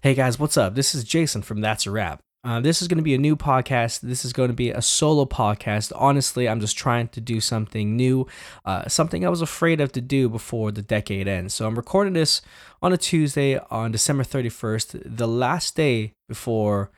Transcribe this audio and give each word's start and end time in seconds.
Hey 0.00 0.14
guys, 0.14 0.38
what's 0.38 0.56
up? 0.56 0.76
This 0.76 0.94
is 0.94 1.02
Jason 1.02 1.42
from 1.42 1.60
That's 1.60 1.84
a 1.84 1.90
Wrap. 1.90 2.20
Uh, 2.44 2.60
this 2.60 2.80
is 2.80 2.86
going 2.86 2.98
to 2.98 3.02
be 3.02 3.16
a 3.16 3.18
new 3.18 3.34
podcast. 3.34 3.98
This 3.98 4.24
is 4.24 4.32
going 4.32 4.46
to 4.46 4.54
be 4.54 4.70
a 4.70 4.80
solo 4.80 5.24
podcast. 5.24 5.92
Honestly, 5.96 6.48
I'm 6.48 6.60
just 6.60 6.78
trying 6.78 7.08
to 7.08 7.20
do 7.20 7.40
something 7.40 7.96
new, 7.96 8.28
uh, 8.64 8.86
something 8.86 9.26
I 9.26 9.28
was 9.28 9.42
afraid 9.42 9.80
of 9.80 9.90
to 9.90 10.00
do 10.00 10.28
before 10.28 10.70
the 10.70 10.82
decade 10.82 11.26
ends. 11.26 11.52
So 11.54 11.66
I'm 11.66 11.74
recording 11.74 12.12
this 12.12 12.42
on 12.80 12.92
a 12.92 12.96
Tuesday 12.96 13.58
on 13.72 13.90
December 13.90 14.22
31st, 14.22 15.02
the 15.04 15.26
last 15.26 15.74
day 15.74 16.12
before 16.28 16.92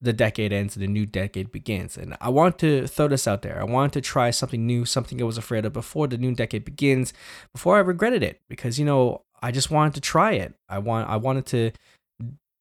the 0.00 0.14
decade 0.14 0.50
ends 0.50 0.76
and 0.76 0.82
the 0.82 0.88
new 0.88 1.04
decade 1.04 1.52
begins. 1.52 1.98
And 1.98 2.16
I 2.22 2.30
want 2.30 2.58
to 2.60 2.86
throw 2.86 3.08
this 3.08 3.28
out 3.28 3.42
there. 3.42 3.60
I 3.60 3.64
wanted 3.64 3.92
to 3.92 4.00
try 4.00 4.30
something 4.30 4.66
new, 4.66 4.86
something 4.86 5.20
I 5.20 5.26
was 5.26 5.36
afraid 5.36 5.66
of 5.66 5.74
before 5.74 6.06
the 6.06 6.16
new 6.16 6.34
decade 6.34 6.64
begins, 6.64 7.12
before 7.52 7.76
I 7.76 7.80
regretted 7.80 8.22
it, 8.22 8.40
because 8.48 8.78
you 8.78 8.86
know 8.86 9.24
I 9.42 9.50
just 9.50 9.70
wanted 9.70 9.94
to 9.94 10.00
try 10.00 10.32
it. 10.32 10.54
I 10.68 10.78
want 10.78 11.08
I 11.08 11.16
wanted 11.16 11.46
to 11.46 11.72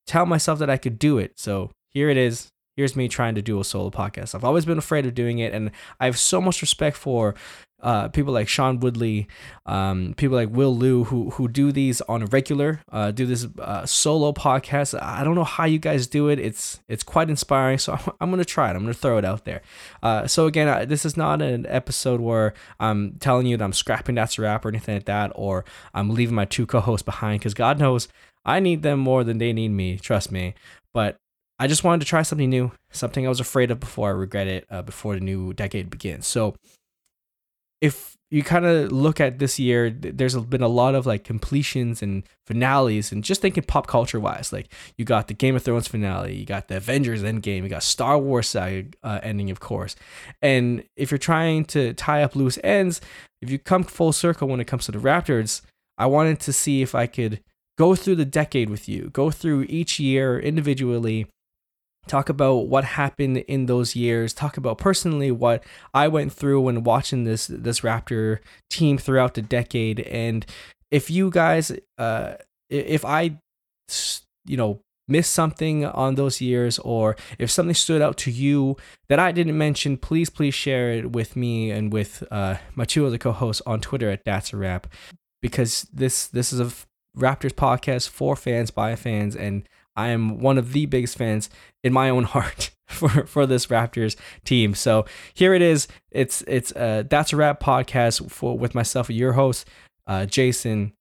tell 0.05 0.25
myself 0.25 0.59
that 0.59 0.69
I 0.69 0.77
could 0.77 0.99
do 0.99 1.17
it. 1.17 1.33
So 1.39 1.71
here 1.89 2.09
it 2.09 2.17
is. 2.17 2.49
Here's 2.75 2.95
me 2.95 3.07
trying 3.07 3.35
to 3.35 3.41
do 3.41 3.59
a 3.59 3.63
solo 3.63 3.89
podcast. 3.89 4.35
I've 4.35 4.43
always 4.43 4.66
been 4.66 4.77
afraid 4.77 5.05
of 5.05 5.13
doing 5.13 5.39
it, 5.39 5.53
and 5.53 5.71
I 5.99 6.05
have 6.05 6.20
so 6.20 6.41
much 6.41 6.61
respect 6.61 6.97
for 6.97 7.34
uh, 7.81 8.07
people 8.09 8.33
like 8.33 8.47
Sean 8.47 8.80
Woodley, 8.80 9.27
um, 9.66 10.13
people 10.17 10.35
like 10.35 10.49
Will 10.49 10.75
Lou, 10.75 11.03
who 11.05 11.30
who 11.30 11.47
do 11.47 11.71
these 11.71 12.02
on 12.02 12.23
a 12.23 12.25
regular, 12.25 12.81
uh, 12.91 13.11
do 13.11 13.25
this 13.25 13.47
uh, 13.59 13.85
solo 13.85 14.33
podcast. 14.33 14.99
I 15.02 15.23
don't 15.23 15.35
know 15.35 15.44
how 15.44 15.66
you 15.66 15.77
guys 15.77 16.08
do 16.08 16.27
it. 16.27 16.39
It's 16.39 16.81
it's 16.89 17.03
quite 17.03 17.30
inspiring. 17.30 17.77
So 17.77 17.94
I'm, 17.94 18.13
I'm 18.22 18.30
gonna 18.30 18.44
try 18.44 18.72
it. 18.72 18.75
I'm 18.75 18.81
gonna 18.81 18.94
throw 18.94 19.17
it 19.17 19.25
out 19.25 19.45
there. 19.45 19.61
Uh, 20.02 20.25
so 20.27 20.47
again, 20.47 20.88
this 20.89 21.05
is 21.05 21.16
not 21.16 21.41
an 21.41 21.66
episode 21.67 22.22
where 22.22 22.53
I'm 22.80 23.17
telling 23.19 23.45
you 23.45 23.55
that 23.55 23.63
I'm 23.63 23.73
scrapping 23.73 24.16
that's 24.16 24.38
a 24.38 24.41
wrap 24.41 24.66
or 24.66 24.69
anything 24.69 24.95
like 24.95 25.05
that, 25.05 25.31
or 25.35 25.63
I'm 25.94 26.09
leaving 26.09 26.35
my 26.35 26.45
two 26.45 26.66
co-hosts 26.66 27.05
behind 27.05 27.39
because 27.39 27.53
God 27.53 27.77
knows 27.77 28.08
I 28.45 28.59
need 28.59 28.84
them 28.84 28.99
more 28.99 29.23
than 29.23 29.38
they 29.38 29.54
need 29.54 29.70
me. 29.70 29.98
Trust 29.98 30.31
me. 30.31 30.53
But 30.94 31.17
I 31.58 31.67
just 31.67 31.84
wanted 31.84 32.02
to 32.02 32.08
try 32.08 32.22
something 32.22 32.49
new, 32.49 32.72
something 32.91 33.26
I 33.26 33.30
was 33.30 33.40
afraid 33.40 33.72
of 33.72 33.80
before 33.80 34.09
I 34.09 34.11
regret 34.11 34.47
it, 34.47 34.66
uh, 34.69 34.81
before 34.81 35.16
the 35.16 35.22
new 35.22 35.53
decade 35.53 35.89
begins. 35.89 36.28
So, 36.28 36.56
if 37.81 38.16
you 38.31 38.44
kind 38.44 38.66
of 38.66 38.92
look 38.92 39.22
at 39.22 39.39
this 39.39 39.59
year, 39.59 39.89
there's 39.89 40.36
been 40.36 40.64
a 40.64 40.67
lot 40.67 40.95
of 40.95 41.06
like 41.06 41.23
completions 41.23 42.02
and 42.02 42.23
finales, 42.45 43.11
and 43.11 43.23
just 43.23 43.42
thinking 43.42 43.64
pop 43.64 43.88
culture 43.88 44.19
wise, 44.19 44.52
like 44.52 44.72
you 44.97 45.06
got 45.06 45.28
the 45.28 45.34
Game 45.34 45.56
of 45.56 45.64
Thrones 45.64 45.88
finale, 45.88 46.36
you 46.36 46.45
got 46.45 46.67
the 46.67 46.78
Avengers 46.78 47.23
Endgame, 47.23 47.64
you 47.64 47.69
got 47.69 47.84
Star 47.84 48.17
Wars 48.17 48.47
saga 48.47 48.86
uh, 49.03 49.19
ending, 49.23 49.52
of 49.52 49.59
course. 49.59 49.95
And 50.41 50.84
if 50.97 51.12
you're 51.12 51.17
trying 51.17 51.66
to 51.66 51.94
tie 51.94 52.23
up 52.23 52.36
loose 52.36 52.58
ends, 52.64 53.00
if 53.41 53.50
you 53.50 53.59
come 53.59 53.84
full 53.84 54.12
circle 54.12 54.47
when 54.47 54.59
it 54.59 54.66
comes 54.66 54.86
to 54.86 54.91
the 54.91 55.00
Raptors, 55.00 55.62
I 55.97 56.08
wanted 56.08 56.39
to 56.41 56.53
see 56.53 56.81
if 56.81 56.95
I 56.95 57.08
could 57.08 57.41
go 57.78 57.95
through 57.95 58.16
the 58.16 58.26
decade 58.26 58.70
with 58.70 58.88
you, 58.88 59.09
go 59.12 59.31
through 59.31 59.66
each 59.70 60.00
year 60.00 60.40
individually. 60.40 61.28
Talk 62.08 62.30
about 62.30 62.68
what 62.68 62.84
happened 62.84 63.38
in 63.38 63.66
those 63.66 63.95
years. 63.95 64.31
Talk 64.31 64.58
about 64.58 64.78
personally 64.78 65.31
what 65.31 65.64
i 65.94 66.08
went 66.08 66.31
through 66.31 66.62
when 66.62 66.84
watching 66.84 67.23
this 67.23 67.48
this 67.48 67.81
raptor 67.81 68.40
team 68.70 68.98
throughout 69.00 69.34
the 69.34 69.42
decade. 69.42 70.02
And 70.02 70.46
if 70.92 71.09
you 71.09 71.30
guys 71.30 71.72
uh 71.98 72.36
if 72.70 73.03
i 73.06 73.38
you 74.46 74.58
know 74.58 74.80
missed 75.08 75.34
something 75.34 75.86
on 75.86 76.16
those 76.16 76.42
years 76.42 76.80
or 76.80 77.16
if 77.38 77.52
something 77.52 77.76
stood 77.76 78.02
out 78.02 78.18
to 78.18 78.31
you 78.31 78.76
that 79.08 79.20
i 79.20 79.31
didn't 79.31 79.58
mention 79.58 79.98
please 79.98 80.30
please 80.31 80.56
share 80.56 80.92
it 80.92 81.12
with 81.12 81.36
me 81.36 81.70
and 81.70 81.94
with 81.94 82.23
uh 82.31 82.56
two 82.88 83.06
other 83.06 83.18
co-hosts 83.20 83.62
on 83.68 83.80
twitter 83.80 84.09
at 84.09 84.23
that's 84.26 84.52
a 84.52 84.58
wrap 84.58 84.88
because 85.44 85.84
this 85.94 86.28
this 86.28 86.52
is 86.52 86.59
a 86.59 86.72
raptors 87.16 87.53
podcast 87.53 88.09
for 88.09 88.35
fans 88.35 88.71
by 88.71 88.95
fans 88.95 89.35
and 89.35 89.67
I 89.95 90.09
am 90.09 90.39
one 90.39 90.58
of 90.58 90.73
the 90.73 90.85
biggest 90.85 91.17
fans 91.17 91.49
in 91.83 91.94
my 91.94 92.09
own 92.09 92.23
heart 92.35 92.72
for, 92.88 93.25
for 93.25 93.45
this 93.45 93.67
Raptors 93.67 94.16
team. 94.44 94.75
So 94.75 95.05
here 95.33 95.53
it 95.53 95.61
is. 95.61 95.88
It's 96.11 96.44
it's 96.47 96.72
uh 96.73 97.03
that's 97.09 97.33
a 97.33 97.38
wrap 97.38 97.59
podcast 97.59 98.29
for 98.29 98.57
with 98.57 98.75
myself, 98.75 99.09
your 99.09 99.34
host, 99.34 99.67
uh, 100.07 100.25
Jason. 100.25 100.94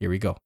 Here 0.00 0.10
we 0.10 0.18
go. 0.18 0.36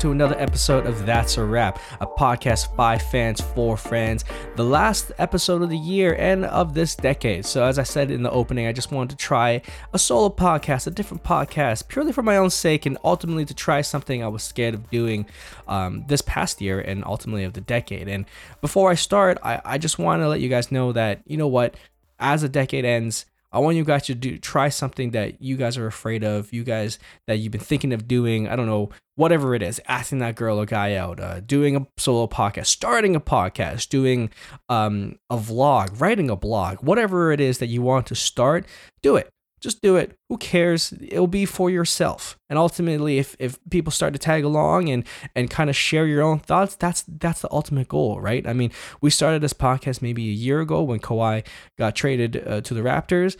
To 0.00 0.12
another 0.12 0.34
episode 0.38 0.86
of 0.86 1.04
That's 1.04 1.36
a 1.36 1.44
Wrap, 1.44 1.78
a 2.00 2.06
podcast 2.06 2.74
by 2.74 2.96
fans 2.96 3.38
for 3.38 3.76
fans, 3.76 4.24
the 4.56 4.64
last 4.64 5.12
episode 5.18 5.60
of 5.60 5.68
the 5.68 5.76
year 5.76 6.14
and 6.14 6.46
of 6.46 6.72
this 6.72 6.96
decade. 6.96 7.44
So, 7.44 7.64
as 7.64 7.78
I 7.78 7.82
said 7.82 8.10
in 8.10 8.22
the 8.22 8.30
opening, 8.30 8.66
I 8.66 8.72
just 8.72 8.90
wanted 8.90 9.10
to 9.10 9.16
try 9.22 9.60
a 9.92 9.98
solo 9.98 10.30
podcast, 10.30 10.86
a 10.86 10.90
different 10.90 11.22
podcast, 11.22 11.88
purely 11.88 12.12
for 12.12 12.22
my 12.22 12.38
own 12.38 12.48
sake, 12.48 12.86
and 12.86 12.96
ultimately 13.04 13.44
to 13.44 13.52
try 13.52 13.82
something 13.82 14.24
I 14.24 14.28
was 14.28 14.42
scared 14.42 14.72
of 14.72 14.88
doing 14.88 15.26
um, 15.68 16.04
this 16.08 16.22
past 16.22 16.62
year 16.62 16.80
and 16.80 17.04
ultimately 17.04 17.44
of 17.44 17.52
the 17.52 17.60
decade. 17.60 18.08
And 18.08 18.24
before 18.62 18.90
I 18.90 18.94
start, 18.94 19.36
I, 19.42 19.60
I 19.66 19.76
just 19.76 19.98
want 19.98 20.22
to 20.22 20.28
let 20.28 20.40
you 20.40 20.48
guys 20.48 20.72
know 20.72 20.92
that, 20.92 21.20
you 21.26 21.36
know 21.36 21.48
what, 21.48 21.74
as 22.18 22.40
the 22.40 22.48
decade 22.48 22.86
ends, 22.86 23.26
I 23.52 23.58
want 23.58 23.76
you 23.76 23.84
guys 23.84 24.04
to 24.04 24.14
do 24.14 24.38
try 24.38 24.68
something 24.68 25.10
that 25.10 25.42
you 25.42 25.56
guys 25.56 25.76
are 25.76 25.86
afraid 25.86 26.22
of, 26.24 26.52
you 26.52 26.64
guys 26.64 26.98
that 27.26 27.38
you've 27.38 27.52
been 27.52 27.60
thinking 27.60 27.92
of 27.92 28.06
doing. 28.06 28.48
I 28.48 28.56
don't 28.56 28.66
know, 28.66 28.90
whatever 29.16 29.54
it 29.54 29.62
is, 29.62 29.80
asking 29.88 30.18
that 30.18 30.36
girl 30.36 30.60
or 30.60 30.66
guy 30.66 30.94
out, 30.94 31.20
uh, 31.20 31.40
doing 31.40 31.76
a 31.76 31.86
solo 31.96 32.26
podcast, 32.26 32.66
starting 32.66 33.16
a 33.16 33.20
podcast, 33.20 33.88
doing 33.88 34.30
um, 34.68 35.18
a 35.28 35.36
vlog, 35.36 36.00
writing 36.00 36.30
a 36.30 36.36
blog, 36.36 36.78
whatever 36.82 37.32
it 37.32 37.40
is 37.40 37.58
that 37.58 37.66
you 37.66 37.82
want 37.82 38.06
to 38.06 38.14
start, 38.14 38.66
do 39.02 39.16
it 39.16 39.30
just 39.60 39.82
do 39.82 39.96
it. 39.96 40.16
Who 40.28 40.38
cares? 40.38 40.92
It'll 41.00 41.26
be 41.26 41.44
for 41.44 41.70
yourself. 41.70 42.38
And 42.48 42.58
ultimately, 42.58 43.18
if, 43.18 43.36
if 43.38 43.58
people 43.70 43.92
start 43.92 44.12
to 44.14 44.18
tag 44.18 44.44
along 44.44 44.88
and 44.88 45.04
and 45.34 45.50
kind 45.50 45.70
of 45.70 45.76
share 45.76 46.06
your 46.06 46.22
own 46.22 46.38
thoughts, 46.38 46.76
that's 46.76 47.04
that's 47.06 47.42
the 47.42 47.52
ultimate 47.52 47.88
goal, 47.88 48.20
right? 48.20 48.46
I 48.46 48.52
mean, 48.52 48.72
we 49.00 49.10
started 49.10 49.42
this 49.42 49.52
podcast 49.52 50.02
maybe 50.02 50.28
a 50.28 50.32
year 50.32 50.60
ago 50.60 50.82
when 50.82 50.98
Kawhi 50.98 51.46
got 51.78 51.94
traded 51.94 52.42
uh, 52.46 52.60
to 52.62 52.74
the 52.74 52.80
Raptors, 52.80 53.36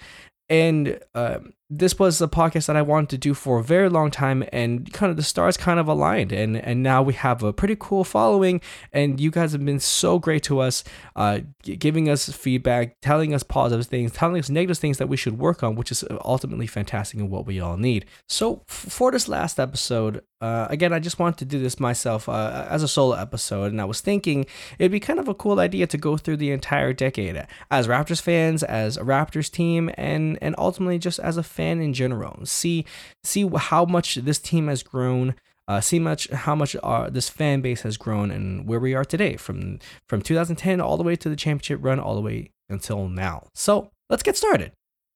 and 0.48 1.00
uh, 1.14 1.38
this 1.70 1.98
was 2.00 2.20
a 2.20 2.26
podcast 2.26 2.66
that 2.66 2.76
I 2.76 2.82
wanted 2.82 3.10
to 3.10 3.18
do 3.18 3.32
for 3.32 3.60
a 3.60 3.62
very 3.62 3.88
long 3.88 4.10
time, 4.10 4.44
and 4.52 4.92
kind 4.92 5.08
of 5.08 5.16
the 5.16 5.22
stars 5.22 5.56
kind 5.56 5.78
of 5.78 5.86
aligned, 5.86 6.32
and 6.32 6.56
and 6.56 6.82
now 6.82 7.00
we 7.00 7.14
have 7.14 7.44
a 7.44 7.52
pretty 7.52 7.76
cool 7.78 8.02
following, 8.02 8.60
and 8.92 9.20
you 9.20 9.30
guys 9.30 9.52
have 9.52 9.64
been 9.64 9.78
so 9.78 10.18
great 10.18 10.42
to 10.44 10.58
us, 10.58 10.82
uh, 11.14 11.40
giving 11.62 12.08
us 12.08 12.28
feedback, 12.28 13.00
telling 13.00 13.32
us 13.32 13.44
positive 13.44 13.86
things, 13.86 14.12
telling 14.12 14.40
us 14.40 14.50
negative 14.50 14.78
things 14.78 14.98
that 14.98 15.08
we 15.08 15.16
should 15.16 15.38
work 15.38 15.62
on, 15.62 15.76
which 15.76 15.92
is 15.92 16.04
ultimately 16.24 16.66
fantastic 16.66 17.20
and 17.20 17.30
what 17.30 17.46
we 17.46 17.60
all 17.60 17.76
need. 17.76 18.04
So 18.28 18.64
for 18.66 19.12
this 19.12 19.28
last 19.28 19.60
episode, 19.60 20.22
uh, 20.40 20.66
again, 20.70 20.92
I 20.92 20.98
just 20.98 21.18
wanted 21.18 21.38
to 21.38 21.44
do 21.44 21.58
this 21.58 21.78
myself 21.78 22.28
uh, 22.28 22.66
as 22.68 22.82
a 22.82 22.88
solo 22.88 23.14
episode, 23.14 23.72
and 23.72 23.80
I 23.80 23.84
was 23.84 24.00
thinking 24.00 24.46
it'd 24.78 24.90
be 24.90 24.98
kind 24.98 25.20
of 25.20 25.28
a 25.28 25.34
cool 25.34 25.60
idea 25.60 25.86
to 25.86 25.98
go 25.98 26.16
through 26.16 26.38
the 26.38 26.50
entire 26.50 26.92
decade 26.92 27.46
as 27.70 27.86
Raptors 27.86 28.22
fans, 28.22 28.62
as 28.62 28.96
a 28.96 29.02
Raptors 29.02 29.50
team, 29.50 29.90
and 29.94 30.38
and 30.40 30.54
ultimately 30.58 30.98
just 30.98 31.18
as 31.18 31.36
a 31.36 31.42
in 31.60 31.92
general. 31.92 32.44
See 32.44 32.84
see 33.24 33.48
how 33.56 33.84
much 33.84 34.16
this 34.16 34.38
team 34.38 34.68
has 34.68 34.82
grown. 34.82 35.34
Uh, 35.68 35.80
see 35.80 36.00
much 36.00 36.28
how 36.30 36.54
much 36.54 36.74
our, 36.82 37.10
this 37.10 37.28
fan 37.28 37.60
base 37.60 37.82
has 37.82 37.96
grown 37.96 38.30
and 38.30 38.66
where 38.66 38.80
we 38.80 38.94
are 38.94 39.04
today 39.04 39.36
from 39.36 39.78
from 40.08 40.20
2010 40.20 40.80
all 40.80 40.96
the 40.96 41.04
way 41.04 41.14
to 41.14 41.28
the 41.28 41.36
championship 41.36 41.78
run 41.82 42.00
all 42.00 42.14
the 42.14 42.20
way 42.20 42.50
until 42.68 43.08
now. 43.08 43.46
So 43.54 43.90
let's 44.08 44.22
get 44.22 44.36
started. 44.36 44.72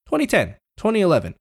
2010, 0.07 0.57
2011. 0.77 1.35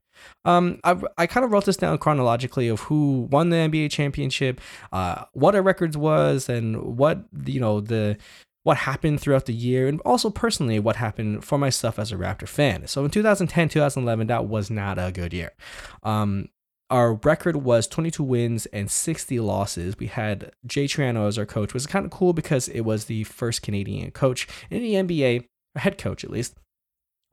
Um, 0.45 0.79
I, 0.83 0.99
I 1.17 1.27
kind 1.27 1.43
of 1.43 1.51
wrote 1.51 1.65
this 1.65 1.77
down 1.77 1.97
chronologically 1.97 2.67
of 2.67 2.81
who 2.81 3.27
won 3.31 3.49
the 3.49 3.57
NBA 3.57 3.91
championship, 3.91 4.61
uh, 4.91 5.25
what 5.33 5.55
our 5.55 5.61
records 5.61 5.97
was, 5.97 6.49
and 6.49 6.97
what 6.97 7.23
you 7.45 7.59
know 7.59 7.81
the 7.81 8.17
what 8.63 8.77
happened 8.77 9.19
throughout 9.19 9.45
the 9.45 9.53
year, 9.53 9.87
and 9.87 9.99
also 10.01 10.29
personally 10.29 10.79
what 10.79 10.95
happened 10.95 11.43
for 11.43 11.57
myself 11.57 11.99
as 11.99 12.11
a 12.11 12.15
Raptor 12.15 12.47
fan. 12.47 12.87
So 12.87 13.03
in 13.05 13.11
2010, 13.11 13.69
2011, 13.69 14.27
that 14.27 14.45
was 14.45 14.69
not 14.69 14.97
a 14.97 15.11
good 15.11 15.33
year. 15.33 15.51
Um, 16.01 16.49
our 16.89 17.15
record 17.15 17.57
was 17.57 17.87
22 17.87 18.23
wins 18.23 18.65
and 18.67 18.89
60 18.89 19.39
losses. 19.39 19.97
We 19.97 20.07
had 20.07 20.51
Jay 20.65 20.85
Triano 20.85 21.27
as 21.27 21.37
our 21.37 21.45
coach, 21.45 21.69
which 21.69 21.73
was 21.73 21.87
kind 21.87 22.05
of 22.05 22.11
cool 22.11 22.33
because 22.33 22.67
it 22.69 22.81
was 22.81 23.05
the 23.05 23.23
first 23.23 23.61
Canadian 23.61 24.11
coach 24.11 24.47
in 24.69 24.81
the 24.81 24.93
NBA, 24.93 25.45
or 25.75 25.79
head 25.79 25.97
coach 25.97 26.23
at 26.23 26.29
least, 26.29 26.55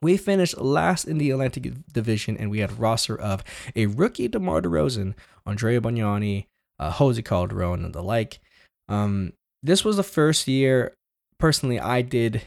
we 0.03 0.17
finished 0.17 0.59
last 0.59 1.05
in 1.05 1.19
the 1.19 1.31
Atlantic 1.31 1.73
Division, 1.93 2.37
and 2.37 2.51
we 2.51 2.61
had 2.61 2.71
a 2.71 2.75
roster 2.75 3.19
of 3.19 3.45
a 3.77 3.87
rookie 3.87 4.29
DeMar 4.29 4.63
DeRozan, 4.63 5.15
Andrea 5.45 5.81
Bargnani, 5.81 6.47
uh, 6.79 6.91
Jose 6.93 7.21
Calderon, 7.23 7.85
and 7.85 7.95
the 7.95 8.03
like. 8.03 8.41
Um, 8.89 9.35
this 9.63 9.85
was 9.85 9.97
the 9.97 10.03
first 10.03 10.49
year, 10.49 10.95
personally, 11.41 11.81
I 11.81 12.03
did 12.03 12.43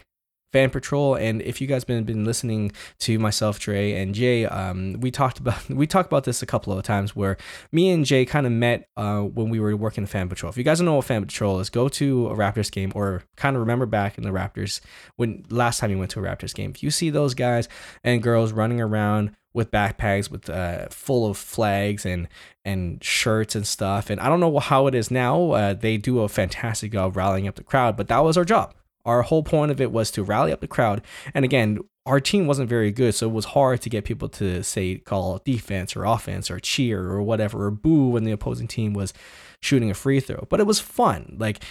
Fan 0.54 0.70
Patrol. 0.70 1.16
And 1.16 1.42
if 1.42 1.60
you 1.60 1.68
guys 1.68 1.84
been 1.84 2.04
been 2.06 2.24
listening 2.24 2.72
to 3.00 3.18
myself, 3.20 3.60
Dre 3.60 3.94
and 3.94 4.14
Jay, 4.14 4.46
um, 4.46 4.94
we 5.02 5.12
talked 5.12 5.40
about 5.40 5.68
we 5.70 5.88
talked 5.88 6.08
about 6.08 6.24
this 6.24 6.42
a 6.42 6.46
couple 6.46 6.72
of 6.72 6.84
times 6.84 7.16
where 7.16 7.36
me 7.72 7.90
and 7.90 8.06
Jay 8.06 8.24
kind 8.24 8.46
of 8.46 8.54
met 8.54 8.88
uh, 8.96 9.22
when 9.22 9.50
we 9.50 9.60
were 9.60 9.76
working 9.76 10.06
Fan 10.06 10.30
Patrol. 10.30 10.52
If 10.52 10.58
you 10.58 10.64
guys 10.64 10.78
don't 10.78 10.86
know 10.86 10.96
what 10.96 11.06
Fan 11.06 11.26
Patrol 11.26 11.60
is, 11.60 11.70
go 11.70 11.90
to 11.90 12.28
a 12.28 12.36
Raptors 12.36 12.72
game 12.72 12.92
or 12.96 13.24
kind 13.36 13.56
of 13.56 13.62
remember 13.62 13.88
back 13.88 14.18
in 14.18 14.24
the 14.24 14.30
Raptors 14.30 14.80
when 15.16 15.44
last 15.50 15.80
time 15.80 15.90
you 15.90 15.98
went 15.98 16.12
to 16.12 16.20
a 16.20 16.24
Raptors 16.24 16.54
game. 16.54 16.70
If 16.70 16.84
you 16.84 16.92
see 16.92 17.10
those 17.10 17.34
guys 17.34 17.68
and 18.04 18.22
girls 18.22 18.54
running 18.54 18.80
around 18.80 19.36
with 19.56 19.72
backpacks 19.72 20.32
with 20.32 20.50
uh, 20.50 20.88
full 20.90 21.30
of 21.30 21.38
flags 21.38 22.06
and 22.06 22.28
and 22.66 23.04
shirts 23.04 23.56
and 23.56 23.68
stuff. 23.68 24.10
And 24.10 24.22
I 24.22 24.30
don't 24.30 24.40
know 24.40 24.60
how 24.60 24.88
it 24.88 24.96
is 24.96 25.12
now. 25.12 25.52
Uh, 25.52 25.74
they 25.74 25.98
do 25.98 26.22
a 26.22 26.30
fantastic 26.30 26.92
job 26.92 27.18
rallying 27.18 27.48
up 27.48 27.56
the 27.56 27.64
crowd, 27.64 27.98
but 27.98 28.08
that 28.08 28.24
was 28.24 28.38
our 28.38 28.46
job. 28.46 28.74
Our 29.06 29.24
whole 29.24 29.44
point 29.44 29.72
of 29.72 29.82
it 29.82 29.92
was 29.92 30.12
to 30.12 30.24
rally 30.24 30.52
up 30.52 30.62
the 30.62 30.68
crowd. 30.68 31.02
And 31.34 31.44
again, 31.44 31.80
our 32.06 32.20
team 32.20 32.48
wasn't 32.48 32.70
very 32.70 32.92
good, 32.92 33.16
so 33.16 33.28
it 33.28 33.34
was 33.34 33.46
hard 33.46 33.82
to 33.82 33.90
get 33.90 34.04
people 34.04 34.28
to 34.30 34.64
say 34.64 34.98
call 34.98 35.42
defense 35.46 35.96
or 35.96 36.04
offense 36.04 36.52
or 36.52 36.60
cheer 36.60 37.10
or 37.10 37.22
whatever 37.22 37.66
or 37.66 37.72
boo 37.72 38.10
when 38.10 38.24
the 38.24 38.32
opposing 38.32 38.68
team 38.68 38.94
was 38.94 39.14
shooting 39.62 39.90
a 39.90 39.94
free 39.94 40.20
throw. 40.20 40.46
But 40.50 40.60
it 40.60 40.68
was 40.68 40.80
fun. 40.80 41.38
Like 41.40 41.64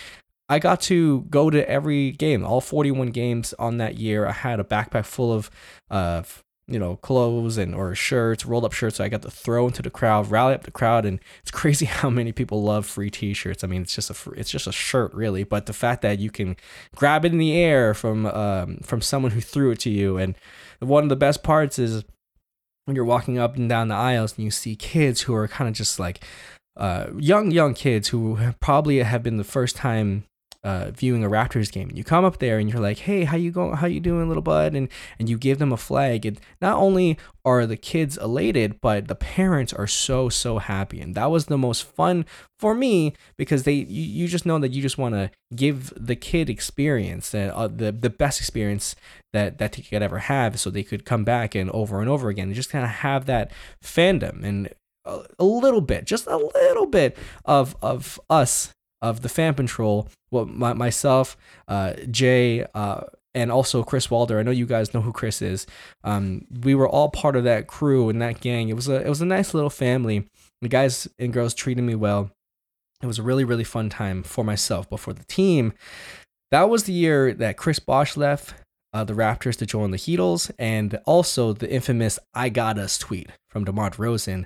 I 0.48 0.58
got 0.58 0.80
to 0.82 1.22
go 1.30 1.50
to 1.50 1.68
every 1.68 2.12
game, 2.12 2.44
all 2.44 2.60
41 2.60 3.08
games 3.08 3.54
on 3.58 3.76
that 3.78 3.98
year. 3.98 4.26
I 4.26 4.32
had 4.32 4.60
a 4.60 4.64
backpack 4.64 5.04
full 5.04 5.32
of 5.32 5.50
uh, 5.90 6.22
you 6.68 6.78
know, 6.78 6.96
clothes 6.96 7.58
and 7.58 7.74
or 7.74 7.94
shirts, 7.94 8.46
rolled 8.46 8.64
up 8.64 8.72
shirts. 8.72 8.96
So 8.96 9.04
I 9.04 9.08
got 9.08 9.22
to 9.22 9.30
throw 9.30 9.66
into 9.66 9.82
the 9.82 9.90
crowd, 9.90 10.30
rally 10.30 10.54
up 10.54 10.64
the 10.64 10.70
crowd, 10.70 11.04
and 11.04 11.18
it's 11.42 11.50
crazy 11.62 11.86
how 11.86 12.10
many 12.10 12.32
people 12.32 12.62
love 12.62 12.86
free 12.86 13.10
T-shirts. 13.10 13.64
I 13.64 13.66
mean, 13.66 13.82
it's 13.82 13.94
just 13.94 14.10
a 14.10 14.30
it's 14.32 14.50
just 14.50 14.66
a 14.66 14.72
shirt, 14.72 15.12
really. 15.14 15.44
But 15.44 15.66
the 15.66 15.72
fact 15.72 16.02
that 16.02 16.18
you 16.18 16.30
can 16.30 16.56
grab 16.94 17.24
it 17.24 17.32
in 17.32 17.38
the 17.38 17.56
air 17.56 17.94
from 17.94 18.26
um, 18.26 18.78
from 18.78 19.00
someone 19.00 19.32
who 19.32 19.40
threw 19.40 19.72
it 19.72 19.80
to 19.80 19.90
you, 19.90 20.16
and 20.16 20.36
one 20.78 21.02
of 21.02 21.08
the 21.08 21.16
best 21.16 21.42
parts 21.42 21.78
is 21.78 22.04
when 22.84 22.96
you're 22.96 23.04
walking 23.04 23.38
up 23.38 23.56
and 23.56 23.68
down 23.68 23.88
the 23.88 23.94
aisles 23.94 24.36
and 24.36 24.44
you 24.44 24.50
see 24.50 24.74
kids 24.74 25.22
who 25.22 25.34
are 25.34 25.46
kind 25.46 25.68
of 25.68 25.74
just 25.74 25.98
like 25.98 26.24
uh, 26.76 27.06
young 27.16 27.50
young 27.50 27.74
kids 27.74 28.08
who 28.08 28.38
probably 28.60 28.98
have 28.98 29.22
been 29.22 29.36
the 29.36 29.44
first 29.44 29.76
time 29.76 30.24
uh, 30.64 30.92
viewing 30.92 31.24
a 31.24 31.28
Raptors 31.28 31.72
game. 31.72 31.90
You 31.92 32.04
come 32.04 32.24
up 32.24 32.38
there 32.38 32.58
and 32.58 32.70
you're 32.70 32.80
like, 32.80 32.98
"Hey, 32.98 33.24
how 33.24 33.36
you 33.36 33.50
going? 33.50 33.76
How 33.76 33.86
you 33.86 34.00
doing, 34.00 34.28
little 34.28 34.42
bud?" 34.42 34.74
And 34.74 34.88
and 35.18 35.28
you 35.28 35.36
give 35.36 35.58
them 35.58 35.72
a 35.72 35.76
flag. 35.76 36.24
And 36.24 36.40
not 36.60 36.78
only 36.78 37.18
are 37.44 37.66
the 37.66 37.76
kids 37.76 38.16
elated, 38.16 38.80
but 38.80 39.08
the 39.08 39.16
parents 39.16 39.72
are 39.72 39.88
so 39.88 40.28
so 40.28 40.58
happy. 40.58 41.00
And 41.00 41.14
that 41.14 41.30
was 41.30 41.46
the 41.46 41.58
most 41.58 41.82
fun 41.82 42.24
for 42.60 42.74
me 42.74 43.14
because 43.36 43.64
they 43.64 43.72
you, 43.72 44.22
you 44.22 44.28
just 44.28 44.46
know 44.46 44.58
that 44.60 44.72
you 44.72 44.82
just 44.82 44.98
want 44.98 45.14
to 45.14 45.30
give 45.54 45.92
the 45.96 46.16
kid 46.16 46.48
experience 46.48 47.30
that 47.30 47.52
uh, 47.54 47.66
the 47.66 47.90
the 47.90 48.10
best 48.10 48.40
experience 48.40 48.94
that 49.32 49.58
that 49.58 49.72
they 49.72 49.82
could 49.82 50.02
ever 50.02 50.18
have, 50.18 50.60
so 50.60 50.70
they 50.70 50.84
could 50.84 51.04
come 51.04 51.24
back 51.24 51.56
and 51.56 51.70
over 51.70 52.00
and 52.00 52.08
over 52.08 52.28
again 52.28 52.46
and 52.46 52.54
just 52.54 52.70
kind 52.70 52.84
of 52.84 52.90
have 52.90 53.26
that 53.26 53.50
fandom 53.82 54.44
and 54.44 54.68
a 55.04 55.44
little 55.44 55.80
bit, 55.80 56.04
just 56.04 56.28
a 56.28 56.36
little 56.36 56.86
bit 56.86 57.18
of 57.44 57.76
of 57.82 58.20
us 58.30 58.72
of 59.02 59.20
the 59.20 59.28
fan 59.28 59.54
patrol. 59.54 60.08
Well, 60.30 60.46
my, 60.46 60.72
myself, 60.72 61.36
uh, 61.68 61.94
Jay, 62.10 62.64
uh, 62.74 63.02
and 63.34 63.50
also 63.50 63.82
Chris 63.82 64.10
Walder. 64.10 64.38
I 64.38 64.42
know 64.42 64.50
you 64.50 64.66
guys 64.66 64.94
know 64.94 65.00
who 65.00 65.12
Chris 65.12 65.42
is. 65.42 65.66
Um, 66.04 66.46
we 66.62 66.74
were 66.74 66.88
all 66.88 67.08
part 67.08 67.36
of 67.36 67.44
that 67.44 67.66
crew 67.66 68.08
and 68.08 68.20
that 68.22 68.40
gang. 68.40 68.68
It 68.68 68.76
was 68.76 68.88
a 68.88 69.04
it 69.04 69.08
was 69.08 69.20
a 69.20 69.26
nice 69.26 69.54
little 69.54 69.70
family. 69.70 70.26
The 70.60 70.68
guys 70.68 71.08
and 71.18 71.32
girls 71.32 71.54
treated 71.54 71.82
me 71.82 71.94
well. 71.94 72.30
It 73.02 73.06
was 73.06 73.18
a 73.18 73.22
really 73.22 73.44
really 73.44 73.64
fun 73.64 73.88
time 73.88 74.22
for 74.22 74.44
myself, 74.44 74.88
but 74.88 75.00
for 75.00 75.12
the 75.12 75.24
team, 75.24 75.72
that 76.50 76.68
was 76.68 76.84
the 76.84 76.92
year 76.92 77.34
that 77.34 77.56
Chris 77.56 77.78
Bosh 77.78 78.16
left. 78.16 78.54
Uh, 78.94 79.04
the 79.04 79.14
Raptors 79.14 79.56
to 79.56 79.64
join 79.64 79.90
the 79.90 79.96
Heatles, 79.96 80.50
and 80.58 81.00
also 81.06 81.54
the 81.54 81.70
infamous 81.70 82.18
"I 82.34 82.50
got 82.50 82.78
us" 82.78 82.98
tweet 82.98 83.30
from 83.48 83.64
DeMar 83.64 83.92
DeRozan 83.92 84.44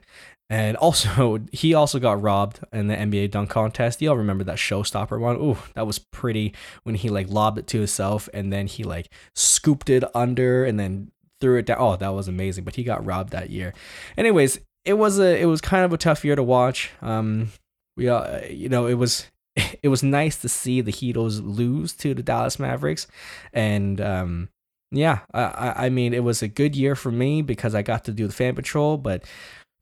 and 0.49 0.77
also, 0.77 1.41
he 1.53 1.75
also 1.75 1.99
got 1.99 2.23
robbed 2.23 2.61
in 2.73 2.89
the 2.89 2.97
NBA 2.97 3.31
dunk 3.31 3.51
contest. 3.51 4.01
Y'all 4.01 4.17
remember 4.17 4.45
that 4.45 4.57
showstopper 4.57 5.19
one? 5.19 5.37
Ooh, 5.37 5.59
that 5.75 5.87
was 5.87 5.99
pretty 5.99 6.55
when 6.85 6.95
he 6.95 7.09
like 7.09 7.29
lobbed 7.29 7.59
it 7.59 7.67
to 7.69 7.79
himself 7.79 8.29
and 8.33 8.53
then 8.53 8.67
he 8.67 8.85
like 8.85 9.09
scooped 9.35 9.91
it 9.91 10.05
under 10.15 10.65
and 10.65 10.79
then 10.79 11.11
threw 11.41 11.59
it 11.59 11.67
down. 11.67 11.79
Oh, 11.81 11.97
that 11.97 12.09
was 12.09 12.29
amazing. 12.29 12.65
But 12.65 12.77
he 12.77 12.85
got 12.85 13.05
robbed 13.05 13.31
that 13.31 13.51
year. 13.51 13.75
Anyways, 14.17 14.61
it 14.85 14.95
was 14.95 15.19
a 15.19 15.41
it 15.41 15.47
was 15.47 15.61
kind 15.61 15.85
of 15.85 15.93
a 15.93 15.99
tough 15.99 16.25
year 16.25 16.37
to 16.37 16.43
watch. 16.43 16.91
Um, 17.03 17.51
we 17.97 18.09
uh, 18.09 18.45
you 18.49 18.69
know 18.69 18.87
it 18.87 18.95
was 18.95 19.27
it 19.83 19.89
was 19.89 20.03
nice 20.03 20.37
to 20.39 20.49
see 20.49 20.81
the 20.81 20.93
Heatles 20.93 21.41
lose 21.45 21.93
to 21.95 22.15
the 22.15 22.23
Dallas 22.23 22.59
Mavericks, 22.59 23.07
and 23.53 24.01
um, 24.01 24.49
yeah, 24.93 25.21
I 25.35 25.87
I 25.87 25.89
mean 25.89 26.15
it 26.15 26.23
was 26.25 26.43
a 26.43 26.49
good 26.49 26.77
year 26.77 26.95
for 26.95 27.11
me 27.11 27.43
because 27.43 27.75
I 27.75 27.83
got 27.83 28.05
to 28.05 28.13
do 28.13 28.27
the 28.27 28.33
fan 28.33 28.55
patrol, 28.55 28.97
but 28.97 29.25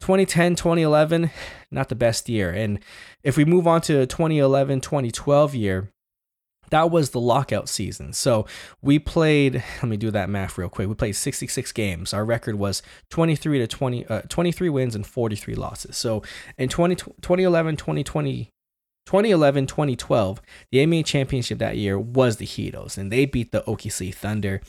2010, 0.04 0.56
2011, 0.56 1.30
not 1.70 1.88
the 1.88 1.94
best 1.94 2.28
year. 2.28 2.50
And 2.50 2.78
if 3.22 3.38
we 3.38 3.46
move 3.46 3.66
on 3.66 3.80
to 3.82 4.04
2011, 4.04 4.82
2012 4.82 5.54
year, 5.54 5.88
that 6.68 6.90
was 6.90 7.10
the 7.10 7.20
lockout 7.20 7.70
season. 7.70 8.12
So 8.12 8.44
we 8.82 8.98
played, 8.98 9.64
let 9.76 9.84
me 9.84 9.96
do 9.96 10.10
that 10.10 10.28
math 10.28 10.58
real 10.58 10.68
quick. 10.68 10.88
We 10.88 10.94
played 10.94 11.16
66 11.16 11.72
games. 11.72 12.12
Our 12.12 12.22
record 12.22 12.56
was 12.56 12.82
23 13.08 13.60
to 13.60 13.66
20, 13.66 14.06
uh, 14.06 14.20
23 14.28 14.68
wins 14.68 14.94
and 14.94 15.06
43 15.06 15.54
losses. 15.54 15.96
So 15.96 16.22
in 16.58 16.68
20, 16.68 16.96
2011, 16.96 17.76
2020, 17.76 18.50
2011 19.06 19.66
2012, 19.66 20.40
the 20.70 20.78
NBA 20.78 21.04
championship 21.04 21.58
that 21.58 21.76
year 21.76 21.98
was 21.98 22.38
the 22.38 22.46
Heatles, 22.46 22.96
and 22.96 23.12
they 23.12 23.26
beat 23.26 23.52
the 23.52 23.62
OKC 23.62 24.14
Thunder. 24.14 24.62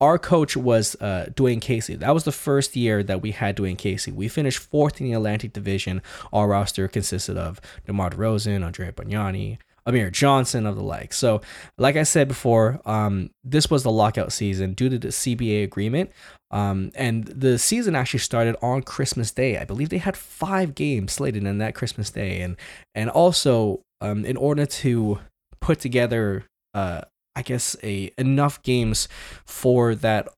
Our 0.00 0.18
coach 0.18 0.56
was 0.56 0.96
uh, 1.00 1.26
Dwane 1.34 1.60
Casey. 1.60 1.94
That 1.94 2.12
was 2.12 2.24
the 2.24 2.32
first 2.32 2.74
year 2.74 3.02
that 3.04 3.22
we 3.22 3.30
had 3.30 3.56
Dwane 3.56 3.78
Casey. 3.78 4.10
We 4.10 4.28
finished 4.28 4.58
fourth 4.58 5.00
in 5.00 5.06
the 5.06 5.12
Atlantic 5.12 5.52
Division. 5.52 6.02
Our 6.32 6.48
roster 6.48 6.88
consisted 6.88 7.36
of 7.36 7.60
DeMar 7.86 8.10
DeRozan, 8.10 8.64
Andrea 8.64 8.92
Bargnani, 8.92 9.58
Amir 9.86 10.10
Johnson 10.10 10.66
of 10.66 10.76
the 10.76 10.82
like. 10.82 11.12
So, 11.12 11.40
like 11.78 11.96
I 11.96 12.02
said 12.02 12.28
before, 12.28 12.80
um, 12.84 13.30
this 13.44 13.70
was 13.70 13.82
the 13.82 13.90
lockout 13.90 14.32
season 14.32 14.74
due 14.74 14.88
to 14.88 14.98
the 14.98 15.08
CBA 15.08 15.62
agreement. 15.62 16.10
Um, 16.50 16.90
and 16.94 17.24
the 17.26 17.58
season 17.58 17.94
actually 17.94 18.20
started 18.20 18.56
on 18.62 18.82
Christmas 18.82 19.30
Day. 19.30 19.58
I 19.58 19.64
believe 19.64 19.88
they 19.88 19.98
had 19.98 20.16
five 20.16 20.74
games 20.74 21.12
slated 21.12 21.44
in 21.44 21.58
that 21.58 21.74
Christmas 21.74 22.10
Day, 22.10 22.40
and 22.40 22.56
and 22.94 23.10
also 23.10 23.82
um, 24.00 24.24
in 24.24 24.36
order 24.36 24.66
to 24.66 25.20
put 25.60 25.80
together, 25.80 26.44
uh, 26.74 27.02
I 27.34 27.42
guess 27.42 27.76
a 27.82 28.12
enough 28.18 28.62
games 28.62 29.08
for 29.44 29.94
that 29.96 30.28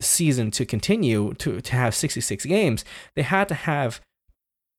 season 0.00 0.50
to 0.52 0.64
continue 0.64 1.34
to 1.34 1.60
to 1.60 1.72
have 1.72 1.94
66 1.94 2.44
games, 2.46 2.84
they 3.14 3.22
had 3.22 3.48
to 3.48 3.54
have 3.54 4.00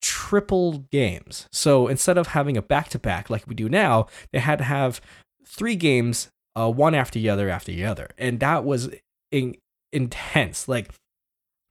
triple 0.01 0.79
games. 0.91 1.47
So 1.51 1.87
instead 1.87 2.17
of 2.17 2.27
having 2.27 2.57
a 2.57 2.61
back 2.61 2.89
to 2.89 2.99
back 2.99 3.29
like 3.29 3.47
we 3.47 3.55
do 3.55 3.69
now, 3.69 4.07
they 4.31 4.39
had 4.39 4.59
to 4.59 4.63
have 4.65 5.01
three 5.45 5.75
games, 5.75 6.29
uh, 6.55 6.71
one 6.71 6.95
after 6.95 7.19
the 7.19 7.29
other 7.29 7.49
after 7.49 7.71
the 7.71 7.85
other, 7.85 8.09
and 8.17 8.39
that 8.39 8.63
was 8.63 8.89
in- 9.31 9.55
intense. 9.91 10.67
Like 10.67 10.91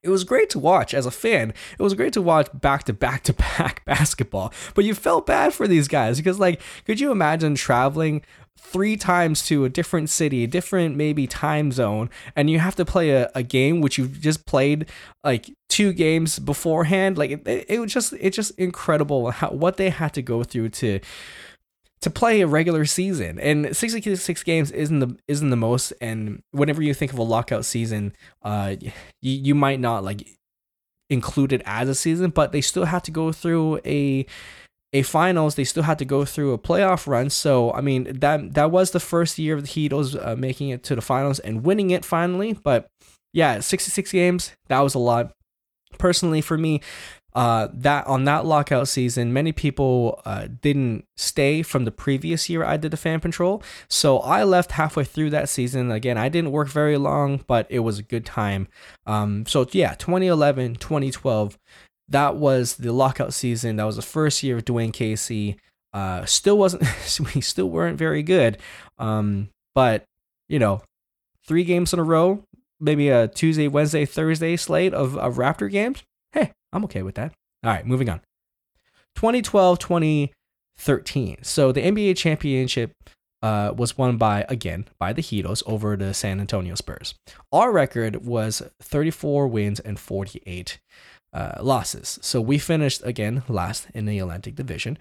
it 0.03 0.11
was 0.11 0.25
great 0.25 0.49
to 0.51 0.59
watch 0.59 0.95
as 0.95 1.07
a 1.07 1.11
fan. 1.11 1.53
It 1.79 1.83
was 1.83 1.95
great 1.95 2.13
to 2.13 2.23
watch 2.23 2.49
back 2.55 2.85
to 2.85 2.93
back 2.93 3.25
to 3.25 3.33
back 3.33 3.85
basketball, 3.87 4.53
but 4.75 4.85
you 4.85 4.95
felt 4.95 5.27
bad 5.27 5.53
for 5.53 5.67
these 5.67 5.89
guys 5.89 6.19
because, 6.19 6.39
like, 6.39 6.61
could 6.85 7.01
you 7.01 7.11
imagine 7.11 7.55
traveling 7.55 8.23
three 8.59 8.97
times 8.97 9.47
to 9.47 9.65
a 9.65 9.69
different 9.69 10.11
city, 10.11 10.45
a 10.45 10.47
different 10.47 10.97
maybe 10.97 11.27
time 11.27 11.73
zone, 11.73 12.11
and 12.37 12.51
you 12.51 12.59
have 12.59 12.77
to 12.77 12.85
play 12.85 13.11
a, 13.11 13.31
a 13.35 13.43
game 13.43 13.81
which 13.81 13.99
you've 13.99 14.21
just 14.21 14.47
played 14.47 14.87
like 15.25 15.51
two 15.69 15.93
games 15.93 16.39
beforehand? 16.39 17.17
Like, 17.17 17.31
it, 17.31 17.67
it 17.69 17.81
was 17.81 17.93
just, 17.93 18.13
it's 18.21 18.37
just 18.37 18.53
incredible 18.59 19.31
how, 19.31 19.51
what 19.51 19.77
they 19.77 19.91
had 19.91 20.15
to 20.15 20.23
go 20.23 20.43
through 20.43 20.71
to 20.71 21.01
to 22.01 22.11
play 22.11 22.41
a 22.41 22.47
regular 22.47 22.85
season. 22.85 23.41
And 23.41 23.77
66 23.77 24.43
games 24.45 24.71
isn't 24.71 25.01
the 25.01 25.17
isn't 25.27 25.51
the 25.51 25.57
most. 25.57 25.93
And 26.01 26.43
whenever 26.53 26.83
you 26.83 26.95
think 26.95 27.13
of 27.13 27.19
a 27.19 27.23
lockout 27.23 27.65
season, 27.65 28.13
uh, 28.43 28.77
you, 28.81 28.93
you 29.21 29.55
might 29.55 29.81
not 29.81 30.05
like 30.05 30.27
include 31.11 31.53
it 31.53 31.63
as 31.65 31.89
a 31.89 31.95
season, 31.95 32.31
but 32.31 32.53
they 32.53 32.61
still 32.61 32.85
have 32.85 33.03
to 33.05 33.11
go 33.11 33.33
through 33.33 33.81
a 33.85 34.27
a 34.93 35.03
finals. 35.03 35.55
They 35.55 35.65
still 35.65 35.83
had 35.83 35.99
to 35.99 36.05
go 36.05 36.25
through 36.25 36.53
a 36.53 36.59
playoff 36.59 37.07
run. 37.07 37.31
So 37.31 37.73
I 37.73 37.81
mean 37.81 38.21
that 38.21 38.55
that 38.55 38.71
was 38.71 38.91
the 38.91 39.01
first 39.01 39.39
year 39.39 39.55
of 39.55 39.63
the 39.63 39.69
Heatles 39.69 40.19
uh, 40.27 40.37
making 40.37 40.71
it 40.71 40.83
to 40.85 40.95
the 40.95 41.03
finals 41.03 41.39
and 41.39 41.65
winning 41.65 41.91
it 41.91 42.05
finally. 42.05 42.55
But 42.55 42.89
yeah, 43.33 43.61
66 43.61 44.11
games 44.13 44.53
that 44.69 44.81
was 44.81 44.95
a 44.95 44.99
lot. 44.99 45.33
Personally, 45.99 46.43
for 46.43 46.59
me, 46.59 46.83
uh, 47.35 47.69
that 47.73 48.07
on 48.07 48.25
that 48.25 48.45
lockout 48.47 48.89
season, 48.89 49.33
many 49.33 49.53
people 49.53 50.21
uh, 50.25 50.49
didn't 50.61 51.05
stay 51.17 51.63
from 51.63 51.85
the 51.85 51.93
previous 51.93 52.49
year 52.49 52.65
I 52.65 52.77
did 52.77 52.91
the 52.91 52.97
fan 52.97 53.21
patrol. 53.21 53.63
So 53.89 54.19
I 54.19 54.43
left 54.45 54.73
halfway 54.73 55.05
through 55.05 55.31
that 55.31 55.49
season. 55.49 55.93
Again, 55.93 56.19
I 56.19 56.29
didn't 56.29 56.51
work 56.51 56.69
very 56.69 56.97
long, 56.97 57.45
but 57.47 57.67
it 57.71 57.81
was 57.81 57.99
a 57.99 58.03
good 58.03 58.27
time. 58.27 58.67
Um, 59.07 59.47
so 59.47 59.67
yeah, 59.71 59.95
2011, 59.95 60.77
2012, 60.77 61.59
that 62.09 62.37
was 62.37 62.77
the 62.77 62.93
lockout 62.93 63.35
season. 63.35 63.77
That 63.77 63.85
was 63.85 63.97
the 63.97 64.03
first 64.03 64.43
year 64.43 64.57
of 64.57 64.65
Dwane 64.65 64.93
Casey. 64.93 65.59
Uh, 65.93 66.25
still 66.25 66.59
wasn't, 66.59 66.83
we 67.35 67.41
still 67.41 67.71
weren't 67.71 67.99
very 67.99 68.23
good. 68.23 68.59
Um, 68.99 69.49
but 69.75 70.05
you 70.49 70.59
know, 70.59 70.83
three 71.45 71.65
games 71.65 71.93
in 71.93 71.99
a 71.99 72.05
row, 72.05 72.43
maybe 72.81 73.09
a 73.09 73.29
Tuesday, 73.29 73.69
Wednesday, 73.69 74.05
Thursday 74.05 74.57
slate 74.57 74.95
of, 74.95 75.17
of 75.17 75.37
Raptor 75.37 75.71
games. 75.71 76.03
Hey, 76.33 76.53
I'm 76.73 76.85
okay 76.85 77.03
with 77.03 77.15
that. 77.17 77.33
All 77.65 77.71
right, 77.71 77.87
moving 77.87 78.09
on. 78.09 78.21
2012 79.17 79.79
2013. 79.79 81.39
So 81.43 81.73
the 81.73 81.83
NBA 81.83 82.17
championship 82.17 82.93
uh, 83.43 83.73
was 83.77 83.97
won 83.99 84.17
by, 84.17 84.45
again, 84.49 84.87
by 84.99 85.13
the 85.13 85.23
Heatles 85.23 85.63
over 85.67 85.97
the 85.97 86.15
San 86.15 86.41
Antonio 86.41 86.75
Spurs. 86.75 87.15
Our 87.53 87.73
record 87.73 88.25
was 88.25 88.63
34 88.81 89.49
wins 89.49 89.81
and 89.81 89.99
48 89.99 90.79
uh, 91.33 91.57
losses. 91.61 92.19
So 92.23 92.41
we 92.41 92.59
finished, 92.59 93.03
again, 93.05 93.43
last 93.49 93.89
in 93.95 94.07
the 94.07 94.19
Atlantic 94.19 94.55
Division. 94.55 94.99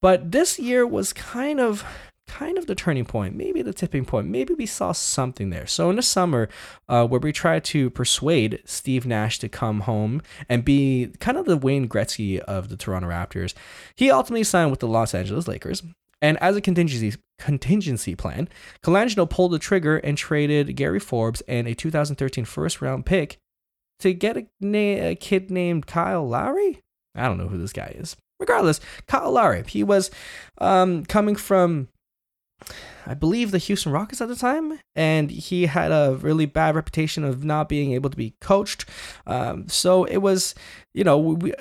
But 0.00 0.32
this 0.32 0.58
year 0.58 0.86
was 0.86 1.12
kind 1.12 1.60
of 1.60 1.84
kind 2.26 2.58
of 2.58 2.66
the 2.66 2.74
turning 2.74 3.04
point, 3.04 3.36
maybe 3.36 3.62
the 3.62 3.72
tipping 3.72 4.04
point. 4.04 4.26
Maybe 4.26 4.52
we 4.52 4.66
saw 4.66 4.92
something 4.92 5.50
there. 5.50 5.66
So 5.66 5.90
in 5.90 5.96
the 5.96 6.02
summer, 6.02 6.48
uh, 6.88 7.06
where 7.06 7.20
we 7.20 7.32
tried 7.32 7.64
to 7.66 7.88
persuade 7.90 8.62
Steve 8.64 9.06
Nash 9.06 9.38
to 9.38 9.48
come 9.48 9.80
home 9.80 10.22
and 10.48 10.64
be 10.64 11.12
kind 11.20 11.38
of 11.38 11.46
the 11.46 11.56
Wayne 11.56 11.88
Gretzky 11.88 12.40
of 12.40 12.68
the 12.68 12.76
Toronto 12.76 13.08
Raptors, 13.08 13.54
he 13.94 14.10
ultimately 14.10 14.44
signed 14.44 14.70
with 14.70 14.80
the 14.80 14.88
Los 14.88 15.14
Angeles 15.14 15.46
Lakers. 15.46 15.82
And 16.20 16.38
as 16.38 16.56
a 16.56 16.60
contingency 16.60 17.16
contingency 17.38 18.14
plan, 18.14 18.48
Colangelo 18.82 19.28
pulled 19.28 19.52
the 19.52 19.58
trigger 19.58 19.98
and 19.98 20.16
traded 20.16 20.74
Gary 20.74 20.98
Forbes 20.98 21.42
and 21.42 21.68
a 21.68 21.74
2013 21.74 22.44
first 22.46 22.80
round 22.80 23.04
pick 23.04 23.38
to 24.00 24.12
get 24.12 24.36
a, 24.36 24.46
na- 24.60 25.08
a 25.08 25.14
kid 25.14 25.50
named 25.50 25.86
Kyle 25.86 26.26
Lowry. 26.26 26.82
I 27.14 27.26
don't 27.26 27.38
know 27.38 27.48
who 27.48 27.58
this 27.58 27.72
guy 27.72 27.94
is. 27.96 28.16
Regardless, 28.38 28.80
Kyle 29.06 29.32
Lowry. 29.32 29.64
He 29.66 29.82
was 29.82 30.10
um, 30.58 31.04
coming 31.06 31.36
from 31.36 31.88
I 33.06 33.14
believe 33.14 33.52
the 33.52 33.58
Houston 33.58 33.92
Rockets 33.92 34.20
at 34.20 34.28
the 34.28 34.34
time, 34.34 34.80
and 34.96 35.30
he 35.30 35.66
had 35.66 35.92
a 35.92 36.18
really 36.20 36.46
bad 36.46 36.74
reputation 36.74 37.22
of 37.22 37.44
not 37.44 37.68
being 37.68 37.92
able 37.92 38.10
to 38.10 38.16
be 38.16 38.34
coached. 38.40 38.84
Um, 39.26 39.68
so 39.68 40.04
it 40.04 40.16
was, 40.16 40.56
you 40.92 41.04
know, 41.04 41.16
we, 41.16 41.52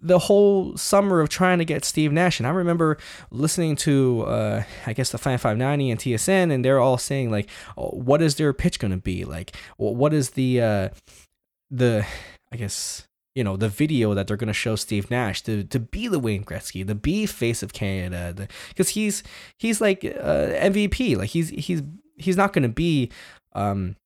the 0.00 0.18
whole 0.18 0.76
summer 0.78 1.20
of 1.20 1.28
trying 1.28 1.58
to 1.58 1.64
get 1.64 1.84
Steve 1.84 2.10
Nash. 2.10 2.40
And 2.40 2.46
I 2.46 2.50
remember 2.50 2.96
listening 3.30 3.76
to, 3.76 4.22
uh, 4.22 4.62
I 4.86 4.94
guess, 4.94 5.10
the 5.10 5.18
Fan 5.18 5.36
590 5.36 5.90
and 5.90 6.00
TSN, 6.00 6.50
and 6.50 6.64
they're 6.64 6.80
all 6.80 6.98
saying, 6.98 7.30
like, 7.30 7.50
oh, 7.76 7.90
what 7.90 8.22
is 8.22 8.36
their 8.36 8.54
pitch 8.54 8.78
going 8.78 8.92
to 8.92 8.96
be? 8.96 9.26
Like, 9.26 9.54
what 9.76 10.14
is 10.14 10.30
the, 10.30 10.62
uh, 10.62 10.88
the, 11.70 12.06
I 12.52 12.56
guess, 12.56 13.06
you 13.34 13.42
know 13.42 13.56
the 13.56 13.68
video 13.68 14.14
that 14.14 14.28
they're 14.28 14.36
going 14.36 14.46
to 14.48 14.52
show 14.52 14.76
Steve 14.76 15.10
Nash 15.10 15.42
to 15.42 15.64
to 15.64 15.80
be 15.80 16.06
the 16.06 16.20
Wayne 16.20 16.44
Gretzky, 16.44 16.86
the 16.86 16.94
be 16.94 17.26
face 17.26 17.62
of 17.62 17.72
Canada, 17.72 18.46
because 18.68 18.90
he's 18.90 19.22
he's 19.58 19.80
like 19.80 20.04
uh, 20.04 20.54
MVP, 20.54 21.16
like 21.16 21.30
he's 21.30 21.48
he's 21.48 21.82
he's 22.16 22.36
not 22.36 22.52
going 22.52 22.62
to 22.62 22.68
be 22.68 23.10
um 23.54 23.96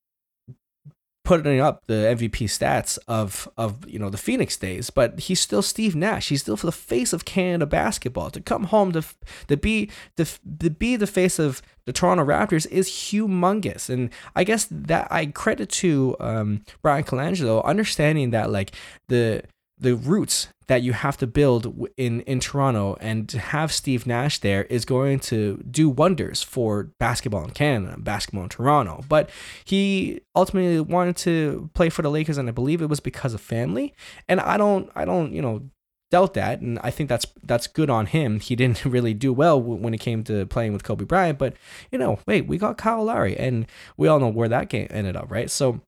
putting 1.28 1.60
up 1.60 1.82
the 1.88 2.16
MVP 2.16 2.46
stats 2.46 2.98
of 3.06 3.46
of 3.58 3.86
you 3.86 3.98
know 3.98 4.08
the 4.08 4.16
Phoenix 4.16 4.56
days, 4.56 4.88
but 4.88 5.20
he's 5.20 5.38
still 5.38 5.60
Steve 5.60 5.94
Nash. 5.94 6.30
He's 6.30 6.40
still 6.40 6.56
for 6.56 6.64
the 6.64 6.72
face 6.72 7.12
of 7.12 7.26
Canada 7.26 7.66
basketball. 7.66 8.30
To 8.30 8.40
come 8.40 8.64
home 8.64 8.92
to 8.92 9.04
to 9.48 9.58
be 9.58 9.90
to, 10.16 10.24
to 10.60 10.70
be 10.70 10.96
the 10.96 11.06
face 11.06 11.38
of 11.38 11.60
the 11.84 11.92
Toronto 11.92 12.24
Raptors 12.24 12.66
is 12.68 12.88
humongous, 12.88 13.90
and 13.90 14.08
I 14.34 14.44
guess 14.44 14.68
that 14.70 15.06
I 15.10 15.26
credit 15.26 15.68
to 15.82 16.16
um, 16.18 16.64
Bryan 16.80 17.04
Colangelo 17.04 17.62
understanding 17.62 18.30
that 18.30 18.50
like 18.50 18.72
the 19.08 19.42
the 19.80 19.94
roots 19.94 20.48
that 20.68 20.82
you 20.82 20.92
have 20.92 21.16
to 21.16 21.26
build 21.26 21.88
in 21.96 22.20
in 22.22 22.40
Toronto 22.40 22.96
and 23.00 23.28
to 23.30 23.38
have 23.38 23.72
Steve 23.72 24.06
Nash 24.06 24.38
there 24.38 24.64
is 24.64 24.84
going 24.84 25.18
to 25.20 25.62
do 25.68 25.88
wonders 25.88 26.42
for 26.42 26.90
basketball 26.98 27.44
in 27.44 27.50
Canada, 27.50 27.96
basketball 27.98 28.44
in 28.44 28.48
Toronto. 28.50 29.02
But 29.08 29.30
he 29.64 30.20
ultimately 30.36 30.80
wanted 30.80 31.16
to 31.18 31.70
play 31.74 31.88
for 31.88 32.02
the 32.02 32.10
Lakers 32.10 32.38
and 32.38 32.48
I 32.48 32.52
believe 32.52 32.82
it 32.82 32.90
was 32.90 33.00
because 33.00 33.34
of 33.34 33.40
family. 33.40 33.94
And 34.28 34.40
I 34.40 34.56
don't 34.56 34.90
I 34.94 35.04
don't, 35.04 35.32
you 35.32 35.40
know, 35.40 35.62
doubt 36.10 36.34
that 36.34 36.60
and 36.60 36.78
I 36.82 36.90
think 36.90 37.08
that's 37.08 37.26
that's 37.42 37.66
good 37.66 37.88
on 37.88 38.04
him. 38.06 38.38
He 38.38 38.54
didn't 38.54 38.84
really 38.84 39.14
do 39.14 39.32
well 39.32 39.60
when 39.60 39.94
it 39.94 40.00
came 40.00 40.22
to 40.24 40.44
playing 40.46 40.74
with 40.74 40.84
Kobe 40.84 41.06
Bryant, 41.06 41.38
but 41.38 41.54
you 41.90 41.98
know, 41.98 42.18
wait, 42.26 42.46
we 42.46 42.58
got 42.58 42.76
Kyle 42.76 43.04
Lowry 43.04 43.36
and 43.38 43.66
we 43.96 44.06
all 44.06 44.20
know 44.20 44.28
where 44.28 44.48
that 44.50 44.68
game 44.68 44.88
ended 44.90 45.16
up, 45.16 45.30
right? 45.30 45.50
So 45.50 45.80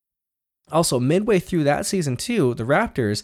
also 0.73 0.99
midway 1.01 1.39
through 1.39 1.65
that 1.65 1.87
season 1.87 2.17
too, 2.17 2.55
the 2.55 2.65
Raptors 2.65 3.23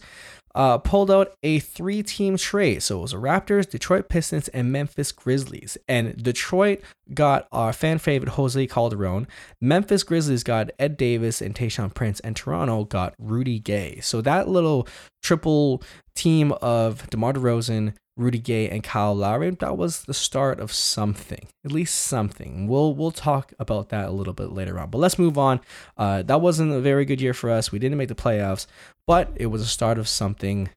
uh, 0.57 0.79
pulled 0.79 1.11
out 1.11 1.33
a 1.43 1.59
three 1.59 2.01
team 2.01 2.35
trade. 2.35 2.81
So 2.81 2.97
it 2.97 3.01
was 3.03 3.13
Raptors, 3.13 3.69
Detroit 3.69 4.09
Pistons, 4.09 4.47
and 4.49 4.71
Memphis 4.71 5.11
Grizzlies. 5.11 5.77
And 5.87 6.21
Detroit 6.21 6.81
got 7.13 7.47
our 7.51 7.71
fan 7.71 7.99
favorite 7.99 8.31
Jose 8.31 8.65
Calderon. 8.65 9.27
Memphis 9.61 10.01
Grizzlies 10.01 10.43
got 10.43 10.71
Ed 10.79 10.97
Davis 10.97 11.43
and 11.43 11.53
Tayshaun 11.53 11.93
Prince. 11.93 12.19
And 12.21 12.35
Toronto 12.35 12.85
got 12.85 13.13
Rudy 13.19 13.59
Gay. 13.59 13.99
So 14.01 14.19
that 14.21 14.49
little 14.49 14.87
triple 15.21 15.83
team 16.15 16.51
of 16.53 17.07
DeMar 17.11 17.33
DeRozan, 17.33 17.93
Rudy 18.17 18.39
Gay, 18.39 18.69
and 18.69 18.83
Kyle 18.83 19.15
Lowry, 19.15 19.51
that 19.51 19.77
was 19.77 20.03
the 20.03 20.13
start 20.13 20.59
of 20.59 20.71
something, 20.71 21.47
at 21.63 21.71
least 21.71 21.95
something. 21.95 22.67
We'll 22.67 22.93
we'll 22.93 23.11
talk 23.11 23.53
about 23.59 23.89
that 23.89 24.09
a 24.09 24.11
little 24.11 24.33
bit 24.33 24.51
later 24.51 24.79
on. 24.79 24.89
But 24.89 24.97
let's 24.97 25.19
move 25.19 25.37
on. 25.37 25.61
Uh, 25.95 26.23
that 26.23 26.41
wasn't 26.41 26.73
a 26.73 26.81
very 26.81 27.05
good 27.05 27.21
year 27.21 27.33
for 27.33 27.49
us. 27.49 27.71
We 27.71 27.79
didn't 27.79 27.97
make 27.97 28.09
the 28.09 28.15
playoffs, 28.15 28.65
but 29.05 29.31
it 29.35 29.47
was 29.47 29.61
a 29.61 29.67
start 29.67 29.97
of 29.97 30.07
something, 30.07 30.69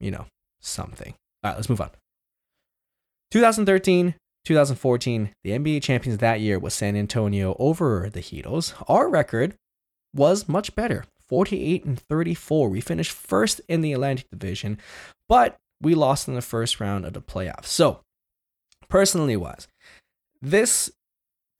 you 0.00 0.10
know, 0.10 0.26
something. 0.60 1.14
All 1.44 1.50
right, 1.50 1.56
let's 1.56 1.68
move 1.68 1.80
on. 1.80 1.90
2013, 3.30 4.14
2014, 4.44 5.30
the 5.44 5.50
NBA 5.50 5.82
champions 5.82 6.18
that 6.18 6.40
year 6.40 6.58
was 6.58 6.72
San 6.72 6.96
Antonio 6.96 7.54
over 7.58 8.08
the 8.10 8.20
Heatles. 8.20 8.72
Our 8.88 9.08
record 9.08 9.54
was 10.14 10.48
much 10.48 10.74
better. 10.74 11.04
48 11.28 11.84
and 11.84 12.00
34. 12.00 12.68
We 12.70 12.80
finished 12.80 13.12
first 13.12 13.60
in 13.68 13.82
the 13.82 13.92
Atlantic 13.92 14.30
Division, 14.30 14.78
but 15.28 15.56
we 15.80 15.94
lost 15.94 16.28
in 16.28 16.34
the 16.34 16.42
first 16.42 16.80
round 16.80 17.04
of 17.04 17.12
the 17.12 17.22
playoffs. 17.22 17.66
So, 17.66 18.00
personally 18.88 19.36
wise, 19.36 19.68
this 20.40 20.90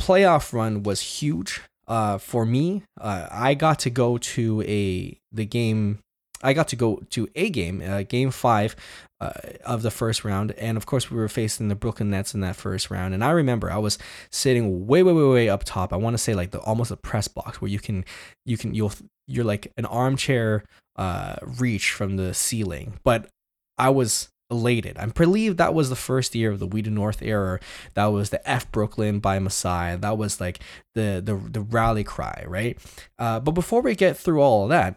playoff 0.01 0.53
run 0.53 0.83
was 0.83 1.01
huge 1.01 1.61
uh, 1.87 2.19
for 2.19 2.45
me. 2.45 2.83
Uh, 3.01 3.29
I 3.31 3.55
got 3.55 3.79
to 3.81 3.91
go 3.91 4.19
to 4.19 4.63
a 4.63 5.19
the 5.33 5.45
game. 5.45 6.01
I 6.41 6.53
got 6.53 6.69
to 6.69 6.77
go 6.77 7.03
to 7.11 7.29
a 7.35 7.51
game, 7.51 7.83
uh, 7.85 8.03
game 8.03 8.31
five 8.31 8.77
uh, 9.21 9.33
of 9.65 9.83
the 9.83 9.91
first 9.91 10.25
round, 10.25 10.53
and 10.53 10.77
of 10.77 10.87
course 10.87 11.11
we 11.11 11.17
were 11.17 11.29
facing 11.29 11.67
the 11.67 11.75
Brooklyn 11.75 12.11
Nets 12.11 12.33
in 12.33 12.41
that 12.43 12.55
first 12.55 12.91
round. 12.91 13.13
And 13.13 13.25
I 13.25 13.31
remember 13.31 13.73
I 13.73 13.79
was 13.79 13.99
sitting 14.31 14.87
way, 14.87 15.03
way, 15.03 15.13
way, 15.13 15.25
way 15.25 15.49
up 15.49 15.65
top. 15.65 15.93
I 15.93 15.97
want 15.97 16.15
to 16.15 16.19
say 16.19 16.35
like 16.35 16.53
the 16.53 16.61
almost 16.61 16.93
a 16.93 16.97
press 16.97 17.27
box 17.27 17.61
where 17.61 17.71
you 17.71 17.81
can, 17.81 18.05
you 18.47 18.57
can, 18.57 18.73
you'll, 18.73 18.93
you're 19.27 19.45
like 19.45 19.73
an 19.77 19.85
armchair 19.87 20.63
uh, 20.95 21.37
reach 21.59 21.91
from 21.91 22.17
the 22.17 22.33
ceiling. 22.33 23.01
But 23.03 23.29
I 23.79 23.91
was 23.91 24.29
elated. 24.51 24.97
I'm 24.99 25.11
believe 25.11 25.57
that 25.57 25.75
was 25.75 25.91
the 25.91 25.97
first 25.97 26.35
year 26.35 26.51
of 26.51 26.59
the 26.59 26.67
We 26.67 26.83
the 26.83 26.91
North 26.91 27.23
era. 27.23 27.61
That 27.95 28.07
was 28.07 28.31
the 28.31 28.49
F 28.49 28.71
Brooklyn 28.73 29.21
by 29.21 29.39
Masai. 29.39 29.97
That 29.97 30.19
was 30.19 30.41
like 30.41 30.61
the 30.95 31.23
the 31.25 31.37
the 31.37 31.61
rally 31.61 32.05
cry, 32.05 32.45
right? 32.47 32.79
Uh, 33.19 33.41
but 33.41 33.53
before 33.53 33.83
we 33.83 33.95
get 33.95 34.17
through 34.17 34.41
all 34.41 34.65
of 34.65 34.69
that, 34.71 34.97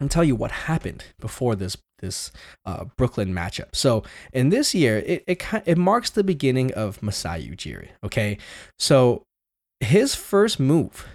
and 0.00 0.10
tell 0.10 0.24
you 0.24 0.36
what 0.36 0.50
happened 0.50 1.04
before 1.20 1.54
this 1.54 1.76
this 1.98 2.30
uh, 2.64 2.84
Brooklyn 2.96 3.32
matchup. 3.32 3.74
So 3.74 4.02
in 4.32 4.50
this 4.50 4.74
year, 4.74 4.98
it, 4.98 5.24
it 5.26 5.42
it 5.64 5.78
marks 5.78 6.10
the 6.10 6.24
beginning 6.24 6.72
of 6.74 7.02
Masai 7.02 7.48
Ujiri. 7.48 7.88
Okay, 8.04 8.38
so 8.78 9.22
his 9.80 10.14
first 10.14 10.58
move 10.58 11.06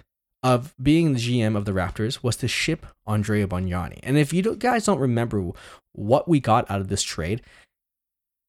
of 0.43 0.73
being 0.81 1.13
the 1.13 1.19
GM 1.19 1.55
of 1.55 1.65
the 1.65 1.71
Raptors 1.71 2.23
was 2.23 2.35
to 2.37 2.47
ship 2.47 2.85
Andrea 3.05 3.47
Bargnani. 3.47 3.99
And 4.03 4.17
if 4.17 4.33
you 4.33 4.55
guys 4.55 4.85
don't 4.85 4.99
remember 4.99 5.51
what 5.93 6.27
we 6.27 6.39
got 6.39 6.69
out 6.69 6.81
of 6.81 6.87
this 6.87 7.03
trade, 7.03 7.41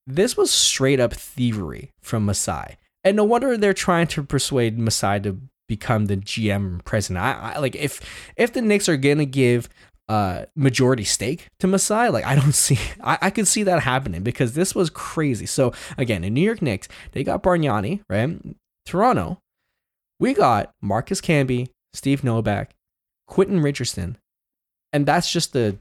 this 0.06 0.36
was 0.36 0.50
straight 0.50 1.00
up 1.00 1.12
thievery 1.12 1.90
from 2.00 2.24
Masai. 2.24 2.76
And 3.04 3.16
no 3.16 3.24
wonder 3.24 3.56
they're 3.56 3.74
trying 3.74 4.06
to 4.08 4.22
persuade 4.22 4.78
Masai 4.78 5.20
to 5.20 5.38
become 5.68 6.06
the 6.06 6.16
GM 6.16 6.84
president. 6.84 7.24
I, 7.24 7.54
I 7.54 7.58
like 7.58 7.74
if 7.76 8.00
if 8.36 8.52
the 8.52 8.62
Knicks 8.62 8.88
are 8.88 8.96
gonna 8.96 9.24
give 9.24 9.68
uh 10.08 10.44
majority 10.54 11.04
stake 11.04 11.48
to 11.60 11.66
Masai, 11.66 12.08
like 12.08 12.24
I 12.24 12.34
don't 12.34 12.52
see 12.66 12.78
I, 13.02 13.18
I 13.22 13.30
could 13.30 13.48
see 13.48 13.62
that 13.64 13.82
happening 13.82 14.22
because 14.22 14.54
this 14.54 14.74
was 14.74 14.90
crazy. 14.90 15.46
So 15.46 15.72
again, 15.98 16.24
in 16.24 16.34
New 16.34 16.42
York 16.42 16.62
Knicks, 16.62 16.88
they 17.12 17.24
got 17.24 17.42
Bargnani, 17.42 18.02
right? 18.08 18.38
Toronto, 18.86 19.38
we 20.18 20.34
got 20.34 20.72
Marcus 20.80 21.20
Camby, 21.20 21.68
Steve 21.92 22.24
Novak, 22.24 22.74
Quentin 23.26 23.60
Richardson, 23.60 24.18
and 24.92 25.06
that's 25.06 25.30
just 25.32 25.52
the, 25.52 25.78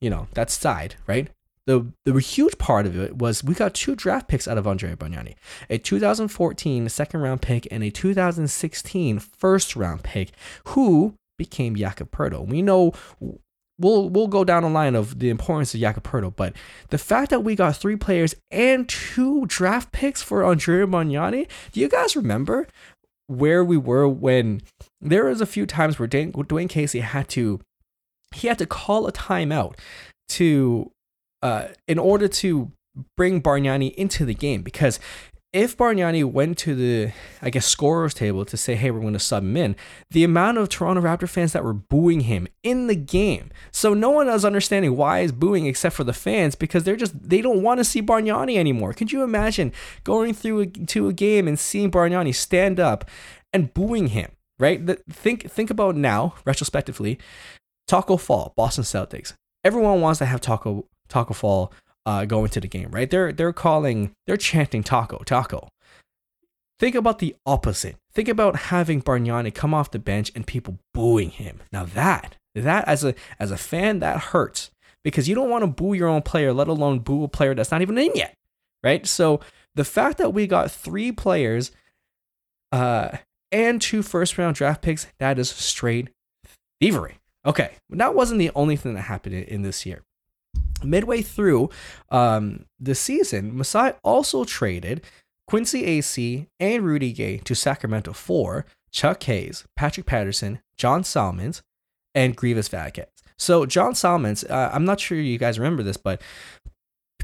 you 0.00 0.10
know, 0.10 0.28
that 0.34 0.50
side, 0.50 0.96
right? 1.06 1.28
The 1.66 1.86
the 2.04 2.18
huge 2.18 2.58
part 2.58 2.84
of 2.84 2.98
it 2.98 3.16
was 3.16 3.42
we 3.42 3.54
got 3.54 3.72
two 3.72 3.94
draft 3.94 4.28
picks 4.28 4.46
out 4.46 4.58
of 4.58 4.66
Andre 4.66 4.94
Bargnani, 4.94 5.34
a 5.70 5.78
2014 5.78 6.88
second 6.90 7.20
round 7.20 7.40
pick 7.40 7.66
and 7.70 7.82
a 7.82 7.90
2016 7.90 9.18
first 9.18 9.74
round 9.74 10.02
pick, 10.02 10.32
who 10.68 11.14
became 11.38 11.74
Jakob. 11.74 12.14
We 12.50 12.60
know 12.60 12.92
we'll 13.78 14.08
we'll 14.08 14.28
go 14.28 14.44
down 14.44 14.62
the 14.62 14.68
line 14.68 14.94
of 14.94 15.18
the 15.18 15.30
importance 15.30 15.74
of 15.74 15.80
Jakob 15.80 16.36
but 16.36 16.54
the 16.90 16.98
fact 16.98 17.30
that 17.30 17.42
we 17.42 17.56
got 17.56 17.76
three 17.76 17.96
players 17.96 18.34
and 18.50 18.88
two 18.88 19.46
draft 19.46 19.92
picks 19.92 20.22
for 20.22 20.44
Andre 20.44 20.82
Bargnani, 20.82 21.48
do 21.72 21.80
you 21.80 21.88
guys 21.88 22.16
remember 22.16 22.68
where 23.26 23.64
we 23.64 23.76
were 23.76 24.08
when 24.08 24.60
there 25.00 25.24
was 25.24 25.40
a 25.40 25.46
few 25.46 25.66
times 25.66 25.98
where 25.98 26.08
Dwane, 26.08 26.32
Dwane 26.32 26.68
Casey 26.68 27.00
had 27.00 27.28
to 27.30 27.60
he 28.34 28.48
had 28.48 28.58
to 28.58 28.66
call 28.66 29.06
a 29.06 29.12
timeout 29.12 29.78
to 30.28 30.90
uh, 31.42 31.68
in 31.86 31.98
order 31.98 32.26
to 32.26 32.72
bring 33.16 33.42
Bargnani 33.42 33.94
into 33.94 34.24
the 34.24 34.34
game 34.34 34.62
because 34.62 34.98
if 35.54 35.76
Bargnani 35.76 36.24
went 36.24 36.58
to 36.58 36.74
the, 36.74 37.12
I 37.40 37.48
guess, 37.48 37.64
scorers 37.64 38.12
table 38.12 38.44
to 38.44 38.56
say, 38.56 38.74
hey, 38.74 38.90
we're 38.90 39.00
going 39.00 39.12
to 39.12 39.20
sub 39.20 39.44
him 39.44 39.56
in, 39.56 39.76
the 40.10 40.24
amount 40.24 40.58
of 40.58 40.68
Toronto 40.68 41.00
Raptor 41.00 41.28
fans 41.28 41.52
that 41.52 41.62
were 41.62 41.72
booing 41.72 42.22
him 42.22 42.48
in 42.64 42.88
the 42.88 42.96
game. 42.96 43.50
So 43.70 43.94
no 43.94 44.10
one 44.10 44.28
is 44.28 44.44
understanding 44.44 44.96
why 44.96 45.22
he's 45.22 45.30
booing 45.30 45.66
except 45.66 45.94
for 45.94 46.02
the 46.02 46.12
fans 46.12 46.56
because 46.56 46.82
they're 46.82 46.96
just, 46.96 47.28
they 47.28 47.40
don't 47.40 47.62
want 47.62 47.78
to 47.78 47.84
see 47.84 48.02
Bargnani 48.02 48.56
anymore. 48.56 48.92
Could 48.94 49.12
you 49.12 49.22
imagine 49.22 49.72
going 50.02 50.34
through 50.34 50.60
a, 50.60 50.66
to 50.66 51.06
a 51.06 51.12
game 51.12 51.46
and 51.46 51.56
seeing 51.56 51.88
Bargnani 51.88 52.34
stand 52.34 52.80
up 52.80 53.08
and 53.52 53.72
booing 53.72 54.08
him, 54.08 54.32
right? 54.58 54.84
The, 54.84 54.96
think, 55.08 55.48
think 55.48 55.70
about 55.70 55.94
now, 55.94 56.34
retrospectively, 56.44 57.20
Taco 57.86 58.16
Fall, 58.16 58.54
Boston 58.56 58.82
Celtics. 58.82 59.34
Everyone 59.62 60.00
wants 60.00 60.18
to 60.18 60.26
have 60.26 60.40
Taco, 60.40 60.88
Taco 61.08 61.32
Fall 61.32 61.72
uh, 62.06 62.24
go 62.24 62.44
into 62.44 62.60
the 62.60 62.68
game, 62.68 62.90
right? 62.90 63.10
They're 63.10 63.32
they're 63.32 63.52
calling, 63.52 64.12
they're 64.26 64.36
chanting 64.36 64.82
taco, 64.82 65.18
taco. 65.24 65.68
Think 66.78 66.94
about 66.94 67.18
the 67.18 67.36
opposite. 67.46 67.96
Think 68.12 68.28
about 68.28 68.56
having 68.56 69.00
Bargnani 69.00 69.54
come 69.54 69.72
off 69.72 69.90
the 69.90 69.98
bench 69.98 70.32
and 70.34 70.46
people 70.46 70.78
booing 70.92 71.30
him. 71.30 71.60
Now 71.72 71.84
that 71.84 72.36
that 72.54 72.86
as 72.86 73.04
a 73.04 73.14
as 73.38 73.50
a 73.50 73.56
fan 73.56 74.00
that 74.00 74.18
hurts 74.18 74.70
because 75.02 75.28
you 75.28 75.34
don't 75.34 75.50
want 75.50 75.62
to 75.62 75.66
boo 75.66 75.94
your 75.94 76.08
own 76.08 76.22
player, 76.22 76.52
let 76.52 76.68
alone 76.68 77.00
boo 77.00 77.24
a 77.24 77.28
player 77.28 77.54
that's 77.54 77.70
not 77.70 77.82
even 77.82 77.98
in 77.98 78.12
yet, 78.14 78.34
right? 78.82 79.06
So 79.06 79.40
the 79.74 79.84
fact 79.84 80.18
that 80.18 80.32
we 80.32 80.46
got 80.46 80.70
three 80.70 81.12
players 81.12 81.72
uh, 82.72 83.18
and 83.52 83.80
two 83.80 84.02
first 84.02 84.38
round 84.38 84.56
draft 84.56 84.82
picks, 84.82 85.06
that 85.18 85.38
is 85.38 85.50
straight 85.50 86.08
thievery. 86.80 87.18
Okay, 87.46 87.72
that 87.90 88.14
wasn't 88.14 88.38
the 88.38 88.50
only 88.54 88.76
thing 88.76 88.94
that 88.94 89.02
happened 89.02 89.34
in 89.34 89.62
this 89.62 89.84
year. 89.84 90.02
Midway 90.84 91.22
through 91.22 91.70
um, 92.10 92.66
the 92.78 92.94
season, 92.94 93.56
Masai 93.56 93.92
also 94.02 94.44
traded 94.44 95.02
Quincy 95.46 95.82
Acy 95.82 96.46
and 96.58 96.84
Rudy 96.84 97.12
Gay 97.12 97.38
to 97.38 97.54
Sacramento 97.54 98.12
for 98.12 98.66
Chuck 98.90 99.22
Hayes, 99.24 99.64
Patrick 99.76 100.06
Patterson, 100.06 100.60
John 100.76 101.04
Salmons, 101.04 101.62
and 102.14 102.36
Greivis 102.36 102.68
Vasquez. 102.68 103.06
So 103.36 103.66
John 103.66 103.94
Salmons, 103.94 104.44
uh, 104.44 104.70
I'm 104.72 104.84
not 104.84 105.00
sure 105.00 105.18
you 105.18 105.38
guys 105.38 105.58
remember 105.58 105.82
this, 105.82 105.96
but 105.96 106.22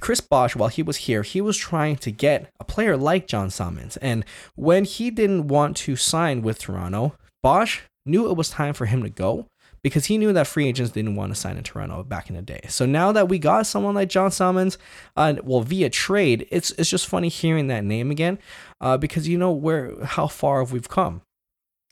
Chris 0.00 0.21
Bosh, 0.21 0.57
while 0.57 0.69
he 0.69 0.83
was 0.83 0.97
here, 0.99 1.23
he 1.23 1.40
was 1.40 1.57
trying 1.57 1.97
to 1.97 2.11
get 2.11 2.50
a 2.59 2.64
player 2.64 2.97
like 2.97 3.29
John 3.29 3.50
Salmons. 3.50 3.97
And 3.99 4.25
when 4.57 4.85
he 4.85 5.11
didn't 5.11 5.49
want 5.49 5.76
to 5.79 5.95
sign 5.95 6.43
with 6.43 6.59
Toronto, 6.59 7.14
Bosh 7.43 7.83
knew 8.05 8.29
it 8.29 8.37
was 8.37 8.50
time 8.50 8.75
for 8.75 8.87
him 8.87 9.02
to 9.02 9.11
go 9.11 9.47
because 9.82 10.06
he 10.06 10.18
knew 10.18 10.32
that 10.32 10.46
free 10.46 10.66
agents 10.66 10.92
didn't 10.92 11.16
want 11.16 11.32
to 11.32 11.40
sign 11.40 11.56
in 11.56 11.62
Toronto 11.62 12.02
back 12.02 12.28
in 12.28 12.37
the 12.37 12.42
day. 12.42 12.60
So 12.68 12.87
now 12.87 13.12
that 13.12 13.28
we 13.28 13.38
got 13.38 13.66
someone 13.66 13.94
like 13.94 14.08
John 14.08 14.30
Salmons, 14.30 14.78
uh, 15.16 15.34
well, 15.42 15.60
via 15.60 15.90
trade, 15.90 16.46
it's 16.50 16.70
it's 16.72 16.90
just 16.90 17.06
funny 17.06 17.28
hearing 17.28 17.68
that 17.68 17.84
name 17.84 18.10
again, 18.10 18.38
uh, 18.80 18.96
because 18.96 19.28
you 19.28 19.38
know 19.38 19.52
where 19.52 20.04
how 20.04 20.26
far 20.26 20.64
we've 20.64 20.88
come, 20.88 21.22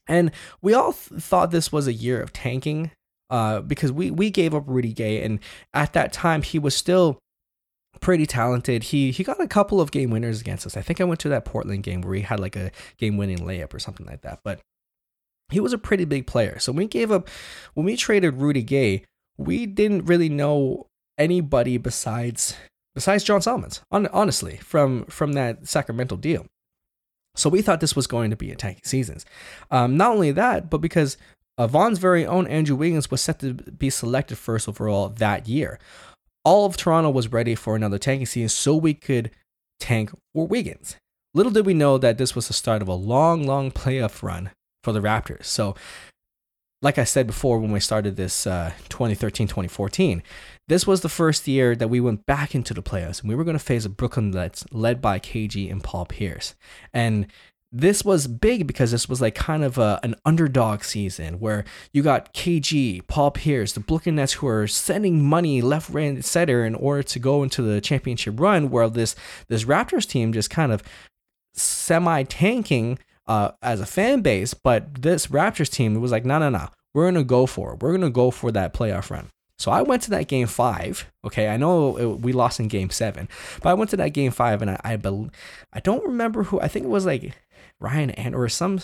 and 0.06 0.30
we 0.60 0.74
all 0.74 0.92
th- 0.92 1.20
thought 1.22 1.50
this 1.50 1.72
was 1.72 1.86
a 1.86 1.92
year 1.92 2.20
of 2.20 2.32
tanking, 2.32 2.90
uh, 3.30 3.60
because 3.60 3.92
we 3.92 4.10
we 4.10 4.30
gave 4.30 4.54
up 4.54 4.64
Rudy 4.66 4.92
Gay, 4.92 5.22
and 5.22 5.40
at 5.72 5.92
that 5.94 6.12
time 6.12 6.42
he 6.42 6.58
was 6.58 6.74
still 6.74 7.18
pretty 8.00 8.26
talented. 8.26 8.84
He 8.84 9.10
he 9.10 9.24
got 9.24 9.40
a 9.40 9.48
couple 9.48 9.80
of 9.80 9.90
game 9.90 10.10
winners 10.10 10.40
against 10.40 10.66
us. 10.66 10.76
I 10.76 10.82
think 10.82 11.00
I 11.00 11.04
went 11.04 11.20
to 11.20 11.28
that 11.30 11.44
Portland 11.44 11.82
game 11.82 12.02
where 12.02 12.14
he 12.14 12.22
had 12.22 12.40
like 12.40 12.56
a 12.56 12.70
game 12.96 13.16
winning 13.16 13.38
layup 13.38 13.74
or 13.74 13.78
something 13.78 14.06
like 14.06 14.22
that. 14.22 14.40
But 14.44 14.60
he 15.50 15.60
was 15.60 15.72
a 15.72 15.78
pretty 15.78 16.04
big 16.04 16.26
player. 16.26 16.58
So 16.58 16.72
when 16.72 16.84
we 16.84 16.86
gave 16.86 17.10
up, 17.10 17.28
when 17.74 17.86
we 17.86 17.96
traded 17.96 18.34
Rudy 18.34 18.62
Gay, 18.62 19.04
we 19.36 19.66
didn't 19.66 20.06
really 20.06 20.28
know 20.28 20.86
anybody 21.16 21.78
besides 21.78 22.56
besides 22.94 23.24
John 23.24 23.40
Salmons. 23.40 23.80
honestly, 23.90 24.56
from 24.56 25.04
from 25.06 25.32
that 25.32 25.66
Sacramento 25.66 26.16
deal. 26.16 26.46
So 27.36 27.48
we 27.48 27.62
thought 27.62 27.80
this 27.80 27.96
was 27.96 28.08
going 28.08 28.30
to 28.30 28.36
be 28.36 28.50
a 28.50 28.56
tanking 28.56 28.84
seasons. 28.84 29.24
Um, 29.70 29.96
not 29.96 30.10
only 30.10 30.32
that, 30.32 30.68
but 30.68 30.78
because 30.78 31.16
uh, 31.56 31.68
Vaughan's 31.68 31.98
very 31.98 32.26
own 32.26 32.48
Andrew 32.48 32.74
Wiggins 32.74 33.10
was 33.10 33.20
set 33.20 33.38
to 33.40 33.54
be 33.54 33.90
selected 33.90 34.36
first 34.36 34.68
overall 34.68 35.08
that 35.08 35.48
year. 35.48 35.78
All 36.44 36.66
of 36.66 36.76
Toronto 36.76 37.10
was 37.10 37.32
ready 37.32 37.54
for 37.54 37.76
another 37.76 37.98
tanking 37.98 38.26
season 38.26 38.48
so 38.48 38.74
we 38.74 38.94
could 38.94 39.30
tank 39.78 40.10
for 40.34 40.46
Wiggins. 40.46 40.96
Little 41.34 41.52
did 41.52 41.66
we 41.66 41.74
know 41.74 41.98
that 41.98 42.18
this 42.18 42.34
was 42.34 42.48
the 42.48 42.54
start 42.54 42.82
of 42.82 42.88
a 42.88 42.94
long, 42.94 43.46
long 43.46 43.70
playoff 43.70 44.22
run 44.22 44.50
for 44.88 44.92
the 44.98 45.06
Raptors. 45.06 45.44
So, 45.44 45.74
like 46.80 46.96
I 46.96 47.04
said 47.04 47.26
before 47.26 47.58
when 47.58 47.72
we 47.72 47.80
started 47.80 48.16
this 48.16 48.46
uh, 48.46 48.72
2013 48.88 49.48
2014, 49.48 50.22
this 50.68 50.86
was 50.86 51.00
the 51.00 51.08
first 51.08 51.46
year 51.46 51.74
that 51.76 51.88
we 51.88 52.00
went 52.00 52.24
back 52.24 52.54
into 52.54 52.72
the 52.72 52.82
playoffs 52.82 53.20
and 53.20 53.28
we 53.28 53.34
were 53.34 53.44
going 53.44 53.58
to 53.58 53.62
face 53.62 53.84
a 53.84 53.88
Brooklyn 53.90 54.30
Nets 54.30 54.64
led 54.70 55.02
by 55.02 55.18
KG 55.18 55.70
and 55.70 55.82
Paul 55.82 56.06
Pierce. 56.06 56.54
And 56.94 57.26
this 57.70 58.02
was 58.02 58.26
big 58.26 58.66
because 58.66 58.92
this 58.92 59.08
was 59.08 59.20
like 59.20 59.34
kind 59.34 59.62
of 59.62 59.76
a, 59.76 60.00
an 60.02 60.14
underdog 60.24 60.84
season 60.84 61.38
where 61.38 61.64
you 61.92 62.02
got 62.02 62.32
KG, 62.32 63.06
Paul 63.08 63.32
Pierce, 63.32 63.72
the 63.72 63.80
Brooklyn 63.80 64.14
Nets 64.14 64.34
who 64.34 64.46
are 64.46 64.66
sending 64.66 65.22
money 65.22 65.60
left, 65.60 65.90
right, 65.90 66.08
and 66.08 66.24
center 66.24 66.64
in 66.64 66.74
order 66.74 67.02
to 67.02 67.18
go 67.18 67.42
into 67.42 67.60
the 67.60 67.82
championship 67.82 68.40
run, 68.40 68.70
while 68.70 68.88
this 68.88 69.14
this 69.48 69.64
Raptors 69.64 70.08
team 70.08 70.32
just 70.32 70.48
kind 70.48 70.72
of 70.72 70.82
semi 71.54 72.22
tanking 72.22 72.98
uh, 73.28 73.52
as 73.62 73.80
a 73.80 73.86
fan 73.86 74.22
base, 74.22 74.54
but 74.54 75.02
this 75.02 75.28
Raptors 75.28 75.70
team 75.70 76.00
was 76.00 76.10
like, 76.10 76.24
no, 76.24 76.38
no, 76.38 76.48
no, 76.48 76.68
we're 76.94 77.06
gonna 77.06 77.22
go 77.22 77.46
for 77.46 77.74
it. 77.74 77.82
We're 77.82 77.92
gonna 77.92 78.10
go 78.10 78.30
for 78.30 78.50
that 78.52 78.72
playoff 78.72 79.10
run. 79.10 79.28
So 79.58 79.70
I 79.70 79.82
went 79.82 80.02
to 80.02 80.10
that 80.10 80.28
game 80.28 80.46
five. 80.46 81.10
Okay, 81.24 81.48
I 81.48 81.56
know 81.56 81.98
it, 81.98 82.20
we 82.20 82.32
lost 82.32 82.58
in 82.58 82.68
game 82.68 82.90
seven, 82.90 83.28
but 83.62 83.68
I 83.70 83.74
went 83.74 83.90
to 83.90 83.96
that 83.98 84.10
game 84.10 84.30
five, 84.30 84.62
and 84.62 84.70
I 84.70 84.80
I, 84.82 84.96
be, 84.96 85.30
I 85.72 85.80
don't 85.80 86.04
remember 86.04 86.44
who. 86.44 86.60
I 86.60 86.68
think 86.68 86.86
it 86.86 86.90
was 86.90 87.06
like 87.06 87.34
Ryan 87.80 88.10
and 88.10 88.34
or 88.34 88.48
some 88.48 88.80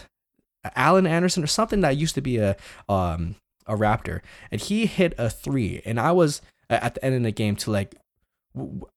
Alan 0.76 1.06
Anderson 1.06 1.42
or 1.42 1.48
something 1.48 1.80
that 1.80 1.96
used 1.96 2.14
to 2.16 2.20
be 2.20 2.38
a 2.38 2.56
um 2.88 3.36
a 3.66 3.74
Raptor, 3.74 4.20
and 4.50 4.60
he 4.60 4.86
hit 4.86 5.14
a 5.16 5.30
three, 5.30 5.80
and 5.84 5.98
I 5.98 6.12
was 6.12 6.42
at 6.68 6.94
the 6.94 7.04
end 7.04 7.14
of 7.14 7.22
the 7.22 7.30
game 7.30 7.56
to 7.56 7.70
like 7.70 7.94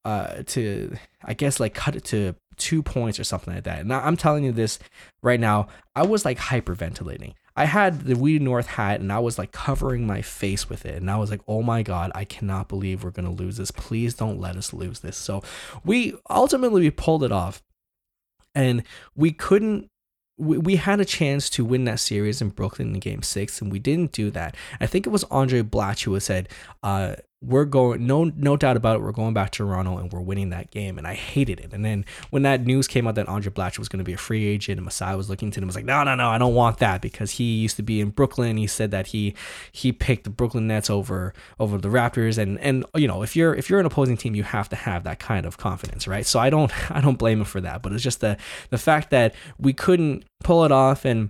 uh 0.03 0.43
to 0.47 0.95
I 1.23 1.33
guess 1.33 1.59
like 1.59 1.73
cut 1.73 1.95
it 1.95 2.03
to 2.05 2.35
two 2.57 2.83
points 2.83 3.19
or 3.19 3.23
something 3.23 3.53
like 3.53 3.63
that. 3.63 3.79
And 3.79 3.93
I'm 3.93 4.17
telling 4.17 4.43
you 4.43 4.51
this 4.51 4.79
right 5.21 5.39
now, 5.39 5.67
I 5.95 6.03
was 6.03 6.25
like 6.25 6.37
hyperventilating. 6.37 7.33
I 7.55 7.65
had 7.65 8.01
the 8.01 8.15
We 8.15 8.37
North 8.37 8.67
hat 8.67 8.99
and 8.99 9.11
I 9.11 9.19
was 9.19 9.39
like 9.39 9.51
covering 9.51 10.05
my 10.05 10.21
face 10.21 10.69
with 10.69 10.85
it. 10.85 10.95
And 10.95 11.09
I 11.09 11.17
was 11.17 11.31
like, 11.31 11.41
oh 11.47 11.63
my 11.63 11.81
God, 11.81 12.11
I 12.13 12.23
cannot 12.23 12.67
believe 12.67 13.03
we're 13.03 13.09
going 13.09 13.25
to 13.25 13.43
lose 13.43 13.57
this. 13.57 13.71
Please 13.71 14.13
don't 14.13 14.39
let 14.39 14.55
us 14.55 14.73
lose 14.73 14.99
this. 14.99 15.17
So 15.17 15.41
we 15.83 16.13
ultimately 16.29 16.81
we 16.81 16.91
pulled 16.91 17.23
it 17.23 17.31
off 17.31 17.63
and 18.53 18.83
we 19.15 19.31
couldn't 19.31 19.89
we, 20.37 20.57
we 20.57 20.75
had 20.75 20.99
a 20.99 21.05
chance 21.05 21.49
to 21.51 21.65
win 21.65 21.85
that 21.85 21.99
series 21.99 22.41
in 22.41 22.49
Brooklyn 22.49 22.93
in 22.93 22.99
game 22.99 23.23
six, 23.23 23.59
and 23.61 23.71
we 23.71 23.79
didn't 23.79 24.11
do 24.11 24.29
that. 24.31 24.55
I 24.79 24.85
think 24.85 25.07
it 25.07 25.09
was 25.09 25.23
Andray 25.25 25.63
Blatche 25.63 26.03
who 26.03 26.19
said, 26.19 26.49
uh, 26.83 27.15
we're 27.41 27.65
going 27.65 28.05
no 28.07 28.23
no 28.35 28.57
doubt 28.57 28.75
about 28.75 28.95
it 28.95 29.01
we're 29.01 29.11
going 29.11 29.33
back 29.33 29.51
to 29.51 29.57
toronto 29.57 29.97
and 29.97 30.11
we're 30.11 30.19
winning 30.19 30.49
that 30.49 30.71
game 30.71 30.97
and 30.97 31.05
i 31.05 31.13
hated 31.13 31.59
it. 31.59 31.71
And 31.71 31.85
then 31.85 32.03
when 32.31 32.41
that 32.43 32.65
news 32.65 32.87
came 32.87 33.07
out 33.07 33.15
that 33.15 33.27
andray 33.27 33.51
blatche 33.51 33.77
was 33.77 33.87
going 33.87 33.99
to 33.99 34.03
be 34.03 34.13
a 34.13 34.17
free 34.17 34.47
agent 34.47 34.77
and 34.77 34.85
masai 34.85 35.15
was 35.15 35.29
looking 35.29 35.51
to 35.51 35.61
him 35.61 35.67
was 35.67 35.75
like 35.75 35.85
no 35.85 36.03
no 36.03 36.15
no 36.15 36.29
i 36.29 36.37
don't 36.37 36.55
want 36.55 36.79
that 36.79 37.01
because 37.01 37.31
he 37.31 37.57
used 37.57 37.75
to 37.75 37.83
be 37.83 38.01
in 38.01 38.09
brooklyn. 38.09 38.57
He 38.57 38.67
said 38.67 38.91
that 38.91 39.07
he 39.07 39.35
he 39.71 39.91
picked 39.91 40.23
the 40.23 40.29
brooklyn 40.29 40.67
nets 40.67 40.89
over 40.89 41.33
over 41.59 41.77
the 41.77 41.89
raptors. 41.89 42.37
And 42.37 42.59
and 42.59 42.85
you 42.95 43.07
know 43.07 43.21
if 43.21 43.35
you're 43.35 43.53
if 43.53 43.69
you're 43.69 43.79
an 43.79 43.85
opposing 43.85 44.17
team 44.17 44.35
you 44.35 44.43
have 44.43 44.67
to 44.69 44.75
have 44.75 45.03
that 45.03 45.19
kind 45.19 45.45
of 45.45 45.57
confidence 45.57 46.07
right? 46.07 46.25
So 46.25 46.39
i 46.39 46.49
don't 46.49 46.71
i 46.91 46.99
don't 46.99 47.19
blame 47.19 47.39
him 47.39 47.45
for 47.45 47.61
that. 47.61 47.81
But 47.81 47.93
it's 47.93 48.03
just 48.03 48.21
the 48.21 48.37
the 48.69 48.77
fact 48.77 49.11
that 49.11 49.35
we 49.59 49.73
couldn't 49.73 50.25
pull 50.43 50.65
it 50.65 50.71
off 50.71 51.05
and 51.05 51.29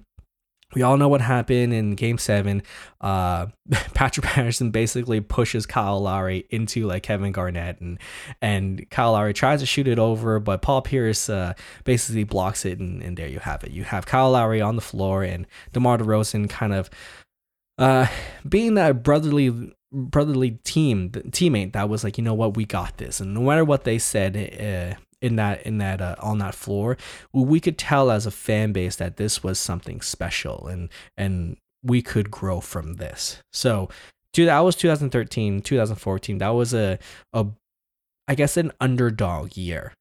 we 0.76 0.82
all 0.82 0.98
know 0.98 1.08
what 1.08 1.22
happened 1.22 1.74
in 1.74 1.96
game 1.96 2.18
seven. 2.18 2.62
Uh, 3.00 3.48
Patrick 3.94 4.26
Patterson 4.26 4.72
basically 4.72 5.22
pushes 5.22 5.66
Kyle 5.66 6.00
Lowry 6.02 6.46
into 6.50 6.86
like 6.86 7.04
Kevin 7.04 7.32
Garnett, 7.32 7.80
and 7.80 7.98
and 8.42 8.90
Kyle 8.90 9.14
Lowry 9.14 9.34
tries 9.34 9.62
to 9.62 9.66
shoot 9.66 9.88
it 9.88 10.00
over, 10.00 10.40
but 10.40 10.62
Paul 10.62 10.82
Pierce 10.82 11.30
uh, 11.30 11.54
basically 11.86 12.26
blocks 12.26 12.66
it, 12.66 12.80
and, 12.80 13.02
and 13.02 13.18
there 13.18 13.28
you 13.28 13.40
have 13.40 13.64
it. 13.64 13.72
You 13.72 13.86
have 13.86 14.06
Kyle 14.06 14.32
Lowry 14.32 14.62
on 14.62 14.76
the 14.76 14.82
floor, 14.82 15.24
and 15.24 15.48
DeMar 15.72 16.00
DeRozan 16.00 16.50
kind 16.50 16.74
of 16.74 16.90
uh, 17.78 18.08
being 18.48 18.74
that 18.74 19.04
brotherly 19.04 19.74
brotherly 19.90 20.52
team 20.66 21.10
teammate 21.12 21.72
that 21.72 21.88
was 21.88 22.04
like, 22.04 22.18
you 22.18 22.24
know 22.24 22.34
what, 22.34 22.58
we 22.58 22.66
got 22.66 22.98
this, 22.98 23.22
and 23.22 23.34
no 23.34 23.42
matter 23.42 23.64
what 23.64 23.86
they 23.86 23.98
said, 23.98 24.36
uh, 24.36 25.00
in 25.22 25.36
that 25.36 25.62
in 25.64 25.78
that 25.80 26.02
uh, 26.02 26.16
on 26.20 26.38
that 26.38 26.56
floor 26.56 26.98
we 27.34 27.60
could 27.60 27.78
tell 27.78 28.12
as 28.12 28.26
a 28.26 28.32
fan 28.32 28.72
base 28.72 28.96
that 28.98 29.18
this 29.18 29.44
was 29.44 29.60
something 29.60 30.02
special 30.02 30.68
and 30.68 30.90
and 31.16 31.58
we 31.84 32.02
could 32.02 32.30
grow 32.30 32.60
from 32.60 32.96
this 32.96 33.42
so 33.52 33.90
dude 34.34 34.48
that 34.48 34.60
was 34.60 34.76
2013 34.76 35.62
2014 35.62 36.38
that 36.38 36.50
was 36.50 36.74
a 36.74 37.00
a 37.34 37.46
i 38.28 38.36
guess 38.36 38.58
an 38.58 38.72
underdog 38.80 39.56
year 39.58 39.94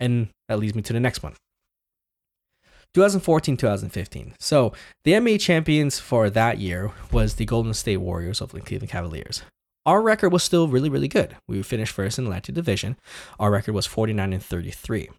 and 0.00 0.28
that 0.48 0.58
leads 0.58 0.74
me 0.74 0.82
to 0.82 0.92
the 0.92 1.00
next 1.00 1.22
one 1.22 1.34
2014 2.94 3.56
2015. 3.56 4.34
So 4.38 4.72
the 5.04 5.12
NBA 5.12 5.40
champions 5.40 5.98
for 5.98 6.28
that 6.28 6.58
year 6.58 6.90
was 7.10 7.34
the 7.34 7.46
Golden 7.46 7.72
State 7.72 7.98
Warriors 7.98 8.40
of 8.40 8.52
the 8.52 8.60
Cleveland 8.60 8.90
Cavaliers. 8.90 9.42
Our 9.84 10.00
record 10.00 10.30
was 10.30 10.42
still 10.42 10.68
really, 10.68 10.88
really 10.88 11.08
good. 11.08 11.36
We 11.48 11.62
finished 11.62 11.92
first 11.92 12.18
in 12.18 12.24
the 12.24 12.30
Atlantic 12.30 12.54
Division. 12.54 12.96
Our 13.40 13.50
record 13.50 13.74
was 13.74 13.86
49 13.86 14.32
and 14.32 14.42
33. 14.42 15.10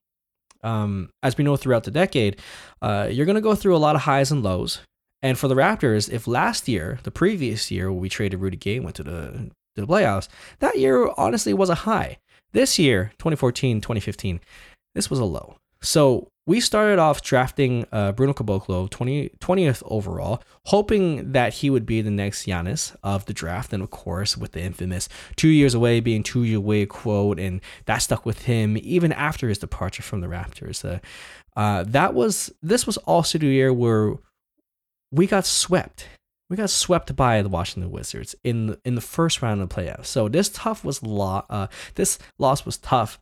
Um, 0.63 1.10
as 1.21 1.38
we 1.38 1.43
know 1.43 1.58
throughout 1.58 1.84
the 1.84 1.91
decade, 1.91 2.39
uh, 2.82 3.10
you're 3.12 3.26
going 3.26 3.36
to 3.36 3.41
go 3.41 3.56
through 3.56 3.76
a 3.76 3.78
lot 3.78 3.95
of 3.95 4.04
highs 4.04 4.32
and 4.32 4.41
lows. 4.41 4.80
And 5.21 5.38
for 5.38 5.47
the 5.47 5.56
Raptors, 5.56 6.10
if 6.10 6.28
last 6.28 6.67
year, 6.67 6.99
the 7.04 7.12
previous 7.12 7.71
year, 7.71 7.91
we 7.91 8.10
traded 8.10 8.39
Rudy 8.39 8.58
Gay, 8.58 8.80
went 8.80 8.95
to 8.95 9.04
the, 9.04 9.52
to 9.76 9.82
the 9.82 9.88
playoffs, 9.88 10.30
that 10.60 10.78
year 10.78 11.10
honestly 11.17 11.54
was 11.54 11.69
a 11.69 11.76
high. 11.76 12.17
This 12.54 12.78
year, 12.80 13.12
2014, 13.19 13.82
2015, 13.82 14.39
this 14.95 15.10
was 15.10 15.19
a 15.19 15.26
low. 15.26 15.56
So 15.83 16.29
we 16.45 16.59
started 16.59 16.99
off 16.99 17.21
drafting 17.21 17.85
uh, 17.91 18.11
Bruno 18.11 18.33
Caboclo 18.33 18.89
20, 18.89 19.29
20th 19.39 19.83
overall, 19.85 20.43
hoping 20.65 21.31
that 21.31 21.53
he 21.53 21.69
would 21.69 21.85
be 21.85 22.01
the 22.01 22.11
next 22.11 22.45
Giannis 22.45 22.95
of 23.03 23.25
the 23.25 23.33
draft. 23.33 23.71
And 23.71 23.81
of 23.81 23.91
course, 23.91 24.37
with 24.37 24.51
the 24.51 24.61
infamous 24.61 25.07
two 25.35 25.47
years 25.49 25.73
away 25.73 25.99
being 25.99 26.23
two 26.23 26.43
years 26.43 26.57
away 26.57 26.85
quote, 26.85 27.39
and 27.39 27.61
that 27.85 27.99
stuck 27.99 28.25
with 28.25 28.43
him 28.43 28.77
even 28.81 29.13
after 29.13 29.47
his 29.47 29.57
departure 29.57 30.03
from 30.03 30.21
the 30.21 30.27
Raptors. 30.27 30.83
Uh, 30.83 30.99
uh, 31.55 31.83
that 31.87 32.13
was 32.13 32.51
this 32.61 32.85
was 32.85 32.97
also 32.97 33.37
the 33.37 33.45
year 33.45 33.71
where 33.71 34.15
we 35.11 35.27
got 35.27 35.45
swept. 35.45 36.07
We 36.49 36.57
got 36.57 36.69
swept 36.69 37.15
by 37.15 37.41
the 37.41 37.49
Washington 37.49 37.89
Wizards 37.89 38.35
in 38.43 38.67
the, 38.67 38.79
in 38.83 38.95
the 38.95 39.01
first 39.01 39.41
round 39.41 39.61
of 39.61 39.69
the 39.69 39.75
playoffs. 39.75 40.07
So 40.07 40.27
this 40.27 40.49
tough 40.49 40.83
was 40.83 41.01
lo- 41.01 41.45
uh, 41.49 41.67
this 41.95 42.19
loss 42.37 42.65
was 42.65 42.77
tough 42.77 43.19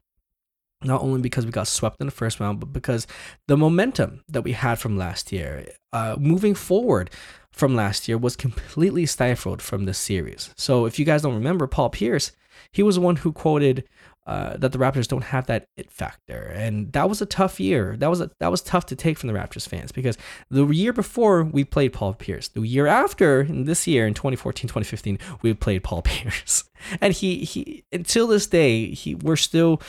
not 0.84 1.02
only 1.02 1.22
because 1.22 1.46
we 1.46 1.52
got 1.52 1.67
swept 1.67 2.00
in 2.00 2.08
the 2.08 2.12
first 2.12 2.39
round, 2.39 2.60
but 2.60 2.74
because 2.74 3.08
the 3.48 3.58
momentum 3.58 4.24
that 4.28 4.41
we 4.41 4.54
had 4.54 4.80
from 4.80 4.98
last 4.98 5.32
year, 5.32 5.67
uh, 5.94 6.15
moving 6.20 6.56
forward 6.56 7.10
from 7.52 7.76
last 7.76 8.08
year, 8.08 8.17
was 8.17 8.36
completely 8.36 9.06
stifled 9.06 9.62
from 9.62 9.86
this 9.86 9.98
series. 9.98 10.52
So 10.56 10.86
if 10.86 10.98
you 10.98 11.06
guys 11.06 11.22
don't 11.22 11.36
remember, 11.36 11.67
Paul 11.67 11.89
Pierce, 11.89 12.32
he 12.72 12.84
was 12.84 12.96
the 12.96 13.02
one 13.02 13.17
who 13.17 13.32
quoted 13.32 13.84
uh, 14.28 14.56
that 14.58 14.72
the 14.72 14.78
Raptors 14.78 15.08
don't 15.08 15.24
have 15.24 15.48
that 15.48 15.65
it 15.76 15.91
factor, 15.91 16.44
and 16.56 16.94
that 16.94 17.10
was 17.10 17.22
a 17.22 17.26
tough 17.26 17.60
year. 17.60 17.96
That 17.98 18.10
was 18.10 18.22
a, 18.22 18.30
that 18.39 18.52
was 18.52 18.62
tough 18.62 18.86
to 18.88 18.96
take 18.96 19.17
from 19.17 19.28
the 19.28 19.34
Raptors 19.34 19.67
fans 19.67 19.91
because 19.91 20.15
the 20.50 20.67
year 20.67 20.94
before 20.94 21.44
we 21.44 21.63
played 21.63 21.91
Paul 21.91 22.13
Pierce, 22.13 22.48
the 22.48 22.62
year 22.62 22.86
after, 22.86 23.41
in 23.41 23.65
this 23.65 23.88
year 23.88 24.06
in 24.06 24.13
2014, 24.13 24.67
2015, 24.67 25.17
we 25.41 25.56
played 25.56 25.84
Paul 25.84 26.02
Pierce, 26.04 26.65
and 27.02 27.13
he 27.13 27.39
he 27.39 27.84
until 27.91 28.28
this 28.28 28.46
day 28.46 28.91
he 28.91 29.15
we're 29.15 29.36
still 29.36 29.82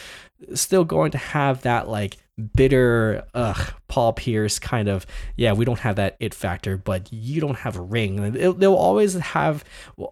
still 0.55 0.85
going 0.85 1.11
to 1.11 1.18
have 1.18 1.62
that 1.62 1.88
like 1.88 2.18
bitter 2.55 3.24
ugh 3.35 3.74
paul 3.88 4.12
pierce 4.14 4.59
kind 4.59 4.88
of 4.88 5.07
yeah 5.37 5.52
we 5.52 5.66
don't 5.66 5.81
have 5.81 5.96
that 5.96 6.16
it 6.18 6.33
factor 6.33 6.78
but 6.78 7.12
you 7.12 7.40
don't 7.40 7.59
have 7.59 7.76
a 7.76 7.81
ring 7.81 8.33
they'll 8.33 8.74
always 8.74 9.14
have 9.14 9.62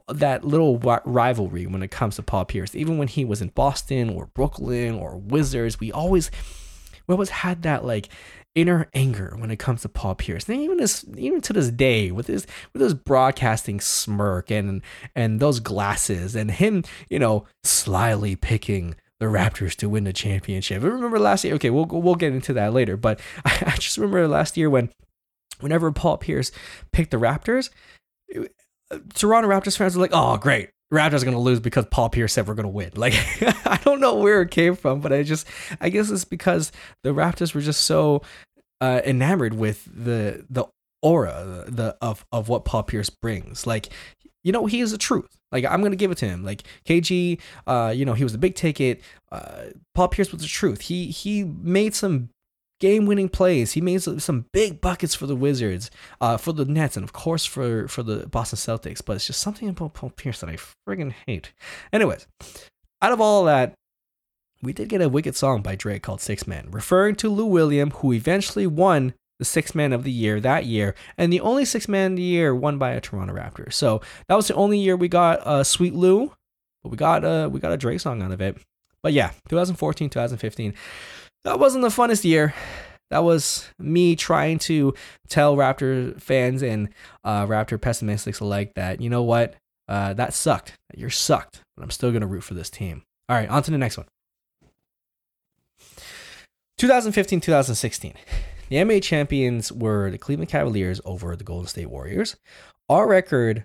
that 0.09 0.45
little 0.45 0.79
rivalry 1.07 1.67
when 1.67 1.83
it 1.83 1.91
comes 1.91 2.17
to 2.17 2.23
paul 2.23 2.45
pierce 2.45 2.75
even 2.75 2.99
when 2.99 3.09
he 3.09 3.25
was 3.25 3.41
in 3.41 3.49
boston 3.49 4.11
or 4.11 4.27
brooklyn 4.27 4.95
or 4.95 5.17
wizards 5.17 5.81
we 5.81 5.91
always 5.91 6.31
we 7.07 7.15
always 7.15 7.31
had 7.31 7.63
that 7.63 7.85
like 7.85 8.11
inner 8.55 8.89
anger 8.95 9.35
when 9.39 9.51
it 9.51 9.59
comes 9.59 9.83
to 9.83 9.89
Paul 9.89 10.17
Pierce. 10.17 10.49
And 10.49 10.61
even 10.61 10.79
this, 10.79 11.05
even 11.17 11.41
to 11.43 11.53
this 11.53 11.71
day, 11.71 12.11
with 12.11 12.27
his 12.27 12.47
with 12.73 12.83
his 12.83 12.95
broadcasting 12.95 13.81
smirk 13.81 14.51
and 14.51 14.83
and 15.15 15.41
those 15.41 15.61
glasses 15.61 16.35
and 16.35 16.51
him, 16.51 16.85
you 17.09 17.19
know, 17.19 17.47
slyly 17.63 18.37
picking 18.37 18.97
the 19.21 19.27
Raptors 19.27 19.77
to 19.77 19.89
win 19.89 20.05
the 20.05 20.13
championship. 20.13 20.83
I 20.83 20.87
remember 20.87 21.19
last 21.19 21.45
year. 21.45 21.55
Okay, 21.55 21.71
we'll 21.71 21.87
we'll 21.87 22.17
get 22.17 22.33
into 22.33 22.55
that 22.55 22.73
later. 22.73 22.97
But 22.97 23.21
I, 23.45 23.63
I 23.67 23.77
just 23.77 23.97
remember 23.97 24.27
last 24.27 24.57
year 24.57 24.69
when, 24.69 24.91
whenever 25.61 25.93
Paul 25.93 26.19
Pierce 26.19 26.51
picked 26.93 27.13
the 27.13 27.19
Raptors, 27.19 27.71
it, 28.29 28.53
Toronto 29.15 29.49
Raptors 29.49 29.77
fans 29.77 29.95
were 29.95 30.03
like, 30.03 30.11
"Oh, 30.13 30.37
great, 30.39 30.71
Raptors 30.93 31.23
are 31.23 31.27
gonna 31.27 31.39
lose 31.39 31.61
because 31.61 31.85
Paul 31.87 32.09
Pierce 32.09 32.33
said 32.33 32.49
we're 32.49 32.55
gonna 32.55 32.69
win." 32.69 32.93
Like, 32.97 33.15
I 33.67 33.79
don't 33.85 34.01
know 34.01 34.17
where 34.17 34.43
it 34.43 34.51
came 34.51 34.75
from, 34.75 35.01
but 35.01 35.13
I 35.13 35.23
just, 35.23 35.47
I 35.81 35.91
guess 35.91 36.11
it's 36.11 36.25
because 36.25 36.73
the 37.05 37.11
Raptors 37.11 37.55
were 37.55 37.61
just 37.61 37.83
so 37.83 38.23
uh, 38.81 39.03
enamored 39.05 39.55
with 39.55 39.85
the 39.85 40.45
the 40.49 40.65
aura 41.03 41.65
the 41.69 41.97
of 42.01 42.25
of 42.33 42.49
what 42.49 42.65
Paul 42.65 42.85
Pierce 42.85 43.11
brings. 43.11 43.67
Like, 43.67 43.91
you 44.43 44.53
know, 44.53 44.67
he 44.67 44.81
is 44.81 44.93
the 44.93 44.99
truth. 44.99 45.37
Like 45.53 45.65
I'm 45.65 45.83
gonna 45.83 45.97
give 45.97 46.11
it 46.11 46.19
to 46.19 46.29
him. 46.29 46.45
Like 46.45 46.63
KG, 46.87 47.41
uh, 47.67 47.93
you 47.95 48.05
know, 48.05 48.15
he 48.15 48.25
was 48.25 48.33
the 48.33 48.39
big 48.39 48.55
ticket. 48.55 49.03
Uh, 49.33 49.65
Paul 49.95 50.09
Pierce 50.09 50.33
was 50.33 50.43
the 50.43 50.49
truth. 50.49 50.83
He 50.83 51.07
he 51.07 51.45
made 51.45 51.95
some 51.95 52.31
game-winning 52.81 53.29
plays. 53.29 53.73
He 53.73 53.81
made 53.81 54.03
some 54.03 54.47
big 54.53 54.81
buckets 54.81 55.15
for 55.15 55.27
the 55.27 55.37
Wizards, 55.37 55.91
uh, 56.21 56.39
for 56.39 56.53
the 56.53 56.65
Nets, 56.65 56.97
and 56.97 57.05
of 57.05 57.13
course 57.13 57.45
for 57.45 57.87
for 57.89 58.03
the 58.03 58.27
Boston 58.27 58.59
Celtics. 58.59 59.05
But 59.05 59.17
it's 59.17 59.27
just 59.27 59.41
something 59.41 59.69
about 59.69 59.95
Paul 59.95 60.11
Pierce 60.11 60.41
that 60.41 60.51
I 60.51 60.57
friggin' 60.89 61.15
hate. 61.27 61.53
Anyways, 61.93 62.27
out 63.03 63.13
of 63.13 63.21
all 63.21 63.45
that, 63.45 63.75
we 64.63 64.73
did 64.73 64.89
get 64.89 65.03
a 65.03 65.09
wicked 65.09 65.37
song 65.37 65.63
by 65.63 65.75
Drake 65.75 66.03
called 66.03 66.21
Six 66.21 66.47
Man, 66.47 66.69
referring 66.71 67.17
to 67.17 67.29
Lou 67.29 67.47
William, 67.47 67.91
who 67.91 68.13
eventually 68.13 68.67
won 68.67 69.15
the 69.41 69.45
sixth 69.47 69.75
man 69.75 69.93
of 69.93 70.05
the 70.05 70.13
year 70.13 70.39
that 70.39 70.67
year, 70.67 70.95
and 71.17 71.33
the 71.33 71.41
only 71.41 71.65
sixth 71.65 71.89
man 71.89 72.13
of 72.13 72.17
the 72.19 72.23
year 72.23 72.55
won 72.55 72.79
by 72.79 72.91
a 72.91 73.01
Toronto 73.01 73.35
Raptor. 73.35 73.73
So 73.73 74.03
that 74.29 74.37
was 74.37 74.47
the 74.47 74.55
only 74.55 74.79
year 74.79 74.97
we 74.97 75.09
got 75.09 75.41
uh, 75.47 75.65
Sweet 75.65 75.95
Lou, 75.95 76.33
but 76.83 76.91
we 76.91 76.97
got 76.97 77.25
uh, 77.25 77.49
we 77.51 77.59
got 77.59 77.73
a 77.73 77.79
Drake 77.79 78.01
song 78.01 78.23
out 78.23 78.31
of 78.31 78.41
it. 78.41 78.59
But 79.03 79.15
yeah, 79.15 79.31
2014, 79.49 80.11
2015, 80.11 80.75
that 81.45 81.59
wasn't 81.59 81.83
the 81.83 81.89
funnest 81.89 82.23
year. 82.23 82.55
That 83.09 83.25
was 83.25 83.67
me 83.79 84.15
trying 84.15 84.59
to 84.61 84.95
tell 85.29 85.57
Raptor 85.57 86.21
fans 86.21 86.63
and 86.63 86.91
uh, 87.25 87.47
Raptor 87.47 87.81
pessimists 87.81 88.41
alike 88.41 88.75
that 88.75 89.01
you 89.01 89.09
know 89.09 89.23
what, 89.23 89.55
uh, 89.89 90.13
that 90.13 90.35
sucked. 90.35 90.75
You're 90.95 91.09
sucked, 91.09 91.63
but 91.77 91.83
I'm 91.83 91.91
still 91.91 92.13
gonna 92.13 92.27
root 92.27 92.45
for 92.45 92.53
this 92.53 92.69
team. 92.69 93.03
All 93.29 93.37
right, 93.37 93.49
on 93.49 93.63
to 93.63 93.71
the 93.71 93.79
next 93.79 93.97
one. 93.97 94.07
2015, 96.77 97.41
2016. 97.41 98.15
The 98.71 98.77
NBA 98.77 99.03
champions 99.03 99.73
were 99.73 100.11
the 100.11 100.19
Cleveland 100.19 100.49
Cavaliers 100.49 101.01
over 101.05 101.35
the 101.35 101.45
Golden 101.45 101.67
State 101.67 101.91
Warriors. 101.91 102.37
Our 102.89 103.09
record 103.09 103.65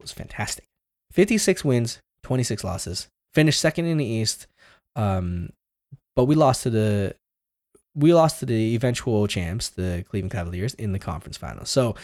was 0.00 0.12
fantastic 0.12 0.66
56 1.10 1.64
wins, 1.64 2.00
26 2.22 2.62
losses. 2.62 3.08
Finished 3.34 3.60
second 3.60 3.86
in 3.86 3.96
the 3.96 4.04
East, 4.04 4.46
um, 4.94 5.50
but 6.14 6.26
we 6.26 6.34
lost 6.34 6.62
to 6.64 6.70
the 6.70 7.16
we 7.94 8.12
lost 8.12 8.40
to 8.40 8.46
the 8.46 8.74
eventual 8.74 9.26
champs, 9.26 9.70
the 9.70 10.04
Cleveland 10.08 10.32
Cavaliers, 10.32 10.74
in 10.74 10.92
the 10.92 10.98
conference 10.98 11.38
finals. 11.38 11.70
So 11.70 11.94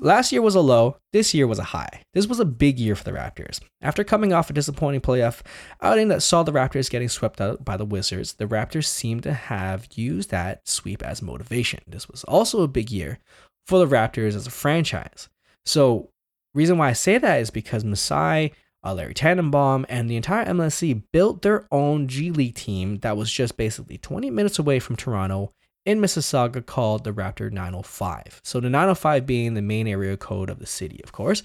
Last 0.00 0.30
year 0.30 0.40
was 0.40 0.54
a 0.54 0.60
low, 0.60 0.96
this 1.12 1.34
year 1.34 1.48
was 1.48 1.58
a 1.58 1.64
high. 1.64 2.02
This 2.14 2.28
was 2.28 2.38
a 2.38 2.44
big 2.44 2.78
year 2.78 2.94
for 2.94 3.02
the 3.02 3.10
Raptors. 3.10 3.58
After 3.82 4.04
coming 4.04 4.32
off 4.32 4.48
a 4.48 4.52
disappointing 4.52 5.00
playoff 5.00 5.40
outing 5.82 6.06
that 6.08 6.22
saw 6.22 6.44
the 6.44 6.52
Raptors 6.52 6.88
getting 6.88 7.08
swept 7.08 7.40
out 7.40 7.64
by 7.64 7.76
the 7.76 7.84
Wizards, 7.84 8.34
the 8.34 8.46
Raptors 8.46 8.86
seemed 8.86 9.24
to 9.24 9.32
have 9.32 9.88
used 9.94 10.30
that 10.30 10.68
sweep 10.68 11.02
as 11.02 11.20
motivation. 11.20 11.80
This 11.84 12.08
was 12.08 12.22
also 12.24 12.62
a 12.62 12.68
big 12.68 12.92
year 12.92 13.18
for 13.66 13.80
the 13.80 13.92
Raptors 13.92 14.36
as 14.36 14.46
a 14.46 14.52
franchise. 14.52 15.28
So, 15.66 16.10
reason 16.54 16.78
why 16.78 16.90
I 16.90 16.92
say 16.92 17.18
that 17.18 17.40
is 17.40 17.50
because 17.50 17.84
Masai, 17.84 18.52
uh, 18.84 18.94
Larry 18.94 19.14
Tannenbaum, 19.14 19.84
and 19.88 20.08
the 20.08 20.16
entire 20.16 20.46
MLSE 20.46 21.02
built 21.12 21.42
their 21.42 21.66
own 21.72 22.06
G 22.06 22.30
League 22.30 22.54
team 22.54 22.98
that 23.00 23.16
was 23.16 23.32
just 23.32 23.56
basically 23.56 23.98
20 23.98 24.30
minutes 24.30 24.60
away 24.60 24.78
from 24.78 24.94
Toronto 24.94 25.54
in 25.88 26.02
Mississauga 26.02 26.64
called 26.64 27.04
the 27.04 27.14
Raptor 27.14 27.50
905. 27.50 28.42
So 28.44 28.60
the 28.60 28.68
905 28.68 29.24
being 29.24 29.54
the 29.54 29.62
main 29.62 29.88
area 29.88 30.18
code 30.18 30.50
of 30.50 30.58
the 30.58 30.66
city, 30.66 31.00
of 31.02 31.12
course. 31.12 31.42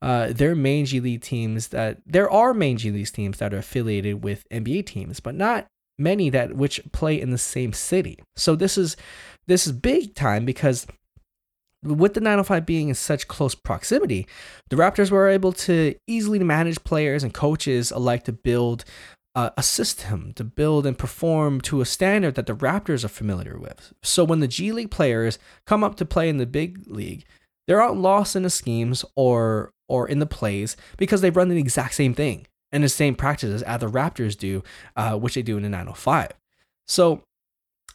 Uh, 0.00 0.28
there 0.30 0.52
are 0.52 0.54
main 0.54 0.86
G 0.86 1.00
League 1.00 1.22
teams 1.22 1.68
that 1.68 1.98
there 2.06 2.30
are 2.30 2.54
main 2.54 2.78
G 2.78 2.92
League 2.92 3.12
teams 3.12 3.38
that 3.38 3.52
are 3.52 3.58
affiliated 3.58 4.22
with 4.22 4.48
NBA 4.50 4.86
teams, 4.86 5.18
but 5.18 5.34
not 5.34 5.66
many 5.98 6.30
that 6.30 6.54
which 6.54 6.80
play 6.92 7.20
in 7.20 7.30
the 7.30 7.36
same 7.36 7.72
city. 7.72 8.20
So 8.36 8.54
this 8.54 8.78
is 8.78 8.96
this 9.48 9.66
is 9.66 9.72
big 9.72 10.14
time 10.14 10.44
because 10.44 10.86
with 11.82 12.14
the 12.14 12.20
905 12.20 12.64
being 12.64 12.90
in 12.90 12.94
such 12.94 13.26
close 13.26 13.56
proximity, 13.56 14.28
the 14.68 14.76
Raptors 14.76 15.10
were 15.10 15.28
able 15.28 15.52
to 15.52 15.96
easily 16.06 16.38
manage 16.38 16.84
players 16.84 17.24
and 17.24 17.34
coaches 17.34 17.90
alike 17.90 18.22
to 18.24 18.32
build 18.32 18.84
uh, 19.34 19.50
a 19.56 19.62
system 19.62 20.32
to 20.34 20.44
build 20.44 20.86
and 20.86 20.98
perform 20.98 21.60
to 21.60 21.80
a 21.80 21.86
standard 21.86 22.34
that 22.34 22.46
the 22.46 22.54
Raptors 22.54 23.04
are 23.04 23.08
familiar 23.08 23.58
with. 23.58 23.92
So 24.02 24.24
when 24.24 24.40
the 24.40 24.48
G 24.48 24.72
League 24.72 24.90
players 24.90 25.38
come 25.66 25.84
up 25.84 25.96
to 25.96 26.04
play 26.04 26.28
in 26.28 26.38
the 26.38 26.46
big 26.46 26.86
league, 26.86 27.24
they're 27.66 27.78
not 27.78 27.96
lost 27.96 28.34
in 28.34 28.42
the 28.42 28.50
schemes 28.50 29.04
or 29.14 29.72
or 29.88 30.08
in 30.08 30.20
the 30.20 30.26
plays 30.26 30.76
because 30.96 31.20
they 31.20 31.30
run 31.30 31.48
the 31.48 31.58
exact 31.58 31.94
same 31.94 32.14
thing 32.14 32.46
and 32.72 32.84
the 32.84 32.88
same 32.88 33.14
practices 33.14 33.62
as 33.62 33.80
the 33.80 33.90
Raptors 33.90 34.36
do, 34.36 34.62
uh, 34.96 35.16
which 35.16 35.34
they 35.34 35.42
do 35.42 35.56
in 35.56 35.64
the 35.64 35.68
905. 35.68 36.30
So 36.86 37.22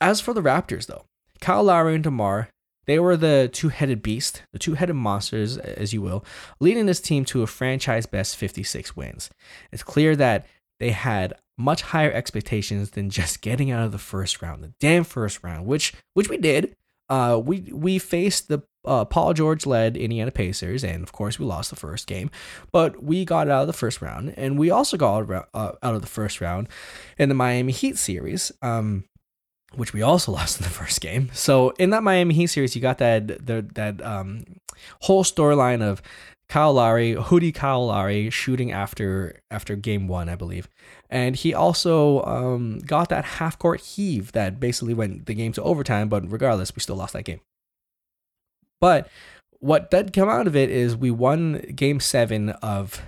as 0.02 0.20
for 0.20 0.34
the 0.34 0.42
Raptors, 0.42 0.88
though, 0.88 1.06
Kyle 1.40 1.64
Lowry 1.64 1.96
and 1.96 2.04
DeMar, 2.04 2.50
they 2.86 3.00
were 3.00 3.18
the 3.18 3.50
two-headed 3.52 4.04
beast, 4.04 4.44
the 4.52 4.60
two-headed 4.60 4.96
monsters, 4.96 5.58
as 5.58 5.94
you 5.94 6.02
will, 6.02 6.24
leading 6.60 6.86
this 6.86 7.02
team 7.02 7.26
to 7.26 7.42
a 7.42 7.48
franchise 7.48 8.06
best 8.06 8.36
56 8.36 8.96
wins. 8.96 9.30
It's 9.72 9.84
clear 9.84 10.16
that 10.18 10.46
they 10.80 10.92
had 10.92 11.34
much 11.58 11.82
higher 11.82 12.12
expectations 12.12 12.92
than 12.92 13.10
just 13.10 13.42
getting 13.42 13.72
out 13.72 13.84
of 13.86 13.92
the 13.92 13.98
first 13.98 14.42
round, 14.42 14.64
the 14.64 14.74
damn 14.80 15.04
first 15.04 15.44
round, 15.44 15.66
which 15.66 15.94
which 16.14 16.30
we 16.30 16.38
did. 16.38 16.76
uh, 17.10 17.40
we 17.44 17.62
we 17.72 18.00
faced 18.00 18.48
the 18.48 18.62
uh, 18.84 19.06
Paul 19.06 19.34
George 19.34 19.66
led 19.66 19.98
Indiana 19.98 20.32
Pacers, 20.32 20.84
and 20.84 21.04
of 21.04 21.12
course 21.12 21.40
we 21.40 21.46
lost 21.46 21.70
the 21.70 21.76
first 21.76 22.08
game, 22.08 22.30
but 22.72 23.04
we 23.04 23.26
got 23.26 23.50
out 23.50 23.62
of 23.62 23.68
the 23.68 23.74
first 23.74 24.02
round, 24.02 24.34
and 24.38 24.58
we 24.60 24.70
also 24.70 24.98
got 24.98 25.30
out 25.32 25.78
of 25.82 26.02
the 26.02 26.08
first 26.08 26.42
round 26.42 26.68
in 27.18 27.30
the 27.30 27.36
Miami 27.36 27.72
Heat 27.72 27.98
series. 27.98 28.52
Um, 28.62 29.06
which 29.76 29.92
we 29.94 30.02
also 30.02 30.32
lost 30.40 30.60
in 30.60 30.64
the 30.64 30.70
first 30.70 31.02
game. 31.02 31.30
So 31.34 31.72
in 31.72 31.90
that 31.90 32.02
Miami 32.04 32.34
Heat 32.34 32.48
series, 32.48 32.76
you 32.76 32.82
got 32.82 33.00
that 33.00 33.28
the, 33.28 33.66
that 33.74 34.02
um, 34.02 34.46
whole 35.02 35.24
storyline 35.24 35.82
of 35.82 36.02
Kyle 36.48 36.74
Lowry, 36.74 37.16
Hootie 37.16 37.54
Kyle 37.54 37.88
Lowry 37.88 38.30
shooting 38.30 38.72
after 38.72 39.40
after 39.50 39.76
game 39.76 40.08
one, 40.08 40.30
I 40.30 40.36
believe, 40.36 40.70
and 41.10 41.36
he 41.36 41.54
also 41.54 42.24
um, 42.24 42.80
got 42.80 43.10
that 43.10 43.26
half 43.26 43.58
court 43.58 43.82
heave 43.82 44.32
that 44.34 44.60
basically 44.60 44.94
went 44.94 45.26
the 45.26 45.34
game 45.34 45.54
to 45.54 45.64
overtime. 45.64 46.08
But 46.08 46.32
regardless, 46.32 46.76
we 46.76 46.82
still 46.82 46.96
lost 46.96 47.14
that 47.14 47.24
game. 47.24 47.42
But 48.80 49.10
what 49.60 49.90
did 49.90 50.14
come 50.14 50.30
out 50.30 50.48
of 50.48 50.56
it 50.56 50.70
is 50.70 50.96
we 50.96 51.12
won 51.12 51.60
game 51.76 52.00
seven 52.00 52.50
of 52.50 53.02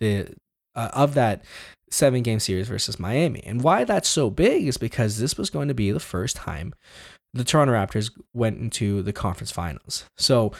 the 0.00 0.34
uh, 0.74 0.90
of 0.92 1.14
that 1.14 1.44
seven 1.90 2.22
game 2.22 2.40
series 2.40 2.68
versus 2.68 2.98
Miami. 2.98 3.42
And 3.44 3.62
why 3.62 3.84
that's 3.84 4.08
so 4.08 4.30
big 4.30 4.66
is 4.66 4.78
because 4.78 5.18
this 5.18 5.36
was 5.36 5.50
going 5.50 5.68
to 5.68 5.74
be 5.74 5.92
the 5.92 6.00
first 6.00 6.36
time 6.36 6.74
the 7.34 7.44
Toronto 7.44 7.72
Raptors 7.72 8.10
went 8.34 8.58
into 8.58 9.02
the 9.02 9.12
conference 9.12 9.50
finals. 9.50 10.04
So 10.16 10.52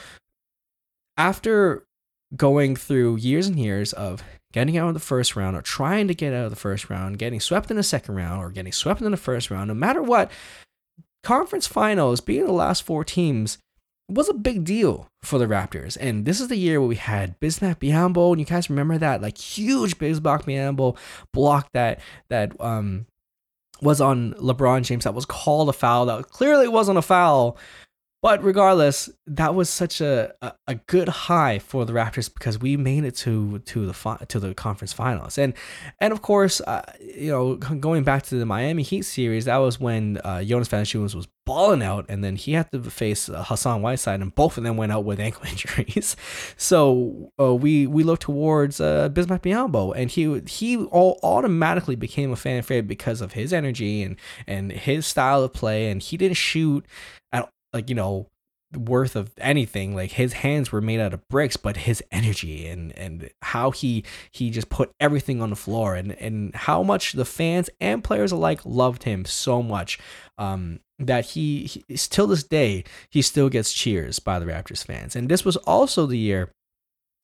after 1.17 1.85
going 2.35 2.75
through 2.75 3.17
years 3.17 3.47
and 3.47 3.59
years 3.59 3.93
of 3.93 4.23
getting 4.51 4.77
out 4.77 4.87
of 4.87 4.93
the 4.93 4.99
first 4.99 5.35
round 5.35 5.55
or 5.55 5.61
trying 5.61 6.07
to 6.07 6.13
get 6.13 6.33
out 6.33 6.45
of 6.45 6.49
the 6.51 6.55
first 6.55 6.89
round, 6.89 7.17
getting 7.17 7.39
swept 7.39 7.71
in 7.71 7.77
the 7.77 7.83
second 7.83 8.15
round 8.15 8.41
or 8.41 8.49
getting 8.49 8.71
swept 8.71 9.01
in 9.01 9.11
the 9.11 9.17
first 9.17 9.49
round, 9.49 9.67
no 9.67 9.73
matter 9.73 10.01
what, 10.01 10.31
conference 11.23 11.67
finals, 11.67 12.21
being 12.21 12.45
the 12.45 12.51
last 12.51 12.83
four 12.83 13.03
teams, 13.03 13.57
was 14.09 14.29
a 14.29 14.33
big 14.33 14.63
deal 14.63 15.07
for 15.23 15.39
the 15.39 15.45
Raptors. 15.45 15.97
And 15.99 16.25
this 16.25 16.39
is 16.39 16.49
the 16.49 16.57
year 16.57 16.79
where 16.79 16.89
we 16.89 16.95
had 16.95 17.39
Bismack 17.39 17.77
Biyombo, 17.77 18.31
and 18.31 18.39
you 18.39 18.45
guys 18.45 18.69
remember 18.69 18.97
that 18.97 19.21
like 19.21 19.37
huge 19.37 19.97
Bismack 19.97 20.43
Biyombo 20.43 20.97
block 21.33 21.69
that 21.73 21.99
that 22.29 22.59
um 22.59 23.05
was 23.81 23.99
on 23.99 24.33
LeBron 24.35 24.83
James 24.83 25.03
that 25.03 25.13
was 25.13 25.25
called 25.25 25.67
a 25.67 25.73
foul 25.73 26.05
that 26.05 26.29
clearly 26.29 26.67
wasn't 26.67 26.97
a 26.97 27.01
foul 27.01 27.57
but 28.23 28.41
regardless, 28.41 29.09
that 29.27 29.53
was 29.53 29.69
such 29.69 29.99
a, 29.99 30.33
a, 30.41 30.53
a, 30.65 30.75
good 30.75 31.09
high 31.09 31.59
for 31.59 31.83
the 31.83 31.91
Raptors 31.91 32.33
because 32.33 32.57
we 32.57 32.77
made 32.77 33.03
it 33.03 33.17
to 33.17 33.59
to 33.59 33.85
the 33.85 34.25
to 34.29 34.39
the 34.39 34.53
conference 34.53 34.93
finals, 34.93 35.37
and 35.37 35.53
and 35.99 36.13
of 36.13 36.21
course, 36.21 36.61
uh, 36.61 36.83
you 37.01 37.29
know, 37.29 37.55
going 37.57 38.03
back 38.05 38.23
to 38.23 38.35
the 38.35 38.45
Miami 38.45 38.81
Heat 38.81 39.01
series, 39.01 39.43
that 39.43 39.57
was 39.57 39.77
when 39.77 40.21
uh, 40.23 40.41
Jonas 40.41 40.69
Valanciunas 40.69 41.13
was 41.13 41.27
balling 41.45 41.83
out, 41.83 42.05
and 42.07 42.23
then 42.23 42.37
he 42.37 42.53
had 42.53 42.71
to 42.71 42.81
face 42.83 43.27
uh, 43.27 43.43
Hassan 43.43 43.81
Whiteside, 43.81 44.21
and 44.21 44.33
both 44.33 44.57
of 44.57 44.63
them 44.63 44.77
went 44.77 44.93
out 44.93 45.03
with 45.03 45.19
ankle 45.19 45.45
injuries. 45.49 46.15
so 46.55 47.29
uh, 47.37 47.53
we 47.53 47.87
we 47.87 48.03
looked 48.03 48.21
towards 48.21 48.79
uh, 48.79 49.09
Bismack 49.09 49.41
Biyombo, 49.41 49.93
and 49.97 50.09
he 50.09 50.41
he 50.47 50.77
all 50.85 51.19
automatically 51.23 51.97
became 51.97 52.31
a 52.31 52.37
fan 52.37 52.61
favorite 52.61 52.87
because 52.87 53.19
of 53.19 53.33
his 53.33 53.51
energy 53.51 54.01
and 54.01 54.15
and 54.47 54.71
his 54.71 55.05
style 55.05 55.43
of 55.43 55.51
play, 55.51 55.91
and 55.91 56.01
he 56.01 56.15
didn't 56.15 56.37
shoot 56.37 56.85
at 57.33 57.49
like 57.73 57.89
you 57.89 57.95
know 57.95 58.27
worth 58.75 59.15
of 59.15 59.31
anything 59.37 59.95
like 59.95 60.13
his 60.13 60.33
hands 60.33 60.71
were 60.71 60.81
made 60.81 60.99
out 60.99 61.13
of 61.13 61.27
bricks 61.27 61.57
but 61.57 61.77
his 61.77 62.03
energy 62.11 62.65
and 62.67 62.91
and 62.97 63.29
how 63.43 63.69
he 63.69 64.03
he 64.31 64.49
just 64.49 64.69
put 64.69 64.91
everything 64.99 65.43
on 65.43 65.51
the 65.51 65.55
floor 65.55 65.93
and 65.93 66.11
and 66.13 66.55
how 66.55 66.81
much 66.81 67.13
the 67.13 67.25
fans 67.25 67.69
and 67.79 68.03
players 68.03 68.31
alike 68.31 68.61
loved 68.65 69.03
him 69.03 69.25
so 69.25 69.61
much 69.61 69.99
um 70.39 70.79
that 71.07 71.25
he, 71.25 71.65
he 71.65 71.83
till 71.97 72.27
this 72.27 72.43
day 72.43 72.83
he 73.09 73.21
still 73.21 73.49
gets 73.49 73.73
cheers 73.73 74.19
by 74.19 74.39
the 74.39 74.45
Raptors 74.45 74.85
fans. 74.85 75.15
And 75.15 75.29
this 75.29 75.45
was 75.45 75.57
also 75.57 76.05
the 76.05 76.17
year 76.17 76.51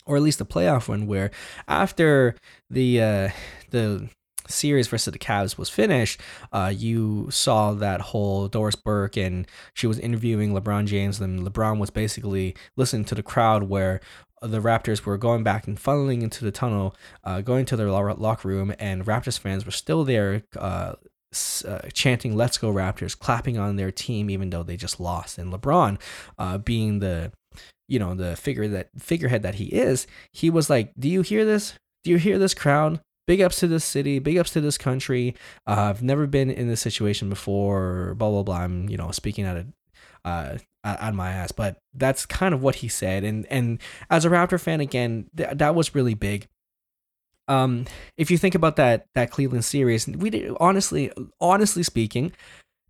or 0.06 0.16
at 0.16 0.24
least 0.24 0.40
the 0.40 0.46
playoff 0.46 0.88
one 0.88 1.08
where 1.08 1.32
after 1.68 2.36
the 2.70 3.02
uh 3.02 3.30
the 3.72 4.10
series 4.50 4.88
versus 4.88 5.12
the 5.12 5.20
Cavs 5.20 5.58
was 5.58 5.70
finished, 5.70 6.20
uh, 6.52 6.72
you 6.76 7.30
saw 7.32 7.74
that 7.74 8.02
whole 8.02 8.48
Doris 8.48 8.76
Burke 8.76 9.18
and 9.18 9.48
she 9.74 9.88
was 9.88 10.00
interviewing 10.00 10.54
LeBron 10.54 10.86
James, 10.86 11.20
and 11.20 11.46
LeBron 11.48 11.80
was 11.80 11.90
basically 11.90 12.56
listening 12.76 13.06
to 13.06 13.16
the 13.16 13.24
crowd 13.24 13.64
where 13.64 14.02
the 14.42 14.62
Raptors 14.62 15.06
were 15.06 15.18
going 15.18 15.44
back 15.44 15.68
and 15.68 15.78
funneling 15.78 16.22
into 16.22 16.46
the 16.46 16.52
tunnel, 16.52 16.96
uh, 17.24 17.42
going 17.42 17.66
to 17.66 17.76
their 17.76 17.90
locker 17.90 18.48
room, 18.48 18.74
and 18.80 19.06
Raptors 19.06 19.38
fans 19.38 19.66
were 19.66 19.72
still 19.72 20.04
there. 20.04 20.44
Uh, 20.58 20.96
uh, 21.68 21.80
chanting 21.94 22.36
"Let's 22.36 22.58
go 22.58 22.74
Raptors," 22.74 23.18
clapping 23.18 23.58
on 23.60 23.76
their 23.76 23.92
team 23.92 24.30
even 24.30 24.50
though 24.50 24.64
they 24.64 24.78
just 24.78 25.00
lost. 25.00 25.38
And 25.38 25.54
LeBron, 25.54 26.00
uh, 26.40 26.58
being 26.58 27.00
the 27.00 27.32
you 27.88 28.00
know 28.00 28.16
the 28.16 28.36
figure 28.36 28.68
that 28.70 28.90
figurehead 28.98 29.44
that 29.44 29.56
he 29.56 29.66
is, 29.66 30.08
he 30.34 30.50
was 30.50 30.70
like, 30.70 30.94
"Do 30.98 31.08
you 31.08 31.22
hear 31.22 31.46
this? 31.46 31.76
Do 32.04 32.12
you 32.12 32.18
hear 32.18 32.40
this 32.40 32.54
crowd? 32.54 33.02
Big 33.30 33.42
ups 33.42 33.60
to 33.60 33.68
this 33.68 33.86
city, 33.86 34.18
big 34.18 34.40
ups 34.40 34.50
to 34.54 34.60
this 34.60 34.76
country. 34.76 35.36
Uh, 35.68 35.92
I've 35.92 36.02
never 36.02 36.26
been 36.26 36.50
in 36.50 36.68
this 36.68 36.82
situation 36.82 37.30
before. 37.30 38.16
Blah 38.16 38.32
blah 38.32 38.42
blah. 38.42 38.58
I'm 38.62 38.90
you 38.90 38.98
know 38.98 39.12
speaking 39.12 39.46
out 39.46 39.56
of 39.56 39.68
uh, 40.26 40.58
out 40.84 41.10
of 41.10 41.14
my 41.14 41.30
ass, 41.30 41.52
but 41.52 41.78
that's 41.94 42.26
kind 42.26 42.56
of 42.56 42.64
what 42.64 42.76
he 42.76 42.88
said. 42.88 43.24
And 43.24 43.46
and 43.52 43.80
as 44.10 44.26
a 44.26 44.30
Raptor 44.30 44.60
fan, 44.60 44.82
again, 44.82 45.30
th- 45.38 45.52
that 45.58 45.76
was 45.76 45.94
really 45.94 46.16
big. 46.16 46.48
Um, 47.48 47.86
if 48.18 48.32
you 48.32 48.38
think 48.40 48.56
about 48.56 48.78
that 48.78 49.06
that 49.14 49.30
Cleveland 49.30 49.64
series, 49.64 50.08
we 50.08 50.32
did 50.32 50.52
honestly, 50.60 51.12
honestly 51.40 51.84
speaking, 51.84 52.32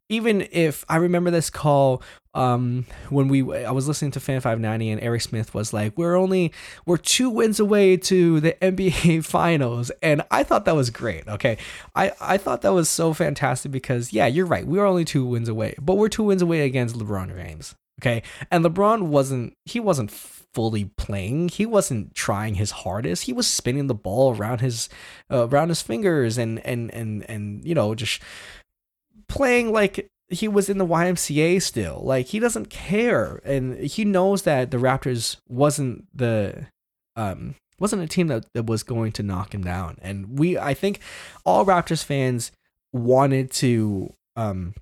even 0.10 0.48
if 0.52 0.84
I 0.90 0.98
remember 0.98 1.32
this 1.32 1.50
call 1.50 2.02
um, 2.34 2.86
when 3.10 3.28
we 3.28 3.42
I 3.56 3.72
was 3.72 3.88
listening 3.88 4.12
to 4.12 4.20
Fan 4.20 4.42
590 4.42 4.92
and 4.92 5.02
Eric 5.02 5.22
Smith 5.22 5.54
was 5.54 5.74
like, 5.74 5.98
"We're 5.98 6.16
only 6.16 6.54
we're 6.86 6.98
two 6.98 7.30
wins 7.30 7.60
away 7.60 7.98
to 7.98 8.40
the 8.40 8.54
NBA 8.62 9.26
Finals," 9.26 9.92
and 10.04 10.22
I 10.30 10.44
thought 10.44 10.66
that 10.66 10.76
was 10.76 10.90
great. 10.90 11.28
Okay, 11.28 11.58
I 11.96 12.12
I 12.22 12.38
thought 12.38 12.62
that 12.62 12.74
was 12.74 12.90
so 12.90 13.14
fantastic 13.14 13.72
because 13.72 14.14
yeah, 14.14 14.28
you're 14.28 14.46
right. 14.46 14.66
We 14.66 14.80
are 14.80 14.86
only 14.86 15.06
two 15.06 15.26
wins 15.26 15.50
away, 15.50 15.76
but 15.82 15.96
we're 15.96 16.10
two 16.10 16.24
wins 16.24 16.42
away 16.42 16.62
against 16.62 16.96
LeBron 16.96 17.36
James. 17.36 17.76
Okay, 18.02 18.24
and 18.52 18.64
LeBron 18.64 19.04
wasn't 19.04 19.54
he 19.66 19.80
wasn't 19.80 20.12
fully 20.12 20.86
playing. 20.86 21.50
He 21.50 21.66
wasn't 21.66 22.16
trying 22.16 22.56
his 22.56 22.72
hardest. 22.72 23.24
He 23.24 23.34
was 23.34 23.48
spinning 23.48 23.88
the 23.88 23.96
ball 23.96 24.36
around 24.36 24.62
his 24.62 24.88
uh, 25.32 25.48
around 25.48 25.70
his 25.70 25.82
fingers 25.82 26.38
and 26.38 26.66
and 26.66 26.94
and 26.94 27.28
and 27.30 27.66
you 27.66 27.76
know 27.76 27.96
just 27.96 28.22
playing 29.30 29.72
like 29.72 30.08
he 30.28 30.48
was 30.48 30.70
in 30.70 30.78
the 30.78 30.86
YMCA 30.86 31.62
still. 31.62 32.02
Like 32.04 32.28
he 32.28 32.40
doesn't 32.40 32.70
care, 32.70 33.42
and 33.46 33.78
he 33.80 34.04
knows 34.04 34.44
that 34.44 34.72
the 34.72 34.78
Raptors 34.78 35.38
wasn't 35.48 36.06
the 36.14 36.68
um 37.16 37.56
wasn't 37.80 38.02
a 38.02 38.08
team 38.08 38.28
that, 38.28 38.46
that 38.54 38.66
was 38.66 38.84
going 38.84 39.14
to 39.14 39.24
knock 39.24 39.54
him 39.54 39.64
down. 39.64 39.98
And 40.02 40.38
we, 40.38 40.58
I 40.58 40.74
think, 40.74 41.00
all 41.46 41.66
Raptors 41.66 42.04
fans 42.04 42.52
wanted 42.92 43.52
to 43.52 44.14
um 44.36 44.74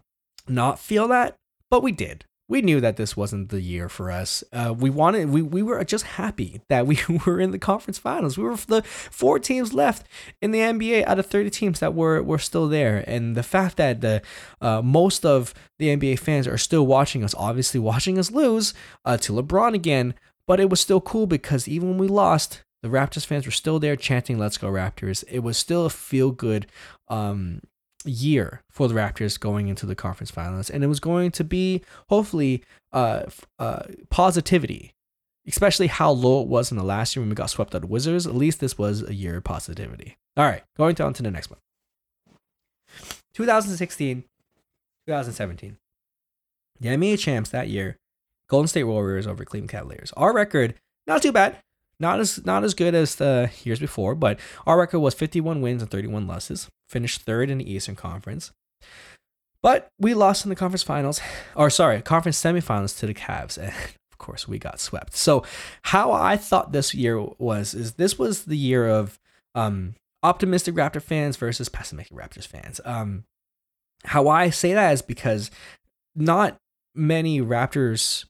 not 0.47 0.79
feel 0.79 1.07
that, 1.09 1.35
but 1.69 1.83
we 1.83 1.91
did 1.91 2.25
we 2.49 2.61
knew 2.61 2.79
that 2.79 2.95
this 2.95 3.17
wasn't 3.17 3.49
the 3.49 3.61
year 3.61 3.89
for 3.89 4.09
us. 4.09 4.43
Uh, 4.53 4.73
we 4.77 4.89
wanted, 4.89 5.29
we, 5.29 5.41
we 5.41 5.61
were 5.61 5.83
just 5.83 6.05
happy 6.05 6.61
that 6.69 6.87
we 6.87 6.99
were 7.25 7.39
in 7.39 7.51
the 7.51 7.59
conference 7.59 7.97
finals. 7.97 8.37
We 8.37 8.45
were 8.45 8.55
the 8.55 8.83
four 8.83 9.39
teams 9.39 9.73
left 9.73 10.07
in 10.41 10.51
the 10.51 10.59
NBA 10.59 11.05
out 11.05 11.19
of 11.19 11.25
30 11.25 11.49
teams 11.49 11.79
that 11.79 11.93
were, 11.93 12.23
were 12.23 12.37
still 12.37 12.67
there. 12.67 13.03
And 13.07 13.35
the 13.35 13.43
fact 13.43 13.77
that 13.77 14.01
the 14.01 14.21
uh, 14.61 14.81
most 14.81 15.25
of 15.25 15.53
the 15.77 15.95
NBA 15.95 16.19
fans 16.19 16.47
are 16.47 16.57
still 16.57 16.87
watching 16.87 17.23
us, 17.23 17.35
obviously 17.37 17.79
watching 17.79 18.17
us 18.17 18.31
lose 18.31 18.73
uh, 19.03 19.17
to 19.17 19.33
LeBron 19.33 19.73
again, 19.73 20.13
but 20.47 20.59
it 20.59 20.69
was 20.69 20.79
still 20.79 21.01
cool 21.01 21.27
because 21.27 21.67
even 21.67 21.89
when 21.89 21.97
we 21.97 22.07
lost, 22.07 22.63
the 22.81 22.87
Raptors 22.87 23.25
fans 23.25 23.45
were 23.45 23.51
still 23.51 23.79
there 23.79 23.95
chanting 23.95 24.37
"Let's 24.37 24.57
go 24.57 24.67
Raptors." 24.67 25.23
It 25.29 25.39
was 25.39 25.57
still 25.57 25.85
a 25.85 25.89
feel 25.89 26.31
good 26.31 26.67
um, 27.09 27.61
year 28.05 28.61
for 28.69 28.87
the 28.87 28.93
Raptors 28.93 29.39
going 29.39 29.67
into 29.67 29.85
the 29.85 29.95
conference 29.95 30.31
finals, 30.31 30.69
and 30.69 30.83
it 30.83 30.87
was 30.87 30.99
going 30.99 31.31
to 31.31 31.43
be 31.43 31.81
hopefully 32.09 32.63
uh, 32.93 33.23
uh, 33.59 33.83
positivity, 34.09 34.93
especially 35.47 35.87
how 35.87 36.11
low 36.11 36.41
it 36.41 36.47
was 36.47 36.71
in 36.71 36.77
the 36.77 36.83
last 36.83 37.15
year 37.15 37.21
when 37.21 37.29
we 37.29 37.35
got 37.35 37.49
swept 37.49 37.75
out 37.75 37.83
of 37.83 37.89
Wizards. 37.89 38.27
At 38.27 38.35
least 38.35 38.59
this 38.59 38.77
was 38.77 39.07
a 39.07 39.13
year 39.13 39.37
of 39.37 39.43
positivity. 39.43 40.17
All 40.35 40.45
right, 40.45 40.63
going 40.77 40.95
down 40.95 41.13
to 41.13 41.23
the 41.23 41.31
next 41.31 41.49
one. 41.49 41.59
2016, 43.33 44.23
2017. 45.07 45.77
The 46.79 46.89
NBA 46.89 47.19
champs 47.19 47.49
that 47.49 47.69
year, 47.69 47.97
Golden 48.49 48.67
State 48.67 48.83
Warriors 48.83 49.27
over 49.27 49.43
Cleveland 49.45 49.69
Cavaliers. 49.69 50.13
Our 50.15 50.33
record, 50.33 50.75
not 51.05 51.21
too 51.21 51.31
bad. 51.31 51.57
Not 51.99 52.19
as 52.19 52.45
not 52.45 52.63
as 52.63 52.73
good 52.73 52.93
as 52.93 53.15
the 53.15 53.49
years 53.63 53.79
before, 53.79 54.13
but 54.13 54.39
our 54.65 54.77
record 54.77 54.99
was 54.99 55.15
51 55.15 55.61
wins 55.61 55.81
and 55.81 55.89
31 55.89 56.27
losses. 56.27 56.67
Finished 56.87 57.21
third 57.21 57.49
in 57.49 57.57
the 57.57 57.71
Eastern 57.71 57.95
Conference. 57.95 58.51
But 59.63 59.89
we 59.99 60.13
lost 60.13 60.45
in 60.45 60.49
the 60.49 60.55
conference 60.55 60.83
finals, 60.83 61.19
or 61.55 61.69
sorry, 61.69 62.01
conference 62.01 62.41
semifinals 62.41 62.97
to 62.99 63.07
the 63.07 63.13
Cavs, 63.13 63.57
and 63.57 63.73
of 64.11 64.17
course 64.17 64.47
we 64.47 64.59
got 64.59 64.79
swept. 64.79 65.15
So 65.15 65.43
how 65.83 66.11
I 66.11 66.37
thought 66.37 66.71
this 66.71 66.93
year 66.93 67.19
was 67.19 67.73
is 67.73 67.93
this 67.93 68.19
was 68.19 68.45
the 68.45 68.57
year 68.57 68.87
of 68.87 69.19
um, 69.55 69.95
optimistic 70.21 70.75
Raptor 70.75 71.01
fans 71.01 71.35
versus 71.37 71.69
pessimistic 71.69 72.15
Raptors 72.15 72.45
fans. 72.45 72.79
Um, 72.85 73.23
how 74.05 74.27
I 74.27 74.51
say 74.51 74.73
that 74.73 74.93
is 74.93 75.01
because 75.01 75.49
not 76.15 76.57
many 76.93 77.41
Raptors, 77.41 78.25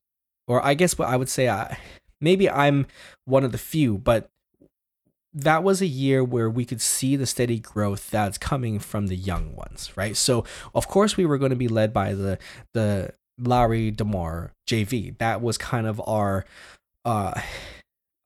or 0.47 0.65
I 0.65 0.73
guess 0.73 0.97
what 0.97 1.09
I 1.09 1.17
would 1.17 1.29
say, 1.29 1.49
I 1.49 1.77
maybe 2.21 2.49
I'm 2.49 2.87
one 3.25 3.43
of 3.43 3.51
the 3.51 3.57
few, 3.57 3.97
but 3.97 4.29
that 5.33 5.63
was 5.63 5.81
a 5.81 5.87
year 5.87 6.23
where 6.23 6.49
we 6.49 6.65
could 6.65 6.81
see 6.81 7.15
the 7.15 7.25
steady 7.25 7.59
growth 7.59 8.09
that's 8.09 8.37
coming 8.37 8.79
from 8.79 9.07
the 9.07 9.15
young 9.15 9.55
ones, 9.55 9.91
right? 9.95 10.17
So 10.17 10.43
of 10.73 10.87
course 10.87 11.15
we 11.15 11.25
were 11.25 11.37
going 11.37 11.51
to 11.51 11.55
be 11.55 11.67
led 11.67 11.93
by 11.93 12.13
the 12.13 12.39
the 12.73 13.13
Lowry 13.37 13.91
Demar 13.91 14.53
JV. 14.67 15.17
That 15.19 15.41
was 15.41 15.57
kind 15.57 15.85
of 15.85 16.01
our 16.07 16.45
uh 17.05 17.39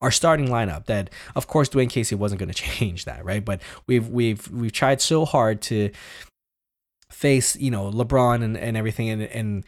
our 0.01 0.11
starting 0.11 0.47
lineup 0.47 0.85
that 0.85 1.09
of 1.35 1.47
course 1.47 1.69
Dwane 1.69 1.89
Casey 1.89 2.15
wasn't 2.15 2.39
going 2.39 2.49
to 2.53 2.55
change 2.55 3.05
that, 3.05 3.25
right? 3.25 3.43
But 3.43 3.61
we've 3.87 4.07
we've 4.07 4.47
we've 4.49 4.71
tried 4.71 5.01
so 5.01 5.25
hard 5.25 5.61
to 5.63 5.91
face, 7.09 7.57
you 7.57 7.71
know, 7.71 7.91
LeBron 7.91 8.41
and, 8.41 8.57
and 8.57 8.77
everything 8.77 9.09
and 9.09 9.23
and 9.23 9.65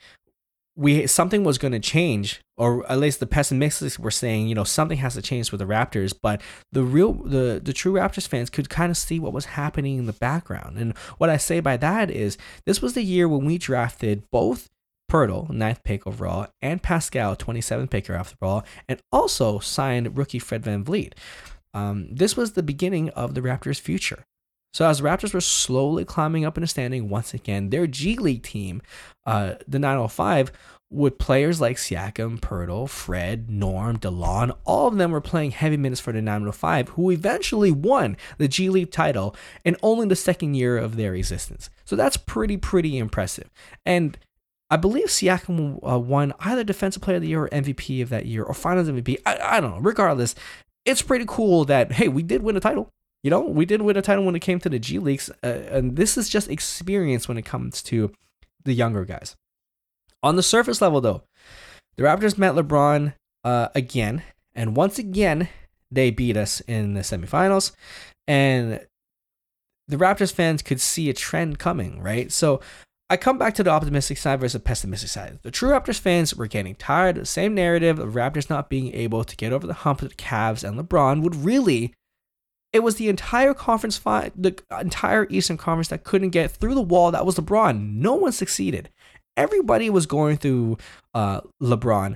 we 0.75 1.05
something 1.05 1.43
was 1.43 1.57
going 1.57 1.71
to 1.71 1.79
change 1.79 2.41
or 2.57 2.89
at 2.91 2.97
least 2.97 3.19
the 3.19 3.27
pessimists 3.27 3.99
were 3.99 4.11
saying 4.11 4.47
you 4.47 4.55
know 4.55 4.63
something 4.63 4.97
has 4.97 5.13
to 5.13 5.21
change 5.21 5.51
with 5.51 5.59
the 5.59 5.65
raptors 5.65 6.13
but 6.19 6.41
the 6.71 6.83
real 6.83 7.13
the 7.13 7.61
the 7.63 7.73
true 7.73 7.93
raptors 7.93 8.27
fans 8.27 8.49
could 8.49 8.69
kind 8.69 8.89
of 8.89 8.97
see 8.97 9.19
what 9.19 9.33
was 9.33 9.45
happening 9.45 9.97
in 9.97 10.05
the 10.07 10.13
background 10.13 10.77
and 10.77 10.97
what 11.17 11.29
i 11.29 11.37
say 11.37 11.59
by 11.59 11.77
that 11.77 12.09
is 12.09 12.37
this 12.65 12.81
was 12.81 12.93
the 12.93 13.03
year 13.03 13.27
when 13.27 13.45
we 13.45 13.57
drafted 13.57 14.23
both 14.31 14.69
Poeltl, 15.11 15.47
ninth 15.51 15.83
pick 15.83 16.07
overall, 16.07 16.47
and 16.59 16.81
Pascal, 16.81 17.35
27th 17.35 17.91
pick 17.91 18.09
overall, 18.09 18.63
and 18.89 18.99
also 19.11 19.59
signed 19.59 20.17
rookie 20.17 20.39
Fred 20.39 20.63
VanVleet. 20.63 21.13
Um, 21.71 22.07
this 22.09 22.35
was 22.35 22.53
the 22.53 22.63
beginning 22.63 23.09
of 23.09 23.35
the 23.35 23.41
Raptors' 23.41 23.79
future. 23.79 24.25
So 24.73 24.87
as 24.87 24.99
the 24.99 25.03
Raptors 25.03 25.33
were 25.33 25.41
slowly 25.41 26.03
climbing 26.03 26.45
up 26.45 26.57
in 26.57 26.61
the 26.61 26.67
standing 26.67 27.07
once 27.07 27.33
again, 27.33 27.69
their 27.69 27.85
G 27.85 28.17
League 28.17 28.43
team, 28.43 28.81
uh, 29.25 29.55
the 29.67 29.79
905, 29.79 30.51
with 30.89 31.17
players 31.17 31.59
like 31.59 31.77
Siakam, 31.77 32.39
Poeltl, 32.39 32.87
Fred, 32.89 33.49
Norm, 33.49 33.97
Delon, 33.97 34.55
all 34.63 34.87
of 34.87 34.97
them 34.97 35.11
were 35.11 35.21
playing 35.21 35.51
heavy 35.51 35.77
minutes 35.77 36.01
for 36.01 36.11
the 36.11 36.21
905, 36.21 36.89
who 36.89 37.11
eventually 37.11 37.71
won 37.71 38.17
the 38.37 38.47
G 38.47 38.69
League 38.69 38.91
title 38.91 39.35
in 39.63 39.75
only 39.81 40.07
the 40.07 40.15
second 40.15 40.55
year 40.55 40.77
of 40.77 40.95
their 40.95 41.15
existence. 41.15 41.69
So 41.85 41.95
that's 41.95 42.17
pretty, 42.17 42.57
pretty 42.57 42.97
impressive. 42.97 43.49
And 43.85 44.17
I 44.69 44.77
believe 44.77 45.07
Siakam 45.07 45.79
uh, 45.87 45.99
won 45.99 46.33
either 46.39 46.63
Defensive 46.63 47.01
Player 47.01 47.17
of 47.17 47.21
the 47.21 47.29
Year 47.29 47.43
or 47.43 47.49
MVP 47.49 48.01
of 48.01 48.09
that 48.09 48.25
year 48.25 48.43
or 48.43 48.53
Finals 48.53 48.89
MVP. 48.89 49.17
I, 49.25 49.37
I 49.37 49.59
don't 49.59 49.71
know. 49.71 49.81
Regardless, 49.81 50.33
it's 50.85 51.03
pretty 51.03 51.25
cool 51.27 51.65
that, 51.65 51.91
hey, 51.91 52.07
we 52.07 52.23
did 52.23 52.41
win 52.41 52.57
a 52.57 52.59
title. 52.59 52.89
You 53.23 53.29
know, 53.29 53.39
we 53.39 53.65
did 53.65 53.81
win 53.81 53.95
a 53.95 54.01
title 54.01 54.25
when 54.25 54.35
it 54.35 54.41
came 54.41 54.59
to 54.59 54.69
the 54.69 54.79
G 54.79 54.99
Leagues. 54.99 55.29
Uh, 55.43 55.47
and 55.47 55.95
this 55.95 56.17
is 56.17 56.27
just 56.27 56.49
experience 56.49 57.27
when 57.27 57.37
it 57.37 57.45
comes 57.45 57.81
to 57.83 58.11
the 58.65 58.73
younger 58.73 59.05
guys. 59.05 59.35
On 60.21 60.35
the 60.35 60.43
surface 60.43 60.81
level, 60.81 61.01
though, 61.01 61.23
the 61.95 62.03
Raptors 62.03 62.37
met 62.37 62.53
LeBron 62.53 63.13
uh, 63.43 63.69
again, 63.75 64.23
and 64.55 64.75
once 64.75 64.97
again, 64.99 65.49
they 65.91 66.11
beat 66.11 66.37
us 66.37 66.59
in 66.61 66.93
the 66.93 67.01
semifinals. 67.01 67.71
And 68.27 68.85
the 69.87 69.97
Raptors 69.97 70.31
fans 70.31 70.61
could 70.61 70.81
see 70.81 71.09
a 71.09 71.13
trend 71.13 71.59
coming, 71.59 72.01
right? 72.01 72.31
So 72.31 72.61
I 73.09 73.17
come 73.17 73.37
back 73.37 73.53
to 73.55 73.63
the 73.63 73.69
optimistic 73.69 74.17
side 74.17 74.39
versus 74.39 74.53
the 74.53 74.59
pessimistic 74.61 75.09
side. 75.09 75.39
The 75.43 75.51
true 75.51 75.69
Raptors 75.69 75.99
fans 75.99 76.35
were 76.35 76.47
getting 76.47 76.75
tired 76.75 77.17
of 77.17 77.23
the 77.23 77.27
same 77.27 77.53
narrative 77.53 77.99
of 77.99 78.13
Raptors 78.13 78.49
not 78.49 78.69
being 78.69 78.93
able 78.93 79.23
to 79.23 79.35
get 79.35 79.53
over 79.53 79.67
the 79.67 79.73
hump 79.73 80.01
of 80.01 80.09
the 80.09 80.15
Cavs 80.15 80.63
and 80.63 80.79
LeBron 80.79 81.21
would 81.21 81.35
really 81.35 81.93
it 82.73 82.81
was 82.81 82.95
the 82.95 83.07
entire 83.07 83.53
conference 83.53 83.97
fi- 83.97 84.31
the 84.35 84.59
entire 84.81 85.27
Eastern 85.29 85.57
Conference 85.57 85.89
that 85.89 86.03
couldn't 86.03 86.31
get 86.31 86.51
through 86.51 86.75
the 86.75 86.81
wall 86.81 87.11
that 87.11 87.25
was 87.25 87.35
LeBron. 87.35 87.93
No 87.93 88.15
one 88.15 88.31
succeeded 88.31 88.89
everybody 89.37 89.89
was 89.89 90.05
going 90.05 90.37
through 90.37 90.77
uh, 91.13 91.41
LeBron, 91.61 92.15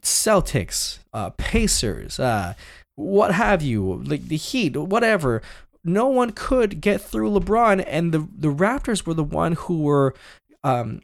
Celtics, 0.00 0.98
uh, 1.12 1.30
Pacers, 1.30 2.18
uh, 2.18 2.54
what 2.94 3.34
have 3.34 3.62
you, 3.62 4.02
like 4.04 4.28
the 4.28 4.36
Heat, 4.36 4.76
whatever. 4.76 5.42
No 5.84 6.06
one 6.06 6.30
could 6.30 6.80
get 6.80 7.00
through 7.00 7.30
LeBron, 7.30 7.82
and 7.86 8.12
the 8.12 8.28
the 8.36 8.52
Raptors 8.52 9.06
were 9.06 9.14
the 9.14 9.24
one 9.24 9.54
who 9.54 9.82
were 9.82 10.14
um, 10.62 11.00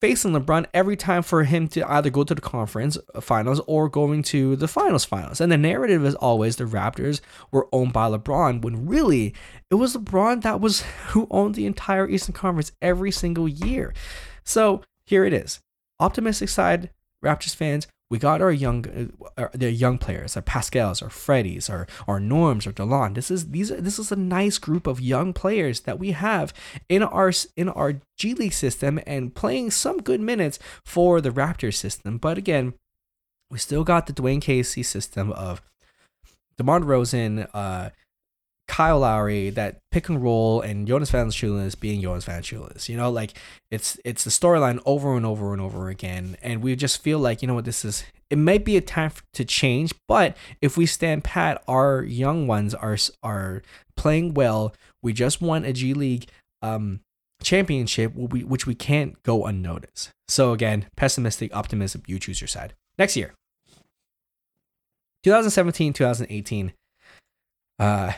facing 0.00 0.32
LeBron 0.32 0.66
every 0.74 0.96
time 0.96 1.22
for 1.22 1.44
him 1.44 1.68
to 1.68 1.90
either 1.90 2.10
go 2.10 2.24
to 2.24 2.34
the 2.34 2.40
conference 2.40 2.98
finals 3.20 3.60
or 3.66 3.88
going 3.88 4.22
to 4.22 4.56
the 4.56 4.68
finals 4.68 5.04
finals. 5.04 5.40
And 5.40 5.50
the 5.52 5.58
narrative 5.58 6.04
is 6.04 6.14
always 6.16 6.56
the 6.56 6.64
Raptors 6.64 7.20
were 7.50 7.68
owned 7.72 7.92
by 7.92 8.08
LeBron 8.08 8.62
when 8.62 8.86
really 8.86 9.34
it 9.70 9.76
was 9.76 9.96
LeBron 9.96 10.42
that 10.42 10.60
was 10.60 10.82
who 11.08 11.26
owned 11.30 11.54
the 11.54 11.66
entire 11.66 12.08
Eastern 12.08 12.34
Conference 12.34 12.72
every 12.82 13.10
single 13.10 13.48
year. 13.48 13.94
So 14.44 14.82
here 15.06 15.24
it 15.24 15.32
is. 15.32 15.60
Optimistic 16.00 16.48
side, 16.48 16.90
Raptors 17.24 17.54
fans, 17.54 17.86
we 18.10 18.18
got 18.18 18.42
our 18.42 18.52
young, 18.52 19.12
uh, 19.36 19.48
their 19.54 19.70
young 19.70 19.98
players, 19.98 20.36
our 20.36 20.42
Pascals, 20.42 21.02
our 21.02 21.08
Freddies, 21.08 21.70
our 21.70 21.86
our 22.06 22.20
Norms, 22.20 22.66
our 22.66 22.72
Delon. 22.72 23.14
This 23.14 23.30
is 23.30 23.50
these. 23.50 23.70
This 23.70 23.98
is 23.98 24.12
a 24.12 24.16
nice 24.16 24.58
group 24.58 24.86
of 24.86 25.00
young 25.00 25.32
players 25.32 25.80
that 25.80 25.98
we 25.98 26.12
have 26.12 26.52
in 26.88 27.02
our 27.02 27.32
in 27.56 27.68
our 27.68 28.00
G 28.16 28.34
League 28.34 28.52
system 28.52 29.00
and 29.06 29.34
playing 29.34 29.70
some 29.70 29.98
good 30.02 30.20
minutes 30.20 30.58
for 30.84 31.20
the 31.20 31.30
Raptors 31.30 31.74
system. 31.74 32.18
But 32.18 32.36
again, 32.38 32.74
we 33.50 33.58
still 33.58 33.84
got 33.84 34.06
the 34.06 34.12
Dwane 34.12 34.42
Casey 34.42 34.82
system 34.82 35.32
of 35.32 35.62
DeMar 36.56 36.80
DeRozan, 36.80 37.48
uh, 37.52 37.90
Kyle 38.66 39.00
Lowry, 39.00 39.50
that 39.50 39.78
pick 39.90 40.08
and 40.08 40.22
roll, 40.22 40.60
and 40.60 40.88
Jonas 40.88 41.10
Valanciunas 41.10 41.78
being 41.78 42.00
Jonas 42.00 42.24
Valanciunas. 42.24 42.88
You 42.88 42.96
know, 42.96 43.10
like 43.10 43.34
it's 43.70 43.98
it's 44.04 44.24
the 44.24 44.30
storyline 44.30 44.80
over 44.86 45.16
and 45.16 45.26
over 45.26 45.52
and 45.52 45.60
over 45.60 45.88
again, 45.88 46.36
and 46.42 46.62
we 46.62 46.74
just 46.76 47.02
feel 47.02 47.18
like 47.18 47.42
you 47.42 47.48
know 47.48 47.54
what 47.54 47.64
this 47.64 47.84
is. 47.84 48.04
It 48.30 48.38
might 48.38 48.64
be 48.64 48.76
a 48.76 48.80
time 48.80 49.12
to 49.34 49.44
change, 49.44 49.92
but 50.08 50.36
if 50.60 50.76
we 50.76 50.86
stand 50.86 51.24
pat, 51.24 51.62
our 51.68 52.02
young 52.02 52.46
ones 52.46 52.74
are 52.74 52.96
are 53.22 53.62
playing 53.96 54.34
well. 54.34 54.74
We 55.02 55.12
just 55.12 55.40
won 55.40 55.64
a 55.64 55.72
G 55.72 55.94
League 55.94 56.26
um, 56.62 57.00
championship, 57.42 58.14
which 58.14 58.66
we 58.66 58.74
can't 58.74 59.22
go 59.22 59.44
unnoticed. 59.44 60.10
So 60.26 60.52
again, 60.52 60.86
pessimistic, 60.96 61.54
optimism. 61.54 62.02
You 62.06 62.18
choose 62.18 62.40
your 62.40 62.48
side. 62.48 62.74
Next 62.98 63.14
year, 63.16 63.34
2017, 65.24 65.92
2018. 65.92 66.72
Uh, 67.78 68.12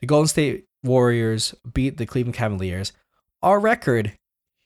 the 0.00 0.06
Golden 0.06 0.28
State 0.28 0.64
Warriors 0.82 1.54
beat 1.72 1.96
the 1.96 2.06
Cleveland 2.06 2.34
Cavaliers. 2.34 2.92
Our 3.42 3.60
record, 3.60 4.12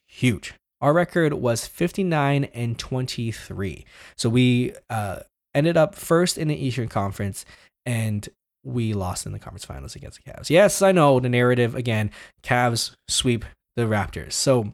huge. 0.07 0.55
Our 0.81 0.93
record 0.93 1.35
was 1.35 1.67
59 1.67 2.45
and 2.45 2.79
23. 2.79 3.85
So 4.17 4.29
we 4.29 4.75
uh, 4.91 5.21
ended 5.55 5.77
up 5.77 5.95
first 5.95 6.37
in 6.37 6.49
the 6.49 6.57
Eastern 6.57 6.89
Conference 6.89 7.45
and 7.87 8.29
we 8.65 8.93
lost 8.93 9.27
in 9.27 9.33
the 9.33 9.39
conference 9.39 9.65
finals 9.65 9.97
against 9.97 10.23
the 10.23 10.31
Cavs. 10.31 10.51
Yes, 10.51 10.83
I 10.83 10.93
know 10.93 11.21
the 11.21 11.29
narrative 11.29 11.75
again, 11.75 12.11
Cavs 12.43 12.95
sweep 13.09 13.45
the 13.77 13.83
Raptors. 13.83 14.33
So, 14.33 14.73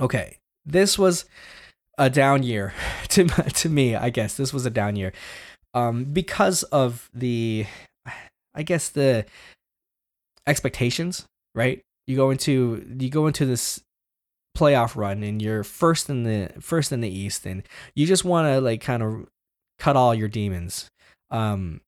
okay, 0.00 0.38
this 0.66 0.98
was 0.98 1.24
a 1.98 2.10
down 2.10 2.42
year 2.42 2.74
to 3.08 3.26
to 3.26 3.68
me, 3.68 3.96
I 3.96 4.10
guess. 4.10 4.34
This 4.34 4.52
was 4.52 4.66
a 4.66 4.70
down 4.70 4.96
year. 4.96 5.12
Um 5.74 6.04
because 6.04 6.62
of 6.64 7.08
the 7.14 7.66
I 8.54 8.62
guess 8.62 8.88
the 8.88 9.24
expectations, 10.46 11.26
right? 11.54 11.80
You 12.06 12.16
go 12.16 12.30
into 12.30 12.84
you 12.98 13.10
go 13.10 13.26
into 13.26 13.46
this 13.46 13.82
playoff 14.56 14.96
run 14.96 15.22
and 15.22 15.40
you're 15.40 15.62
first 15.62 16.10
in 16.10 16.24
the 16.24 16.50
first 16.60 16.92
in 16.92 17.00
the 17.00 17.08
East 17.08 17.46
and 17.46 17.62
you 17.94 18.06
just 18.06 18.24
want 18.24 18.46
to 18.48 18.60
like 18.60 18.80
kind 18.80 19.02
of 19.02 19.26
cut 19.78 19.96
all 19.96 20.14
your 20.14 20.28
demons 20.28 20.90
um 21.30 21.80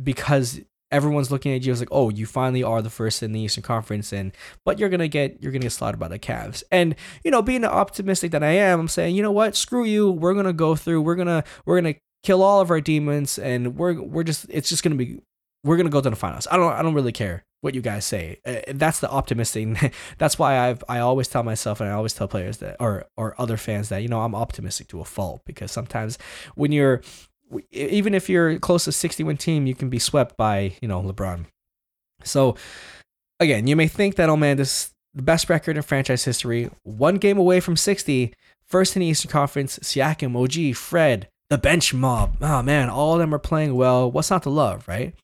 because 0.00 0.60
everyone's 0.92 1.30
looking 1.30 1.54
at 1.54 1.64
you 1.64 1.72
as 1.72 1.80
like 1.80 1.88
oh 1.90 2.10
you 2.10 2.26
finally 2.26 2.62
are 2.62 2.82
the 2.82 2.90
first 2.90 3.22
in 3.22 3.32
the 3.32 3.40
Eastern 3.40 3.62
Conference 3.62 4.12
and 4.12 4.32
but 4.64 4.78
you're 4.78 4.90
gonna 4.90 5.08
get 5.08 5.42
you're 5.42 5.50
gonna 5.50 5.62
get 5.62 5.72
slaughtered 5.72 5.98
by 5.98 6.08
the 6.08 6.18
Cavs. 6.18 6.62
And 6.70 6.94
you 7.24 7.30
know 7.30 7.42
being 7.42 7.64
optimistic 7.64 8.30
that 8.32 8.44
I 8.44 8.52
am 8.52 8.80
I'm 8.80 8.88
saying 8.88 9.16
you 9.16 9.22
know 9.22 9.32
what? 9.32 9.56
Screw 9.56 9.84
you. 9.84 10.10
We're 10.10 10.34
gonna 10.34 10.52
go 10.52 10.76
through. 10.76 11.00
We're 11.00 11.16
gonna 11.16 11.44
we're 11.64 11.80
gonna 11.80 11.94
kill 12.22 12.42
all 12.42 12.60
of 12.60 12.70
our 12.70 12.80
demons 12.80 13.38
and 13.38 13.76
we're 13.76 14.00
we're 14.00 14.22
just 14.22 14.46
it's 14.50 14.68
just 14.68 14.82
gonna 14.82 14.96
be 14.96 15.22
we're 15.64 15.76
gonna 15.76 15.90
go 15.90 16.00
to 16.00 16.10
the 16.10 16.16
finals 16.16 16.46
I 16.50 16.56
don't 16.56 16.72
I 16.72 16.82
don't 16.82 16.94
really 16.94 17.12
care 17.12 17.44
what 17.62 17.74
you 17.76 17.80
guys 17.80 18.04
say. 18.04 18.38
Uh, 18.44 18.60
that's 18.74 19.00
the 19.00 19.10
optimistic. 19.10 19.78
Thing. 19.78 19.92
That's 20.18 20.38
why 20.38 20.58
I've 20.58 20.84
I 20.88 20.98
always 20.98 21.28
tell 21.28 21.42
myself 21.42 21.80
and 21.80 21.88
I 21.88 21.92
always 21.92 22.12
tell 22.12 22.28
players 22.28 22.58
that 22.58 22.76
or 22.80 23.06
or 23.16 23.40
other 23.40 23.56
fans 23.56 23.88
that 23.88 24.02
you 24.02 24.08
know 24.08 24.20
I'm 24.20 24.34
optimistic 24.34 24.88
to 24.88 25.00
a 25.00 25.04
fault 25.04 25.42
because 25.46 25.72
sometimes 25.72 26.18
when 26.54 26.72
you're 26.72 27.00
even 27.70 28.14
if 28.14 28.28
you're 28.28 28.58
close 28.58 28.84
to 28.84 28.92
60 28.92 29.24
win 29.24 29.36
team, 29.36 29.66
you 29.66 29.74
can 29.74 29.88
be 29.88 29.98
swept 29.98 30.36
by 30.36 30.74
you 30.82 30.88
know 30.88 31.00
LeBron. 31.00 31.46
So 32.24 32.56
again, 33.40 33.66
you 33.66 33.76
may 33.76 33.88
think 33.88 34.16
that 34.16 34.28
oh 34.28 34.36
man, 34.36 34.56
this 34.56 34.92
the 35.14 35.22
best 35.22 35.48
record 35.48 35.76
in 35.76 35.82
franchise 35.82 36.24
history, 36.24 36.70
one 36.82 37.16
game 37.16 37.38
away 37.38 37.60
from 37.60 37.76
60, 37.76 38.34
first 38.64 38.96
in 38.96 39.00
the 39.00 39.06
Eastern 39.06 39.30
Conference. 39.30 39.78
Siakam, 39.80 40.34
OG, 40.34 40.74
Fred, 40.74 41.28
the 41.48 41.58
bench 41.58 41.94
mob. 41.94 42.38
Oh 42.40 42.62
man, 42.62 42.90
all 42.90 43.14
of 43.14 43.20
them 43.20 43.34
are 43.34 43.38
playing 43.38 43.76
well. 43.76 44.10
What's 44.10 44.30
not 44.30 44.42
to 44.44 44.50
love, 44.50 44.88
right? 44.88 45.14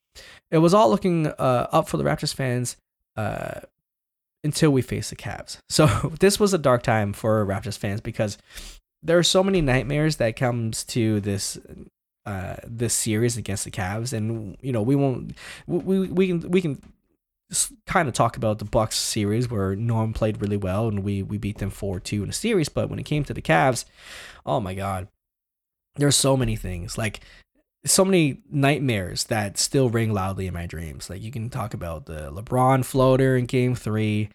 It 0.51 0.59
was 0.59 0.75
all 0.75 0.89
looking 0.91 1.27
uh, 1.27 1.69
up 1.73 1.89
for 1.89 1.97
the 1.97 2.05
Raptors 2.05 2.35
fans 2.35 2.77
uh, 3.17 3.61
until 4.45 4.71
we 4.71 4.83
faced 4.83 5.11
the 5.11 5.17
Cavs. 5.17 5.59
So 5.69 5.87
this 6.21 6.41
was 6.41 6.55
a 6.55 6.59
dark 6.59 6.83
time 6.83 7.13
for 7.13 7.45
Raptors 7.45 7.79
fans 7.79 8.01
because 8.01 8.39
there 9.03 9.19
are 9.19 9.23
so 9.23 9.43
many 9.43 9.61
nightmares 9.61 10.17
that 10.17 10.37
comes 10.37 10.85
to 10.85 11.21
this 11.21 11.59
uh 12.27 12.57
this 12.67 12.95
series 12.95 13.37
against 13.37 13.65
the 13.65 13.71
Cavs, 13.71 14.13
and 14.13 14.57
you 14.61 14.73
know 14.73 14.83
we 14.83 14.97
won't 14.97 15.35
we 15.67 16.09
we 16.09 16.27
can 16.27 16.51
we 16.51 16.61
can 16.61 16.83
kind 17.87 18.09
of 18.09 18.15
talk 18.15 18.37
about 18.37 18.59
the 18.59 18.65
Bucks 18.65 18.97
series 18.97 19.51
where 19.51 19.75
Norm 19.75 20.13
played 20.13 20.41
really 20.41 20.57
well 20.57 20.89
and 20.89 21.03
we 21.03 21.23
we 21.23 21.39
beat 21.39 21.59
them 21.59 21.71
4-2 21.71 22.25
in 22.25 22.29
a 22.29 22.33
series, 22.33 22.69
but 22.69 22.91
when 22.91 22.99
it 22.99 23.05
came 23.05 23.25
to 23.25 23.35
the 23.35 23.43
Cavs, 23.43 23.85
oh 24.45 24.61
my 24.61 24.75
god. 24.75 25.09
There's 25.97 26.17
so 26.17 26.37
many 26.37 26.55
things 26.55 26.97
like 26.97 27.21
so 27.85 28.05
many 28.05 28.43
nightmares 28.51 29.25
that 29.25 29.59
still 29.59 29.89
ring 29.89 30.13
loudly 30.13 30.47
in 30.47 30.55
my 30.55 30.67
dreams. 30.67 31.09
Like 31.09 31.23
you 31.23 31.31
can 31.31 31.51
talk 31.51 31.75
about 31.75 32.07
the 32.07 32.31
LeBron 32.31 32.85
floater 32.85 33.37
in 33.37 33.47
game 33.47 33.75
3, 33.75 34.29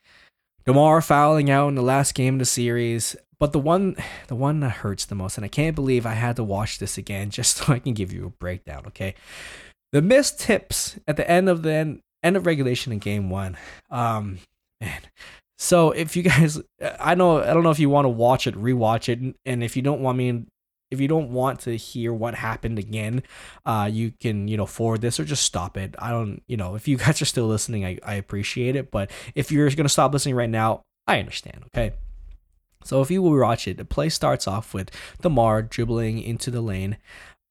DeMar 0.66 1.02
fouling 1.02 1.50
out 1.50 1.68
in 1.68 1.76
the 1.76 1.82
last 1.82 2.16
game 2.16 2.36
of 2.36 2.39
the 2.39 2.46
series, 2.46 3.16
but 3.39 3.52
the 3.52 3.60
one 3.60 3.96
the 4.28 4.36
one 4.36 4.62
that 4.62 4.70
hurts 4.70 5.06
the 5.06 5.16
most 5.16 5.38
and 5.38 5.46
I 5.46 5.50
can't 5.50 5.76
believe 5.76 6.06
I 6.06 6.14
had 6.14 6.38
to 6.38 6.44
watch 6.44 6.80
this 6.80 6.98
again 6.98 7.30
just 7.32 7.58
so 7.58 7.74
I 7.74 7.80
can 7.80 7.94
give 7.94 8.14
you 8.14 8.26
a 8.26 8.30
breakdown, 8.30 8.84
okay? 8.88 9.16
The 9.91 10.02
missed 10.02 10.39
tips 10.39 10.98
at 11.08 11.18
the 11.18 11.30
end 11.30 11.50
of 11.50 11.62
the 11.62 11.72
end, 11.72 12.02
end 12.24 12.38
of 12.38 12.46
regulation 12.46 12.91
in 12.91 13.00
game 13.00 13.30
one. 13.30 13.58
Um, 13.91 14.39
man. 14.82 15.02
So 15.60 15.91
if 15.91 16.16
you 16.16 16.24
guys, 16.24 16.60
I 17.00 17.16
know, 17.16 17.41
I 17.41 17.54
don't 17.54 17.64
know 17.64 17.70
if 17.70 17.80
you 17.80 17.89
want 17.89 18.06
to 18.06 18.10
watch 18.10 18.48
it, 18.48 18.56
rewatch 18.56 19.08
it, 19.08 19.36
and 19.46 19.64
if 19.64 19.76
you 19.76 19.82
don't 19.82 20.02
want 20.02 20.18
me, 20.18 20.46
if 20.94 21.02
you 21.02 21.08
don't 21.08 21.32
want 21.32 21.60
to 21.62 21.76
hear 21.76 22.14
what 22.14 22.36
happened 22.36 22.80
again, 22.80 23.24
uh, 23.66 23.89
you 23.91 24.12
can, 24.20 24.48
you 24.48 24.56
know, 24.56 24.66
forward 24.66 25.02
this 25.02 25.20
or 25.20 25.26
just 25.26 25.44
stop 25.44 25.76
it. 25.78 25.96
I 26.00 26.12
don't, 26.12 26.41
you 26.48 26.56
know, 26.56 26.76
if 26.76 26.88
you 26.88 26.98
guys 27.04 27.22
are 27.22 27.26
still 27.26 27.48
listening, 27.48 27.86
I, 27.86 28.00
I 28.04 28.16
appreciate 28.16 28.76
it. 28.76 28.91
But 28.91 29.12
if 29.36 29.52
you're 29.52 29.70
gonna 29.72 29.89
stop 29.89 30.14
listening 30.14 30.36
right 30.36 30.50
now, 30.50 30.84
I 31.08 31.20
understand. 31.20 31.64
Okay. 31.68 31.94
So 32.86 33.02
if 33.02 33.10
you 33.12 33.22
will 33.22 33.38
watch 33.38 33.68
it, 33.68 33.78
the 33.78 33.86
play 33.86 34.10
starts 34.10 34.48
off 34.48 34.74
with 34.74 34.91
DeMar 35.22 35.64
dribbling 35.64 36.22
into 36.22 36.52
the 36.52 36.62
lane. 36.62 36.98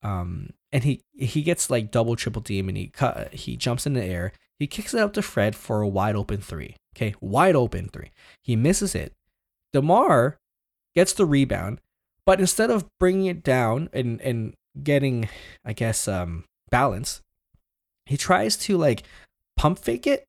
Um, 0.03 0.51
and 0.71 0.83
he 0.83 1.01
he 1.13 1.43
gets 1.43 1.69
like 1.69 1.91
double 1.91 2.15
triple 2.15 2.41
team 2.41 2.67
and 2.67 2.77
he 2.77 2.87
cut 2.87 3.33
he 3.33 3.55
jumps 3.55 3.85
in 3.85 3.93
the 3.93 4.03
air 4.03 4.33
he 4.59 4.67
kicks 4.67 4.93
it 4.93 4.99
out 4.99 5.13
to 5.15 5.21
Fred 5.21 5.55
for 5.55 5.81
a 5.81 5.87
wide 5.87 6.15
open 6.15 6.39
three. 6.39 6.77
Okay, 6.95 7.15
wide 7.19 7.55
open 7.55 7.89
three. 7.89 8.11
He 8.41 8.55
misses 8.55 8.95
it. 8.95 9.13
DeMar 9.73 10.39
gets 10.95 11.13
the 11.13 11.25
rebound, 11.25 11.81
but 12.25 12.39
instead 12.39 12.69
of 12.69 12.85
bringing 12.99 13.25
it 13.25 13.43
down 13.43 13.89
and, 13.93 14.21
and 14.21 14.53
getting, 14.81 15.29
I 15.65 15.73
guess, 15.73 16.07
um, 16.07 16.45
balance, 16.69 17.21
he 18.05 18.17
tries 18.17 18.57
to 18.57 18.77
like 18.77 19.03
pump 19.57 19.79
fake 19.79 20.07
it, 20.07 20.25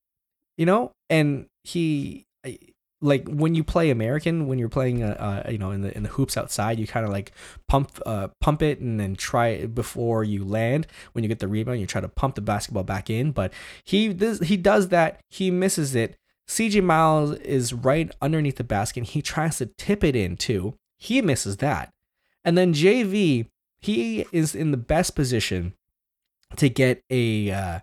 you 0.56 0.66
know, 0.66 0.92
and 1.10 1.46
he 1.64 2.24
like 3.04 3.28
when 3.28 3.54
you 3.54 3.62
play 3.62 3.90
American, 3.90 4.46
when 4.46 4.58
you're 4.58 4.70
playing, 4.70 5.02
uh, 5.02 5.42
uh, 5.46 5.50
you 5.50 5.58
know, 5.58 5.70
in 5.70 5.82
the 5.82 5.94
in 5.94 6.02
the 6.02 6.08
hoops 6.08 6.36
outside, 6.38 6.80
you 6.80 6.86
kind 6.86 7.04
of 7.04 7.12
like 7.12 7.32
pump 7.68 8.00
uh, 8.06 8.28
pump 8.40 8.62
it 8.62 8.80
and 8.80 8.98
then 8.98 9.14
try 9.14 9.48
it 9.48 9.74
before 9.74 10.24
you 10.24 10.42
land. 10.42 10.86
When 11.12 11.22
you 11.22 11.28
get 11.28 11.38
the 11.38 11.46
rebound, 11.46 11.80
you 11.80 11.86
try 11.86 12.00
to 12.00 12.08
pump 12.08 12.34
the 12.34 12.40
basketball 12.40 12.82
back 12.82 13.10
in. 13.10 13.32
But 13.32 13.52
he 13.84 14.08
this, 14.08 14.40
he 14.40 14.56
does 14.56 14.88
that. 14.88 15.20
He 15.28 15.50
misses 15.50 15.94
it. 15.94 16.16
CJ 16.48 16.82
Miles 16.82 17.32
is 17.32 17.74
right 17.74 18.10
underneath 18.22 18.56
the 18.56 18.64
basket. 18.64 19.04
He 19.04 19.20
tries 19.20 19.58
to 19.58 19.66
tip 19.76 20.02
it 20.02 20.16
in 20.16 20.36
too. 20.36 20.74
He 20.98 21.20
misses 21.22 21.58
that. 21.58 21.92
And 22.44 22.56
then 22.56 22.74
JV, 22.74 23.46
he 23.80 24.26
is 24.32 24.54
in 24.54 24.70
the 24.70 24.76
best 24.76 25.14
position 25.14 25.74
to 26.56 26.68
get 26.68 27.02
a 27.10 27.50
uh, 27.50 27.80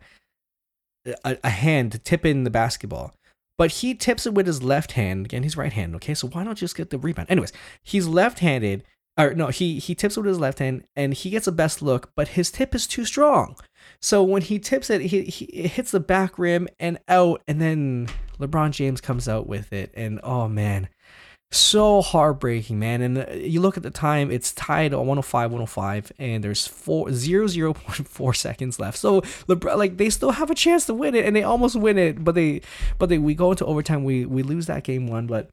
a, 1.26 1.38
a 1.44 1.50
hand 1.50 1.92
to 1.94 2.00
tip 2.00 2.26
in 2.26 2.44
the 2.44 2.50
basketball 2.50 3.14
but 3.62 3.74
he 3.74 3.94
tips 3.94 4.26
it 4.26 4.34
with 4.34 4.48
his 4.48 4.64
left 4.64 4.94
hand. 4.94 5.28
Again, 5.28 5.44
he's 5.44 5.56
right 5.56 5.72
hand. 5.72 5.94
Okay, 5.98 6.16
so 6.16 6.28
why 6.28 6.44
not 6.44 6.58
just 6.58 6.76
get 6.76 6.90
the 6.90 6.98
rebound? 6.98 7.30
Anyways, 7.30 7.54
he's 7.84 8.08
left 8.08 8.40
handed. 8.40 8.84
Or 9.20 9.36
no, 9.36 9.50
he 9.50 9.78
he 9.78 9.94
tips 9.94 10.18
it 10.18 10.22
with 10.22 10.30
his 10.30 10.40
left 10.40 10.58
hand 10.58 10.84
and 10.96 11.14
he 11.14 11.30
gets 11.30 11.46
a 11.46 11.52
best 11.52 11.84
look, 11.84 12.12
but 12.16 12.30
his 12.30 12.50
tip 12.50 12.74
is 12.74 12.88
too 12.88 13.06
strong. 13.06 13.56
So 14.02 14.24
when 14.24 14.42
he 14.42 14.58
tips 14.58 14.90
it, 14.90 15.02
he, 15.02 15.26
he 15.26 15.46
it 15.46 15.72
hits 15.74 15.92
the 15.92 16.00
back 16.00 16.40
rim 16.40 16.70
and 16.80 16.98
out, 17.08 17.44
and 17.48 17.62
then 17.62 18.08
LeBron 18.40 18.72
James 18.72 19.00
comes 19.00 19.30
out 19.30 19.46
with 19.46 19.72
it, 19.72 19.92
and 19.94 20.20
oh 20.24 20.48
man, 20.48 20.90
so 21.52 22.02
heartbreaking, 22.02 22.80
man. 22.80 23.02
And 23.02 23.18
uh, 23.18 23.26
you 23.34 23.60
look 23.62 23.78
at 23.78 23.84
the 23.84 23.92
time, 23.92 24.32
it's 24.32 24.54
tied 24.54 24.94
at 24.94 25.00
105, 25.00 25.52
105, 25.52 26.12
and 26.18 26.44
there's 26.44 26.66
four, 26.66 27.12
0, 27.12 27.48
0.4 27.48 28.36
seconds 28.36 28.80
left. 28.80 28.98
So, 28.98 29.22
LeBron, 29.22 29.78
like, 29.78 29.98
they 29.98 30.10
still 30.10 30.32
have 30.32 30.50
a 30.50 30.56
chance 30.56 30.86
to 30.86 30.94
win 30.94 31.16
it, 31.16 31.26
and 31.26 31.36
they 31.36 31.44
almost 31.44 31.76
win 31.76 31.98
it, 31.98 32.24
but 32.24 32.36
they, 32.36 32.62
but 32.98 33.10
they, 33.10 33.18
we 33.18 33.36
go 33.36 33.52
into 33.52 33.66
overtime, 33.66 34.04
we, 34.04 34.26
we 34.26 34.44
lose 34.44 34.68
that 34.68 34.84
game 34.84 35.08
one, 35.08 35.28
but 35.28 35.50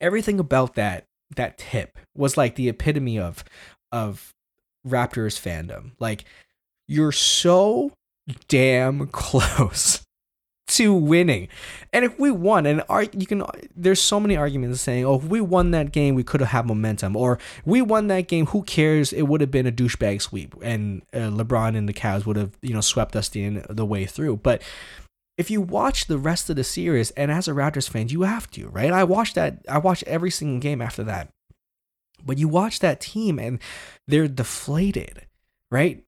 everything 0.00 0.38
about 0.38 0.74
that, 0.74 1.04
that 1.36 1.58
tip 1.58 1.98
was 2.14 2.36
like 2.36 2.54
the 2.56 2.68
epitome 2.68 3.18
of, 3.18 3.44
of 3.90 4.30
Raptors 4.86 5.40
fandom. 5.40 5.92
Like, 5.98 6.24
you're 6.86 7.12
so 7.12 7.92
damn 8.48 9.06
close 9.12 10.03
to 10.66 10.94
winning. 10.94 11.48
And 11.92 12.04
if 12.04 12.18
we 12.18 12.30
won, 12.30 12.66
and 12.66 12.82
you 13.12 13.26
can, 13.26 13.44
there's 13.76 14.00
so 14.00 14.18
many 14.18 14.36
arguments 14.36 14.80
saying, 14.80 15.04
oh, 15.04 15.16
if 15.16 15.24
we 15.24 15.40
won 15.40 15.72
that 15.72 15.92
game, 15.92 16.14
we 16.14 16.24
could 16.24 16.40
have 16.40 16.50
had 16.50 16.66
momentum, 16.66 17.16
or 17.16 17.38
we 17.64 17.82
won 17.82 18.08
that 18.08 18.28
game, 18.28 18.46
who 18.46 18.62
cares? 18.62 19.12
It 19.12 19.22
would 19.22 19.40
have 19.40 19.50
been 19.50 19.66
a 19.66 19.72
douchebag 19.72 20.22
sweep, 20.22 20.54
and 20.62 21.02
uh, 21.12 21.30
LeBron 21.30 21.76
and 21.76 21.88
the 21.88 21.92
Cavs 21.92 22.24
would 22.26 22.36
have, 22.36 22.56
you 22.62 22.72
know, 22.72 22.80
swept 22.80 23.14
us 23.14 23.28
the 23.28 23.64
the 23.68 23.84
way 23.84 24.06
through. 24.06 24.38
But 24.38 24.62
if 25.36 25.50
you 25.50 25.60
watch 25.60 26.06
the 26.06 26.18
rest 26.18 26.48
of 26.48 26.56
the 26.56 26.64
series, 26.64 27.10
and 27.12 27.30
as 27.30 27.48
a 27.48 27.52
Raptors 27.52 27.88
fan, 27.88 28.08
you 28.08 28.22
have 28.22 28.50
to, 28.52 28.68
right? 28.68 28.92
I 28.92 29.04
watched 29.04 29.34
that. 29.34 29.58
I 29.68 29.78
watched 29.78 30.04
every 30.04 30.30
single 30.30 30.60
game 30.60 30.80
after 30.80 31.02
that. 31.04 31.28
But 32.24 32.38
you 32.38 32.48
watch 32.48 32.78
that 32.78 33.00
team, 33.00 33.38
and 33.38 33.58
they're 34.08 34.28
deflated, 34.28 35.26
right? 35.70 36.03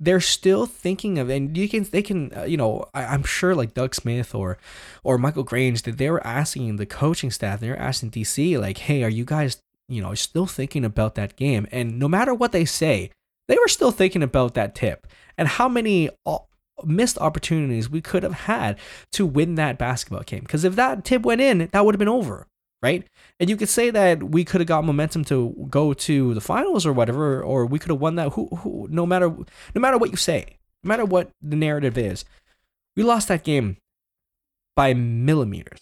They're 0.00 0.20
still 0.20 0.64
thinking 0.66 1.18
of 1.18 1.28
and 1.28 1.56
you 1.56 1.68
can 1.68 1.84
they 1.84 2.02
can 2.02 2.32
uh, 2.34 2.42
you 2.44 2.56
know 2.56 2.86
I, 2.94 3.14
am 3.14 3.22
sure 3.22 3.54
like 3.54 3.74
Doug 3.74 3.94
Smith 3.94 4.34
or 4.34 4.58
or 5.04 5.18
Michael 5.18 5.44
Grange 5.44 5.82
that 5.82 5.98
they 5.98 6.10
were 6.10 6.26
asking 6.26 6.76
the 6.76 6.86
coaching 6.86 7.30
staff 7.30 7.60
they 7.60 7.68
were 7.68 7.76
asking 7.76 8.12
DC 8.12 8.58
like 8.58 8.78
hey 8.78 9.04
are 9.04 9.10
you 9.10 9.24
guys 9.24 9.60
you 9.88 10.02
know 10.02 10.14
still 10.14 10.46
thinking 10.46 10.84
about 10.84 11.14
that 11.16 11.36
game? 11.36 11.66
And 11.70 11.98
no 11.98 12.08
matter 12.08 12.34
what 12.34 12.52
they 12.52 12.64
say 12.64 13.10
they 13.50 13.58
were 13.58 13.68
still 13.68 13.90
thinking 13.90 14.22
about 14.22 14.54
that 14.54 14.76
tip. 14.76 15.08
And 15.36 15.48
how 15.48 15.68
many 15.68 16.08
uh, 16.24 16.38
missed 16.84 17.18
opportunities 17.18 17.90
we 17.90 18.00
could 18.00 18.22
have 18.22 18.32
had 18.32 18.78
to 19.12 19.26
win 19.26 19.56
that 19.56 19.76
basketball 19.76 20.22
game. 20.22 20.40
Because 20.40 20.64
if 20.64 20.76
that 20.76 21.04
tip 21.04 21.22
went 21.22 21.40
in 21.40 21.68
that 21.72 21.84
would 21.84 21.94
have 21.94 21.98
been 21.98 22.08
over 22.08 22.46
right? 22.82 23.06
And 23.38 23.50
you 23.50 23.56
could 23.56 23.68
say 23.68 23.90
that 23.90 24.22
we 24.22 24.44
could 24.44 24.60
have 24.60 24.68
got 24.68 24.84
momentum 24.84 25.24
to 25.26 25.66
go 25.68 25.92
to 25.92 26.34
the 26.34 26.40
finals 26.40 26.86
or 26.86 26.92
whatever, 26.92 27.42
or 27.42 27.66
we 27.66 27.78
could 27.78 27.90
have 27.90 28.00
won 28.00 28.16
that. 28.16 28.32
Who, 28.32 28.46
who, 28.46 28.88
no 28.90 29.06
matter, 29.06 29.28
no 29.28 29.80
matter 29.80 29.98
what 29.98 30.10
you 30.10 30.16
say, 30.16 30.56
no 30.82 30.88
matter 30.88 31.04
what 31.04 31.30
the 31.42 31.56
narrative 31.56 31.98
is, 31.98 32.24
we 32.96 33.02
lost 33.02 33.28
that 33.28 33.44
game 33.44 33.76
by 34.74 34.94
millimeters, 34.94 35.80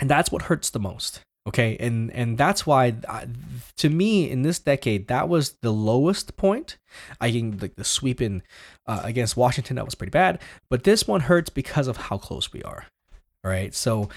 and 0.00 0.10
that's 0.10 0.32
what 0.32 0.42
hurts 0.42 0.70
the 0.70 0.80
most. 0.80 1.20
Okay, 1.46 1.76
and 1.78 2.10
and 2.10 2.36
that's 2.36 2.66
why, 2.66 2.94
uh, 3.08 3.26
to 3.76 3.88
me, 3.88 4.28
in 4.28 4.42
this 4.42 4.58
decade, 4.58 5.06
that 5.06 5.28
was 5.28 5.56
the 5.62 5.72
lowest 5.72 6.36
point. 6.36 6.76
I 7.20 7.30
think 7.30 7.62
like 7.62 7.76
the 7.76 7.84
sweep 7.84 8.20
in 8.20 8.42
uh, 8.86 9.02
against 9.04 9.36
Washington 9.36 9.76
that 9.76 9.84
was 9.84 9.94
pretty 9.94 10.10
bad, 10.10 10.40
but 10.68 10.82
this 10.82 11.06
one 11.06 11.20
hurts 11.20 11.48
because 11.48 11.86
of 11.86 11.96
how 11.96 12.18
close 12.18 12.52
we 12.52 12.64
are. 12.64 12.86
All 13.44 13.50
right, 13.50 13.72
so 13.72 14.08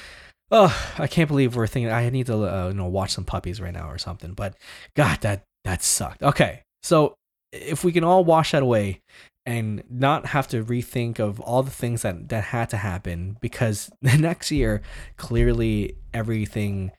oh, 0.51 0.93
I 0.97 1.07
can't 1.07 1.27
believe 1.27 1.55
we're 1.55 1.67
thinking 1.67 1.91
I 1.91 2.09
need 2.09 2.27
to 2.27 2.35
uh, 2.35 2.67
you 2.69 2.73
know 2.73 2.87
watch 2.87 3.11
some 3.11 3.25
puppies 3.25 3.61
right 3.61 3.73
now 3.73 3.89
or 3.89 3.97
something. 3.97 4.33
But 4.33 4.55
God, 4.95 5.21
that 5.21 5.43
that 5.63 5.83
sucked. 5.83 6.23
Okay, 6.23 6.63
so 6.83 7.15
if 7.51 7.83
we 7.83 7.91
can 7.91 8.03
all 8.03 8.23
wash 8.23 8.51
that 8.51 8.63
away 8.63 9.01
and 9.45 9.83
not 9.89 10.27
have 10.27 10.47
to 10.49 10.63
rethink 10.63 11.19
of 11.19 11.39
all 11.39 11.63
the 11.63 11.71
things 11.71 12.01
that 12.03 12.29
that 12.29 12.45
had 12.45 12.69
to 12.69 12.77
happen 12.77 13.37
because 13.41 13.89
the 14.01 14.17
next 14.17 14.51
year 14.51 14.81
clearly 15.17 15.95
everything 16.13 16.91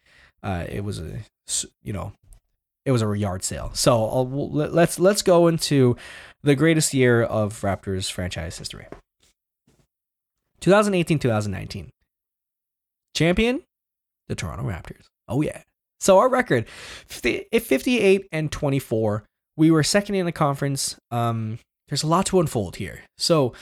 uh, 0.42 0.64
it 0.68 0.84
was 0.84 0.98
a 0.98 1.20
you 1.82 1.92
know 1.92 2.12
it 2.86 2.92
was 2.92 3.02
a 3.02 3.18
yard 3.18 3.44
sale. 3.44 3.70
So 3.74 3.92
I'll, 3.92 4.50
let's 4.50 4.98
let's 4.98 5.22
go 5.22 5.48
into 5.48 5.96
the 6.42 6.54
greatest 6.54 6.94
year 6.94 7.22
of 7.22 7.60
Raptors 7.60 8.10
franchise 8.10 8.58
history. 8.58 8.86
2018 10.60 11.18
2019 11.18 11.90
Champion, 13.14 13.62
the 14.28 14.34
Toronto 14.34 14.64
Raptors. 14.64 15.06
Oh, 15.28 15.42
yeah. 15.42 15.62
So 16.00 16.18
our 16.18 16.28
record, 16.28 16.66
58 17.08 18.28
and 18.32 18.50
24. 18.50 19.24
We 19.56 19.70
were 19.70 19.82
second 19.82 20.14
in 20.14 20.26
the 20.26 20.32
conference. 20.32 20.96
Um, 21.10 21.58
there's 21.88 22.02
a 22.02 22.06
lot 22.06 22.26
to 22.26 22.40
unfold 22.40 22.76
here. 22.76 23.02
So 23.18 23.52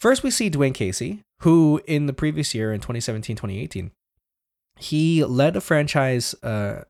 first 0.00 0.22
we 0.22 0.30
see 0.30 0.50
Dwane 0.50 0.74
Casey, 0.74 1.22
who 1.40 1.80
in 1.86 2.06
the 2.06 2.12
previous 2.12 2.54
year 2.54 2.72
in 2.72 2.80
2017, 2.80 3.36
2018, 3.36 3.92
he 4.76 5.24
led 5.24 5.54
a 5.54 5.60
franchise 5.60 6.34
uh, 6.42 6.82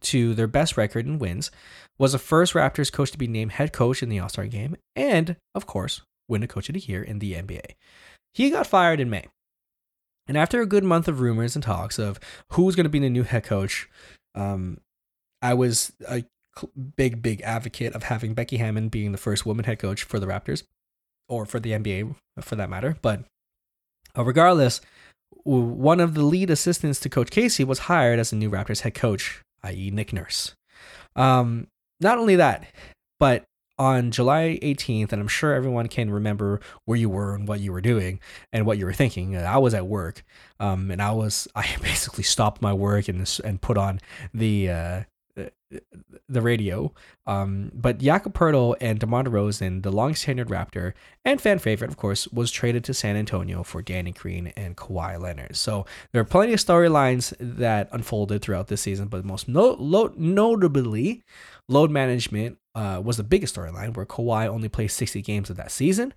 to 0.00 0.34
their 0.34 0.48
best 0.48 0.76
record 0.76 1.06
in 1.06 1.18
wins, 1.18 1.50
was 1.98 2.12
the 2.12 2.18
first 2.18 2.54
Raptors 2.54 2.90
coach 2.90 3.12
to 3.12 3.18
be 3.18 3.28
named 3.28 3.52
head 3.52 3.72
coach 3.72 4.02
in 4.02 4.08
the 4.08 4.18
All 4.18 4.28
Star 4.28 4.46
game, 4.46 4.76
and 4.96 5.36
of 5.54 5.66
course, 5.66 6.02
win 6.28 6.42
a 6.42 6.48
coach 6.48 6.68
of 6.68 6.74
the 6.74 6.80
year 6.80 7.02
in 7.02 7.20
the 7.20 7.34
NBA. 7.34 7.74
He 8.34 8.50
got 8.50 8.66
fired 8.66 8.98
in 8.98 9.10
May. 9.10 9.26
And 10.26 10.36
after 10.36 10.60
a 10.60 10.66
good 10.66 10.84
month 10.84 11.08
of 11.08 11.20
rumors 11.20 11.56
and 11.56 11.62
talks 11.62 11.98
of 11.98 12.20
who's 12.50 12.76
going 12.76 12.84
to 12.84 12.90
be 12.90 12.98
the 12.98 13.10
new 13.10 13.24
head 13.24 13.44
coach, 13.44 13.88
um, 14.34 14.78
I 15.40 15.54
was 15.54 15.92
a 16.08 16.24
big, 16.96 17.22
big 17.22 17.40
advocate 17.42 17.94
of 17.94 18.04
having 18.04 18.34
Becky 18.34 18.58
Hammon 18.58 18.88
being 18.88 19.12
the 19.12 19.18
first 19.18 19.44
woman 19.44 19.64
head 19.64 19.78
coach 19.78 20.04
for 20.04 20.18
the 20.20 20.26
Raptors, 20.26 20.62
or 21.28 21.46
for 21.46 21.58
the 21.58 21.72
NBA 21.72 22.14
for 22.40 22.56
that 22.56 22.70
matter. 22.70 22.96
But 23.02 23.24
uh, 24.16 24.24
regardless, 24.24 24.80
one 25.44 26.00
of 26.00 26.14
the 26.14 26.22
lead 26.22 26.50
assistants 26.50 27.00
to 27.00 27.08
Coach 27.08 27.30
Casey 27.30 27.64
was 27.64 27.80
hired 27.80 28.18
as 28.18 28.30
the 28.30 28.36
new 28.36 28.50
Raptors 28.50 28.80
head 28.80 28.94
coach, 28.94 29.42
i.e., 29.62 29.90
Nick 29.90 30.12
Nurse. 30.12 30.54
Um, 31.16 31.66
not 32.00 32.18
only 32.18 32.36
that, 32.36 32.66
but 33.18 33.44
on 33.82 34.12
July 34.12 34.60
18th, 34.62 35.12
and 35.12 35.20
I'm 35.20 35.26
sure 35.26 35.52
everyone 35.52 35.88
can 35.88 36.08
remember 36.08 36.60
where 36.84 36.96
you 36.96 37.10
were 37.10 37.34
and 37.34 37.48
what 37.48 37.58
you 37.58 37.72
were 37.72 37.80
doing 37.80 38.20
and 38.52 38.64
what 38.64 38.78
you 38.78 38.86
were 38.86 38.92
thinking. 38.92 39.36
I 39.36 39.58
was 39.58 39.74
at 39.74 39.88
work, 39.88 40.24
um, 40.60 40.92
and 40.92 41.02
I 41.02 41.10
was 41.10 41.48
I 41.56 41.66
basically 41.82 42.24
stopped 42.24 42.62
my 42.62 42.72
work 42.72 43.08
and 43.08 43.40
and 43.44 43.60
put 43.60 43.76
on 43.76 43.98
the 44.32 44.70
uh, 44.70 45.02
the 46.28 46.40
radio. 46.40 46.92
Um, 47.26 47.72
but 47.74 47.98
Jakob 47.98 48.34
Poeltl 48.34 48.76
and 48.80 49.00
DeMar 49.00 49.24
DeRozan, 49.24 49.82
the 49.82 49.90
longest 49.90 50.26
tenured 50.26 50.46
Raptor 50.46 50.92
and 51.24 51.40
fan 51.40 51.58
favorite, 51.58 51.90
of 51.90 51.96
course, 51.96 52.28
was 52.28 52.52
traded 52.52 52.84
to 52.84 52.94
San 52.94 53.16
Antonio 53.16 53.64
for 53.64 53.82
Danny 53.82 54.12
Green 54.12 54.52
and 54.56 54.76
Kawhi 54.76 55.20
Leonard. 55.20 55.56
So 55.56 55.86
there 56.12 56.22
are 56.22 56.26
plenty 56.26 56.52
of 56.52 56.60
storylines 56.60 57.34
that 57.40 57.88
unfolded 57.90 58.42
throughout 58.42 58.68
this 58.68 58.82
season, 58.82 59.08
but 59.08 59.24
most 59.24 59.48
no- 59.48 59.76
lo- 59.78 60.14
notably, 60.16 61.24
load 61.68 61.90
management 61.90 62.58
uh, 62.74 63.00
was 63.04 63.16
the 63.16 63.22
biggest 63.22 63.56
storyline, 63.56 63.96
where 63.96 64.06
Kawhi 64.06 64.46
only 64.46 64.68
played 64.68 64.88
60 64.88 65.20
games 65.22 65.50
of 65.50 65.56
that 65.56 65.70
season. 65.70 66.14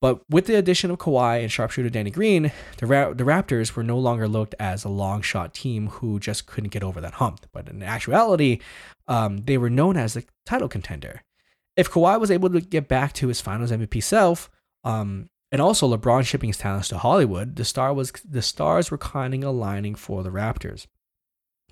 But 0.00 0.20
with 0.30 0.46
the 0.46 0.56
addition 0.56 0.90
of 0.90 0.98
Kawhi 0.98 1.42
and 1.42 1.50
sharpshooter 1.50 1.90
Danny 1.90 2.10
Green, 2.10 2.52
the, 2.76 2.86
Ra- 2.86 3.12
the 3.12 3.24
Raptors 3.24 3.74
were 3.74 3.82
no 3.82 3.98
longer 3.98 4.28
looked 4.28 4.54
as 4.60 4.84
a 4.84 4.88
long 4.88 5.22
shot 5.22 5.54
team 5.54 5.88
who 5.88 6.20
just 6.20 6.46
couldn't 6.46 6.70
get 6.70 6.84
over 6.84 7.00
that 7.00 7.14
hump. 7.14 7.46
But 7.52 7.68
in 7.68 7.82
actuality, 7.82 8.60
um, 9.08 9.38
they 9.38 9.58
were 9.58 9.70
known 9.70 9.96
as 9.96 10.16
a 10.16 10.22
title 10.46 10.68
contender. 10.68 11.22
If 11.76 11.90
Kawhi 11.90 12.20
was 12.20 12.30
able 12.30 12.50
to 12.50 12.60
get 12.60 12.86
back 12.86 13.12
to 13.14 13.28
his 13.28 13.40
Finals 13.40 13.72
MVP 13.72 14.02
self, 14.02 14.50
um, 14.84 15.28
and 15.50 15.60
also 15.60 15.88
LeBron 15.88 16.24
shipping 16.24 16.48
his 16.48 16.58
talents 16.58 16.88
to 16.88 16.98
Hollywood, 16.98 17.56
the 17.56 17.64
star 17.64 17.92
was 17.94 18.12
the 18.28 18.42
stars 18.42 18.90
were 18.90 18.98
kind 18.98 19.34
of 19.34 19.42
aligning 19.42 19.94
for 19.94 20.22
the 20.22 20.30
Raptors. 20.30 20.86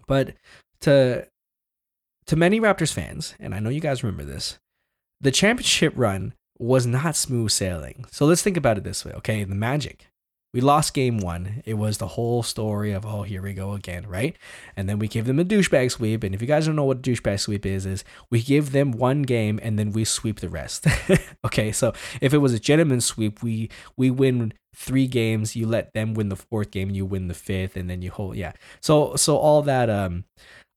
But 0.07 0.35
to 0.81 1.29
to 2.27 2.37
many 2.37 2.61
Raptors 2.61 2.93
fans, 2.93 3.35
and 3.39 3.55
I 3.55 3.61
know 3.61 3.71
you 3.71 3.81
guys 3.81 4.03
remember 4.03 4.25
this, 4.25 4.59
the 5.21 5.31
championship 5.31 5.93
run 5.97 6.35
was 6.59 6.87
not 6.87 7.17
smooth 7.17 7.51
sailing. 7.51 8.05
So 8.11 8.27
let's 8.27 8.43
think 8.43 8.57
about 8.57 8.79
it 8.79 8.85
this 8.85 9.05
way, 9.05 9.13
okay? 9.13 9.45
The 9.45 9.55
Magic. 9.55 10.09
We 10.55 10.63
lost 10.63 10.95
game 10.95 11.19
one. 11.19 11.63
It 11.67 11.75
was 11.75 11.99
the 11.99 12.07
whole 12.07 12.43
story 12.43 12.93
of, 12.93 13.05
oh, 13.05 13.25
here 13.25 13.43
we 13.43 13.53
go 13.53 13.73
again, 13.73 14.07
right? 14.07 14.35
And 14.75 14.89
then 14.89 14.99
we 14.99 15.07
give 15.07 15.27
them 15.27 15.39
a 15.39 15.45
douchebag 15.45 15.91
sweep. 15.91 16.25
And 16.25 16.35
if 16.35 16.41
you 16.41 16.49
guys 16.49 16.65
don't 16.65 16.77
know 16.77 16.85
what 16.85 16.99
a 16.99 17.01
douchebag 17.01 17.41
sweep 17.41 17.67
is, 17.67 17.85
is 17.85 18.05
we 18.31 18.41
give 18.43 18.73
them 18.73 18.93
one 18.93 19.21
game 19.21 19.61
and 19.63 19.79
then 19.79 19.93
we 19.93 20.07
sweep 20.07 20.41
the 20.41 20.49
rest. 20.49 20.87
okay, 21.45 21.73
so 21.73 21.93
if 22.23 22.33
it 22.33 22.39
was 22.39 22.55
a 22.55 22.59
gentleman 22.59 23.03
sweep, 23.03 23.43
we 23.43 23.69
we 23.99 24.11
win 24.11 24.55
three 24.75 25.07
games, 25.07 25.57
you 25.57 25.67
let 25.67 25.93
them 25.93 26.15
win 26.15 26.31
the 26.31 26.37
fourth 26.37 26.71
game, 26.71 26.89
you 26.89 27.05
win 27.05 27.29
the 27.29 27.35
fifth, 27.35 27.77
and 27.77 27.91
then 27.91 28.01
you 28.01 28.11
hold 28.11 28.37
yeah. 28.37 28.53
So 28.81 29.15
so 29.17 29.37
all 29.37 29.61
that 29.61 29.91
um 29.91 30.25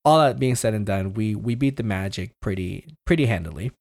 all 0.05 0.19
that 0.19 0.39
being 0.39 0.55
said 0.55 0.73
and 0.73 0.85
done, 0.85 1.13
we 1.13 1.35
we 1.35 1.55
beat 1.55 1.77
the 1.77 1.83
Magic 1.83 2.31
pretty 2.41 2.95
pretty 3.05 3.25
handily. 3.25 3.71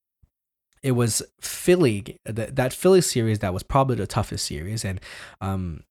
It 0.81 0.91
was 0.91 1.21
Philly 1.41 2.17
that 2.25 2.55
that 2.55 2.73
Philly 2.73 3.01
series 3.01 3.39
that 3.39 3.53
was 3.53 3.63
probably 3.63 3.95
the 3.95 4.07
toughest 4.07 4.45
series. 4.45 4.85
And 4.85 4.99
um 5.41 5.83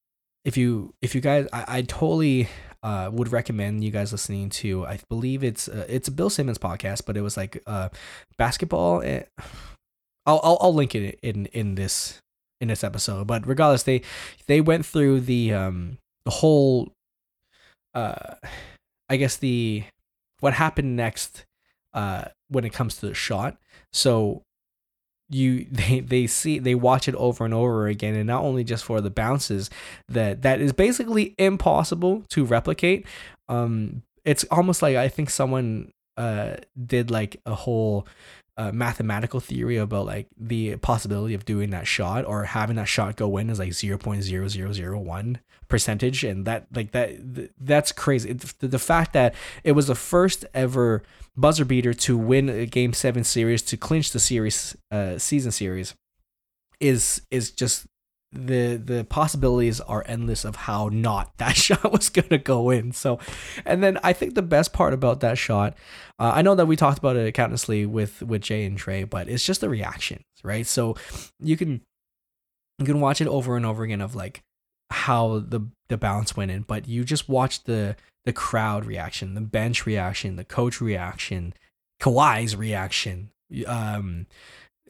if 0.45 0.57
you 0.57 0.95
if 1.03 1.15
you 1.15 1.21
guys 1.21 1.47
I, 1.53 1.65
I 1.69 1.83
totally 1.83 2.49
uh, 2.81 3.11
would 3.13 3.33
recommend 3.33 3.83
you 3.83 3.91
guys 3.91 4.13
listening 4.13 4.51
to 4.51 4.87
I 4.87 5.01
believe 5.09 5.43
it's 5.43 5.69
uh, 5.69 5.85
it's 5.89 6.07
a 6.09 6.13
Bill 6.13 6.31
Simmons 6.31 6.59
podcast 6.59 7.05
but 7.05 7.17
it 7.17 7.23
was 7.23 7.37
like 7.37 7.61
uh 7.67 7.89
basketball 8.39 9.03
I'll, 9.03 10.41
I'll 10.45 10.59
I'll 10.61 10.75
link 10.75 10.95
it 10.95 11.19
in 11.23 11.47
in 11.47 11.75
this 11.75 12.21
in 12.61 12.69
this 12.69 12.85
episode. 12.85 13.27
But 13.27 13.47
regardless 13.47 13.83
they 13.83 14.03
they 14.47 14.61
went 14.61 14.87
through 14.87 15.21
the 15.21 15.53
um 15.53 15.99
the 16.25 16.31
whole 16.31 16.93
uh 17.95 18.35
I 19.09 19.17
guess 19.17 19.37
the 19.37 19.85
what 20.41 20.55
happened 20.55 20.97
next 20.97 21.45
uh 21.95 22.25
when 22.49 22.65
it 22.65 22.73
comes 22.73 22.97
to 22.97 23.07
the 23.07 23.15
shot. 23.15 23.57
So 23.93 24.43
you 25.31 25.67
they 25.71 26.01
they 26.01 26.27
see 26.27 26.59
they 26.59 26.75
watch 26.75 27.09
it 27.09 27.15
over 27.15 27.45
and 27.45 27.55
over 27.55 27.87
again 27.87 28.15
and 28.15 28.27
not 28.27 28.43
only 28.43 28.65
just 28.65 28.85
for 28.85 29.01
the 29.01 29.11
bounces 29.11 29.71
that 30.09 30.43
that 30.43 30.61
is 30.61 30.73
basically 30.73 31.35
impossible 31.39 32.25
to 32.31 32.45
replicate. 32.45 33.07
Um 33.49 34.03
it's 34.25 34.45
almost 34.51 34.83
like 34.83 34.97
i 34.97 35.09
think 35.09 35.31
someone 35.31 35.91
uh 36.19 36.57
did 36.85 37.11
like 37.11 37.41
a 37.47 37.55
whole 37.55 38.07
uh, 38.59 38.73
mathematical 38.73 39.39
theory 39.39 39.77
about 39.77 40.05
like 40.05 40.27
the 40.37 40.77
possibility 40.79 41.33
of 41.33 41.45
doing 41.45 41.71
that 41.71 41.87
shot 41.87 42.25
or 42.25 42.45
having 42.45 42.75
that 42.77 42.89
shot 42.89 43.15
go 43.15 43.37
in 43.37 43.49
is 43.49 43.61
like 43.61 43.71
0.0001 43.71 45.37
percentage. 45.69 46.25
And 46.25 46.45
that 46.45 46.67
like 46.75 46.91
that 46.91 47.53
that's 47.61 47.93
crazy. 47.93 48.33
The, 48.33 48.67
the 48.67 48.79
fact 48.81 49.13
that 49.13 49.35
it 49.63 49.73
was 49.73 49.87
the 49.87 49.95
first 49.95 50.45
ever 50.55 51.05
buzzer 51.37 51.65
beater 51.65 51.95
to 51.95 52.19
win 52.19 52.49
a 52.49 52.67
game 52.67 52.93
7 52.93 53.23
series 53.23 53.63
to 53.63 53.77
clinch 53.77 54.11
the 54.11 54.19
series 54.19 54.77
uh 54.91 55.19
season 55.19 55.53
series 55.53 55.95
is 56.81 57.23
is 57.31 57.53
just 57.53 57.87
the 58.33 58.77
the 58.77 59.05
possibilities 59.05 59.81
are 59.81 60.05
endless 60.07 60.45
of 60.45 60.57
how 60.57 60.91
not 60.93 61.33
that 61.39 61.57
shot 61.57 61.93
was 61.93 62.11
gonna 62.11 62.39
go 62.39 62.71
in. 62.71 62.93
So, 62.93 63.19
and 63.65 63.83
then 63.83 63.99
I 64.03 64.13
think 64.13 64.35
the 64.35 64.43
best 64.43 64.73
part 64.73 64.93
about 64.93 65.21
that 65.21 65.39
shot, 65.39 65.77
uh, 66.19 66.33
I 66.35 66.43
know 66.43 66.55
that 66.55 66.67
we 66.67 66.77
talked 66.77 66.99
about 66.99 67.17
it 67.17 67.33
countlessly 67.35 67.87
with 67.87 68.23
with 68.23 68.43
Jay 68.43 68.65
and 68.65 68.77
Trey, 68.77 69.05
but 69.05 69.29
it's 69.29 69.45
just 69.45 69.61
the 69.61 69.69
reactions, 69.69 70.25
right? 70.43 70.67
So 70.67 70.97
you 71.41 71.57
can 71.57 71.83
you 72.79 72.87
can 72.87 73.01
watch 73.01 73.21
it 73.21 73.29
over 73.29 73.57
and 73.57 73.67
over 73.67 73.83
again 73.83 74.01
of 74.01 74.15
like 74.15 74.43
how 74.91 75.41
the 75.41 75.61
the 75.89 75.99
bounce 75.99 76.37
went 76.37 76.51
in, 76.51 76.63
but 76.63 76.89
you 76.89 77.05
just 77.05 77.29
watch 77.29 77.65
the 77.65 77.97
the 78.25 78.33
crowd 78.33 78.85
reaction, 78.85 79.35
the 79.35 79.41
bench 79.41 79.87
reaction, 79.87 80.37
the 80.37 80.45
coach 80.45 80.81
reaction, 80.81 81.55
Kawhi's 82.01 82.55
reaction, 82.57 83.31
um, 83.67 84.27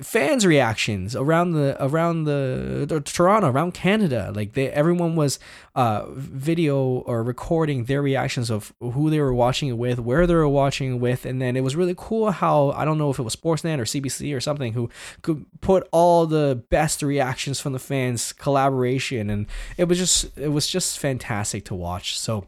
fans 0.01 0.46
reactions 0.46 1.16
around 1.16 1.53
the 1.53 1.76
around 1.84 2.24
the, 2.24 2.84
the, 2.88 3.01
Toronto 3.01 3.51
around 3.51 3.74
Canada 3.74 4.32
like 4.34 4.53
they 4.53 4.70
everyone 4.70 5.16
was 5.16 5.38
uh 5.74 6.05
video 6.11 6.78
or 6.78 7.22
recording 7.24 7.84
their 7.84 8.01
reactions 8.01 8.51
of 8.51 8.72
who 8.80 9.11
they 9.11 9.20
were 9.20 9.34
watching 9.34 9.68
it 9.68 9.76
with 9.76 9.99
where 9.99 10.26
they 10.26 10.34
were 10.34 10.49
watching 10.49 10.94
it 10.94 10.99
with 10.99 11.26
and 11.26 11.42
then 11.42 11.57
it 11.57 11.62
was 11.62 11.74
really 11.74 11.94
cool 11.96 12.30
how 12.30 12.70
I 12.70 12.84
don't 12.84 12.99
know 12.99 13.11
if 13.11 13.18
it 13.18 13.22
was 13.22 13.34
Sportsnet 13.34 13.78
or 13.78 13.84
CBC 13.84 14.34
or 14.34 14.40
something 14.40 14.72
who 14.72 14.88
could 15.22 15.44
put 15.61 15.88
all 15.90 16.26
the 16.26 16.62
best 16.70 17.03
reactions 17.03 17.61
from 17.61 17.72
the 17.72 17.78
fans 17.78 18.32
collaboration 18.32 19.30
and 19.30 19.46
it 19.76 19.84
was 19.84 19.99
just 19.99 20.36
it 20.38 20.49
was 20.49 20.68
just 20.68 20.99
fantastic 20.99 21.64
to 21.66 21.74
watch. 21.74 22.18
So 22.18 22.46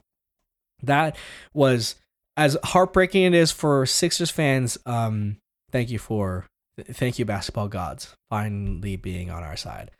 that 0.82 1.16
was 1.52 1.96
as 2.36 2.56
heartbreaking 2.62 3.24
it 3.24 3.34
is 3.34 3.50
for 3.50 3.86
Sixers 3.86 4.30
fans 4.30 4.78
um 4.86 5.38
thank 5.72 5.90
you 5.90 5.98
for 5.98 6.46
thank 6.86 7.18
you 7.18 7.24
basketball 7.24 7.68
gods 7.68 8.14
finally 8.28 8.96
being 8.96 9.30
on 9.30 9.42
our 9.42 9.56
side. 9.56 9.90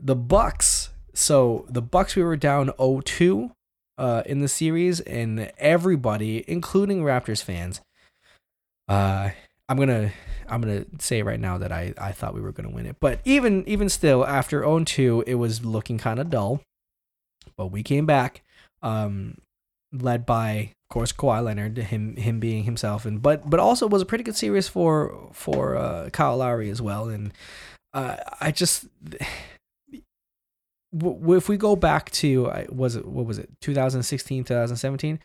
The 0.00 0.16
bucks 0.16 0.90
so 1.14 1.64
the 1.68 1.82
bucks 1.82 2.16
we 2.16 2.22
were 2.22 2.36
down 2.36 2.68
0-2 2.70 3.52
uh, 3.96 4.22
in 4.26 4.40
the 4.40 4.48
series 4.48 5.00
and 5.00 5.50
everybody 5.58 6.44
including 6.48 7.02
raptors 7.02 7.42
fans 7.42 7.80
uh, 8.88 9.30
i'm 9.68 9.78
gonna 9.78 10.12
i'm 10.48 10.60
gonna 10.60 10.84
say 10.98 11.22
right 11.22 11.40
now 11.40 11.56
that 11.56 11.72
i 11.72 11.94
i 11.98 12.10
thought 12.12 12.34
we 12.34 12.40
were 12.40 12.52
gonna 12.52 12.70
win 12.70 12.86
it. 12.86 12.96
But 13.00 13.20
even 13.24 13.66
even 13.68 13.88
still 13.88 14.26
after 14.26 14.62
0-2 14.62 15.24
it 15.26 15.36
was 15.36 15.64
looking 15.64 15.98
kind 15.98 16.18
of 16.18 16.30
dull. 16.30 16.60
But 17.56 17.68
we 17.68 17.82
came 17.82 18.04
back 18.04 18.42
um 18.82 19.38
led 20.02 20.26
by 20.26 20.72
of 20.84 20.88
course 20.88 21.12
Kawhi 21.12 21.42
Leonard, 21.44 21.76
him 21.78 22.16
him 22.16 22.40
being 22.40 22.64
himself, 22.64 23.04
and 23.06 23.22
but 23.22 23.48
but 23.48 23.60
also 23.60 23.86
was 23.86 24.02
a 24.02 24.06
pretty 24.06 24.24
good 24.24 24.36
series 24.36 24.68
for 24.68 25.30
for 25.32 25.76
uh, 25.76 26.10
Kyle 26.10 26.36
Lowry 26.36 26.70
as 26.70 26.82
well. 26.82 27.08
And 27.08 27.32
uh, 27.92 28.16
I 28.40 28.50
just 28.50 28.86
if 30.92 31.48
we 31.48 31.56
go 31.56 31.74
back 31.76 32.10
to 32.12 32.50
was 32.68 32.96
it 32.96 33.06
what 33.06 33.26
was 33.26 33.38
it? 33.38 33.50
2016 33.60 34.44
2017 34.44 35.18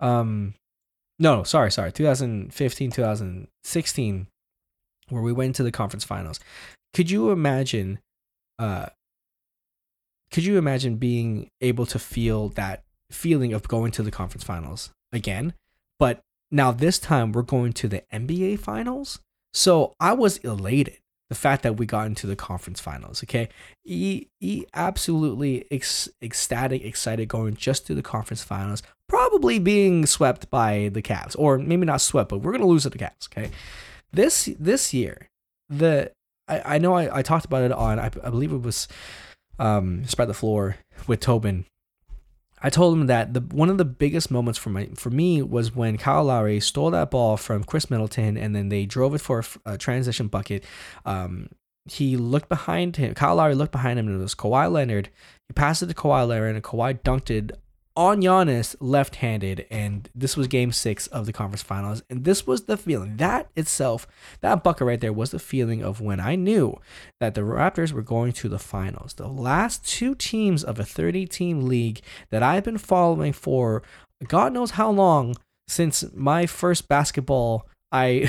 um 0.00 0.54
no 1.18 1.42
sorry 1.42 1.70
sorry. 1.70 1.90
2015 1.92 2.90
2016 2.90 4.26
where 5.08 5.22
we 5.22 5.32
went 5.32 5.56
to 5.56 5.62
the 5.62 5.72
conference 5.72 6.04
finals. 6.04 6.38
Could 6.92 7.10
you 7.10 7.30
imagine 7.30 7.98
uh 8.58 8.86
could 10.30 10.44
you 10.44 10.58
imagine 10.58 10.96
being 10.96 11.48
able 11.62 11.86
to 11.86 11.98
feel 11.98 12.50
that 12.50 12.82
feeling 13.10 13.52
of 13.52 13.68
going 13.68 13.92
to 13.92 14.02
the 14.02 14.10
conference 14.10 14.44
finals 14.44 14.90
again. 15.12 15.54
But 15.98 16.20
now 16.50 16.72
this 16.72 16.98
time 16.98 17.32
we're 17.32 17.42
going 17.42 17.72
to 17.74 17.88
the 17.88 18.02
NBA 18.12 18.60
finals. 18.60 19.18
So 19.52 19.94
I 20.00 20.12
was 20.12 20.38
elated. 20.38 20.98
the 21.28 21.34
fact 21.34 21.64
that 21.64 21.76
we 21.76 21.86
got 21.86 22.06
into 22.06 22.26
the 22.26 22.36
conference 22.36 22.78
finals. 22.80 23.24
Okay, 23.24 23.48
he 23.82 24.28
he 24.38 24.66
absolutely 24.74 25.64
ec- 25.70 26.08
ecstatic, 26.22 26.84
excited 26.84 27.26
going 27.28 27.56
just 27.56 27.86
to 27.86 27.94
the 27.94 28.02
conference 28.02 28.44
finals. 28.44 28.82
Probably 29.08 29.58
being 29.58 30.06
swept 30.06 30.50
by 30.50 30.90
the 30.92 31.02
Cavs, 31.02 31.34
or 31.38 31.58
maybe 31.58 31.84
not 31.84 32.00
swept, 32.00 32.28
but 32.30 32.38
we're 32.38 32.52
gonna 32.52 32.66
lose 32.66 32.84
to 32.84 32.90
the 32.90 32.98
Cavs. 32.98 33.26
Okay, 33.32 33.50
this 34.12 34.48
this 34.58 34.94
year, 34.94 35.28
the 35.68 36.12
I, 36.46 36.76
I 36.76 36.78
know 36.78 36.94
I, 36.94 37.18
I 37.18 37.22
talked 37.22 37.44
about 37.44 37.64
it 37.64 37.72
on 37.72 37.98
I, 37.98 38.06
I 38.06 38.30
believe 38.30 38.52
it 38.52 38.62
was 38.62 38.86
um 39.58 40.04
spread 40.06 40.28
the 40.28 40.34
floor 40.34 40.76
with 41.06 41.20
Tobin 41.20 41.64
I 42.62 42.70
told 42.70 42.96
him 42.96 43.06
that 43.06 43.34
the 43.34 43.40
one 43.40 43.68
of 43.68 43.78
the 43.78 43.84
biggest 43.84 44.30
moments 44.30 44.58
for 44.58 44.70
my 44.70 44.88
for 44.94 45.10
me 45.10 45.42
was 45.42 45.74
when 45.74 45.98
Kyle 45.98 46.24
Lowry 46.24 46.60
stole 46.60 46.90
that 46.90 47.10
ball 47.10 47.36
from 47.36 47.64
Khris 47.64 47.90
Middleton 47.90 48.36
and 48.36 48.56
then 48.56 48.70
they 48.70 48.86
drove 48.86 49.14
it 49.14 49.20
for 49.20 49.44
a, 49.66 49.72
a 49.74 49.78
transition 49.78 50.28
bucket. 50.28 50.64
Um, 51.04 51.48
he 51.88 52.16
looked 52.16 52.48
behind 52.48 52.96
him. 52.96 53.14
Kyle 53.14 53.36
Lowry 53.36 53.54
looked 53.54 53.72
behind 53.72 53.98
him 53.98 54.08
and 54.08 54.18
it 54.18 54.22
was 54.22 54.34
Kawhi 54.34 54.70
Leonard. 54.70 55.10
He 55.46 55.52
passed 55.52 55.82
it 55.82 55.86
to 55.86 55.94
Kawhi 55.94 56.26
Leonard 56.26 56.54
and 56.54 56.64
Kawhi 56.64 57.00
dunked 57.00 57.30
it 57.30 57.52
on 57.96 58.20
Giannis 58.20 58.76
left 58.78 59.16
handed, 59.16 59.66
and 59.70 60.08
this 60.14 60.36
was 60.36 60.46
game 60.46 60.70
six 60.70 61.06
of 61.08 61.26
the 61.26 61.32
conference 61.32 61.62
finals. 61.62 62.02
And 62.10 62.24
this 62.24 62.46
was 62.46 62.64
the 62.64 62.76
feeling 62.76 63.16
that 63.16 63.48
itself, 63.56 64.06
that 64.42 64.62
bucket 64.62 64.86
right 64.86 65.00
there 65.00 65.12
was 65.12 65.30
the 65.30 65.38
feeling 65.38 65.82
of 65.82 66.00
when 66.00 66.20
I 66.20 66.36
knew 66.36 66.78
that 67.20 67.34
the 67.34 67.40
Raptors 67.40 67.92
were 67.92 68.02
going 68.02 68.32
to 68.32 68.48
the 68.48 68.58
finals. 68.58 69.14
The 69.14 69.28
last 69.28 69.86
two 69.86 70.14
teams 70.14 70.62
of 70.62 70.78
a 70.78 70.84
30 70.84 71.26
team 71.26 71.62
league 71.62 72.00
that 72.30 72.42
I've 72.42 72.64
been 72.64 72.78
following 72.78 73.32
for 73.32 73.82
God 74.26 74.52
knows 74.52 74.72
how 74.72 74.90
long 74.90 75.36
since 75.68 76.04
my 76.14 76.46
first 76.46 76.88
basketball 76.88 77.66
I 77.92 78.28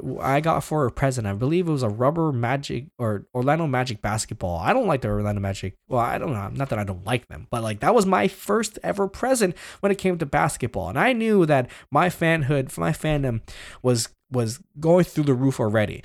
I 0.20 0.40
got 0.40 0.64
for 0.64 0.86
a 0.86 0.90
present. 0.90 1.26
I 1.26 1.32
believe 1.32 1.68
it 1.68 1.72
was 1.72 1.82
a 1.82 1.88
rubber 1.88 2.32
magic 2.32 2.86
or 2.98 3.26
Orlando 3.34 3.66
Magic 3.66 4.02
basketball. 4.02 4.58
I 4.58 4.72
don't 4.72 4.86
like 4.86 5.00
the 5.00 5.08
Orlando 5.08 5.40
Magic. 5.40 5.76
Well, 5.88 6.00
I 6.00 6.18
don't 6.18 6.32
know. 6.32 6.48
Not 6.48 6.68
that 6.68 6.78
I 6.78 6.84
don't 6.84 7.06
like 7.06 7.28
them, 7.28 7.46
but 7.50 7.62
like 7.62 7.80
that 7.80 7.94
was 7.94 8.06
my 8.06 8.28
first 8.28 8.78
ever 8.82 9.08
present 9.08 9.56
when 9.80 9.90
it 9.90 9.98
came 9.98 10.18
to 10.18 10.26
basketball. 10.26 10.88
And 10.88 10.98
I 10.98 11.12
knew 11.12 11.46
that 11.46 11.70
my 11.90 12.08
fanhood, 12.08 12.76
my 12.78 12.92
fandom 12.92 13.40
was 13.82 14.08
was 14.30 14.60
going 14.78 15.04
through 15.04 15.24
the 15.24 15.34
roof 15.34 15.58
already 15.58 16.02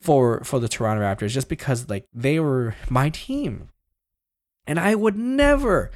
for 0.00 0.42
for 0.44 0.58
the 0.58 0.68
Toronto 0.68 1.02
Raptors 1.02 1.30
just 1.30 1.48
because 1.48 1.88
like 1.88 2.06
they 2.12 2.40
were 2.40 2.74
my 2.88 3.10
team. 3.10 3.68
And 4.66 4.80
I 4.80 4.94
would 4.94 5.16
never 5.16 5.90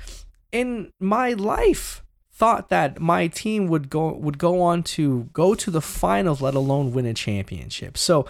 in 0.53 0.93
my 1.01 1.33
life 1.33 2.03
thought 2.39 2.69
that 2.69 3.01
my 3.01 3.27
team 3.27 3.67
would 3.67 3.91
go 3.91 4.13
would 4.13 4.39
go 4.39 4.63
on 4.63 4.85
to 4.85 5.29
go 5.33 5.57
to 5.57 5.71
the 5.73 5.81
finals, 5.81 6.41
let 6.41 6.55
alone 6.55 6.93
win 6.93 7.05
a 7.05 7.13
championship. 7.13 7.99
So 7.99 8.27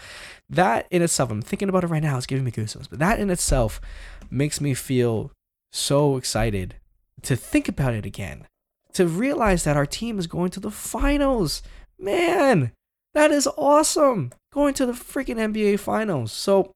that 0.48 0.86
in 0.90 1.02
itself, 1.02 1.30
I'm 1.30 1.42
thinking 1.42 1.68
about 1.68 1.84
it 1.84 1.88
right 1.88 2.02
now. 2.02 2.16
It's 2.16 2.26
giving 2.26 2.44
me 2.44 2.50
goosebumps. 2.50 2.88
But 2.88 3.00
that 3.00 3.20
in 3.20 3.28
itself 3.28 3.82
makes 4.30 4.62
me 4.62 4.72
feel 4.72 5.30
so 5.70 6.16
excited 6.16 6.76
to 7.20 7.36
think 7.36 7.68
about 7.68 7.92
it 7.92 8.06
again. 8.06 8.46
To 8.94 9.06
realize 9.06 9.64
that 9.64 9.76
our 9.76 9.86
team 9.86 10.18
is 10.18 10.26
going 10.26 10.50
to 10.52 10.60
the 10.60 10.70
finals. 10.70 11.62
Man, 11.98 12.72
that 13.12 13.30
is 13.30 13.46
awesome. 13.58 14.32
Going 14.54 14.72
to 14.74 14.86
the 14.86 14.92
freaking 14.92 15.36
NBA 15.36 15.80
finals. 15.80 16.32
So 16.32 16.72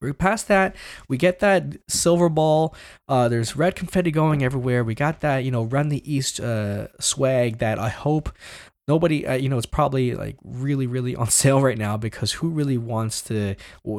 we're 0.00 0.14
past 0.14 0.48
that. 0.48 0.76
We 1.08 1.16
get 1.16 1.40
that 1.40 1.76
silver 1.88 2.28
ball. 2.28 2.74
Uh, 3.08 3.28
there's 3.28 3.56
red 3.56 3.76
confetti 3.76 4.10
going 4.10 4.42
everywhere. 4.42 4.82
We 4.82 4.94
got 4.94 5.20
that, 5.20 5.44
you 5.44 5.50
know, 5.50 5.64
run 5.64 5.88
the 5.88 6.10
East 6.10 6.40
uh, 6.40 6.88
swag 6.98 7.58
that 7.58 7.78
I 7.78 7.88
hope 7.88 8.30
nobody, 8.88 9.26
uh, 9.26 9.34
you 9.34 9.48
know, 9.48 9.58
it's 9.58 9.66
probably 9.66 10.14
like 10.14 10.36
really, 10.42 10.86
really 10.86 11.14
on 11.14 11.30
sale 11.30 11.60
right 11.60 11.78
now 11.78 11.96
because 11.96 12.32
who 12.32 12.50
really 12.50 12.78
wants 12.78 13.22
to 13.22 13.56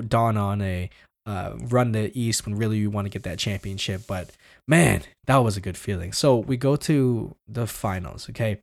don 0.08 0.38
on 0.38 0.62
a 0.62 0.90
uh, 1.26 1.54
run 1.60 1.92
the 1.92 2.12
East 2.20 2.46
when 2.46 2.56
really 2.56 2.78
you 2.78 2.90
want 2.90 3.06
to 3.06 3.10
get 3.10 3.24
that 3.24 3.40
championship? 3.40 4.04
But 4.08 4.32
man, 4.68 5.04
that 5.28 5.38
was 5.38 5.56
a 5.56 5.62
good 5.62 5.78
feeling. 5.78 6.14
So 6.14 6.38
we 6.38 6.58
go 6.58 6.76
to 6.78 7.36
the 7.48 7.68
finals, 7.68 8.28
okay? 8.30 8.60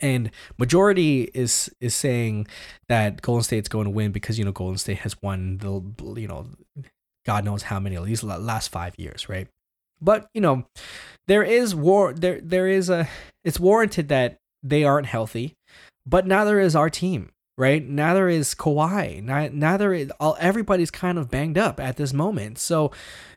And 0.00 0.30
majority 0.58 1.30
is 1.34 1.70
is 1.80 1.94
saying 1.94 2.46
that 2.88 3.22
Golden 3.22 3.42
State's 3.42 3.68
going 3.68 3.84
to 3.84 3.90
win 3.90 4.12
because 4.12 4.38
you 4.38 4.44
know 4.44 4.52
Golden 4.52 4.78
State 4.78 4.98
has 4.98 5.20
won 5.22 5.58
the 5.58 6.20
you 6.20 6.28
know 6.28 6.46
God 7.26 7.44
knows 7.44 7.64
how 7.64 7.80
many 7.80 7.98
least 7.98 8.22
last 8.22 8.68
five 8.70 8.94
years, 8.98 9.28
right? 9.28 9.48
But 10.00 10.28
you 10.34 10.40
know 10.40 10.64
there 11.26 11.42
is 11.42 11.74
war 11.74 12.12
there 12.12 12.40
there 12.40 12.68
is 12.68 12.88
a 12.88 13.08
it's 13.44 13.60
warranted 13.60 14.08
that 14.08 14.38
they 14.62 14.84
aren't 14.84 15.06
healthy, 15.06 15.56
but 16.06 16.26
neither 16.26 16.60
is 16.60 16.76
our 16.76 16.90
team, 16.90 17.30
right? 17.56 17.86
Neither 17.86 18.28
is 18.28 18.54
Kawhi. 18.54 19.22
Neither 19.52 19.92
is 19.92 20.12
all 20.20 20.36
everybody's 20.38 20.90
kind 20.90 21.18
of 21.18 21.30
banged 21.30 21.58
up 21.58 21.80
at 21.80 21.96
this 21.96 22.12
moment. 22.12 22.58
So 22.58 22.92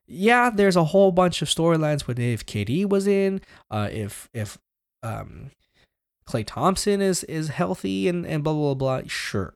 yeah, 0.07 0.49
there's 0.49 0.75
a 0.75 0.83
whole 0.83 1.11
bunch 1.11 1.41
of 1.41 1.47
storylines 1.47 2.05
with 2.05 2.19
if 2.19 2.45
KD 2.45 2.87
was 2.87 3.07
in, 3.07 3.41
uh, 3.69 3.89
if 3.91 4.29
if 4.33 4.57
um 5.03 5.51
Klay 6.31 6.45
Thompson 6.45 7.01
is 7.01 7.23
is 7.25 7.49
healthy 7.49 8.07
and, 8.07 8.25
and 8.25 8.43
blah 8.43 8.53
blah 8.53 8.73
blah. 8.73 9.01
Sure. 9.07 9.53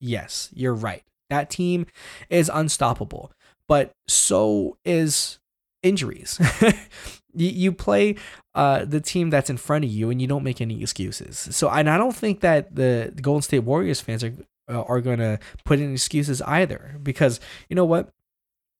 Yes, 0.00 0.50
you're 0.54 0.74
right. 0.74 1.02
That 1.30 1.50
team 1.50 1.86
is 2.30 2.50
unstoppable. 2.52 3.32
But 3.66 3.92
so 4.06 4.78
is 4.84 5.38
injuries. 5.82 6.40
you, 7.34 7.72
play 7.72 8.16
uh, 8.54 8.84
the 8.84 9.00
team 9.00 9.30
that's 9.30 9.50
in 9.50 9.56
front 9.56 9.84
of 9.84 9.90
you 9.90 10.10
and 10.10 10.20
you 10.20 10.26
don't 10.26 10.42
make 10.42 10.60
any 10.60 10.80
excuses. 10.80 11.48
So 11.54 11.68
and 11.68 11.88
I 11.90 11.98
don't 11.98 12.16
think 12.16 12.40
that 12.40 12.74
the, 12.74 13.12
the 13.14 13.22
Golden 13.22 13.42
State 13.42 13.60
Warriors 13.60 14.00
fans 14.00 14.24
are 14.24 14.34
uh, 14.68 14.82
are 14.82 15.00
going 15.00 15.18
to 15.18 15.38
put 15.64 15.78
in 15.78 15.92
excuses 15.92 16.42
either 16.42 16.98
because 17.02 17.40
you 17.68 17.76
know 17.76 17.84
what 17.84 18.10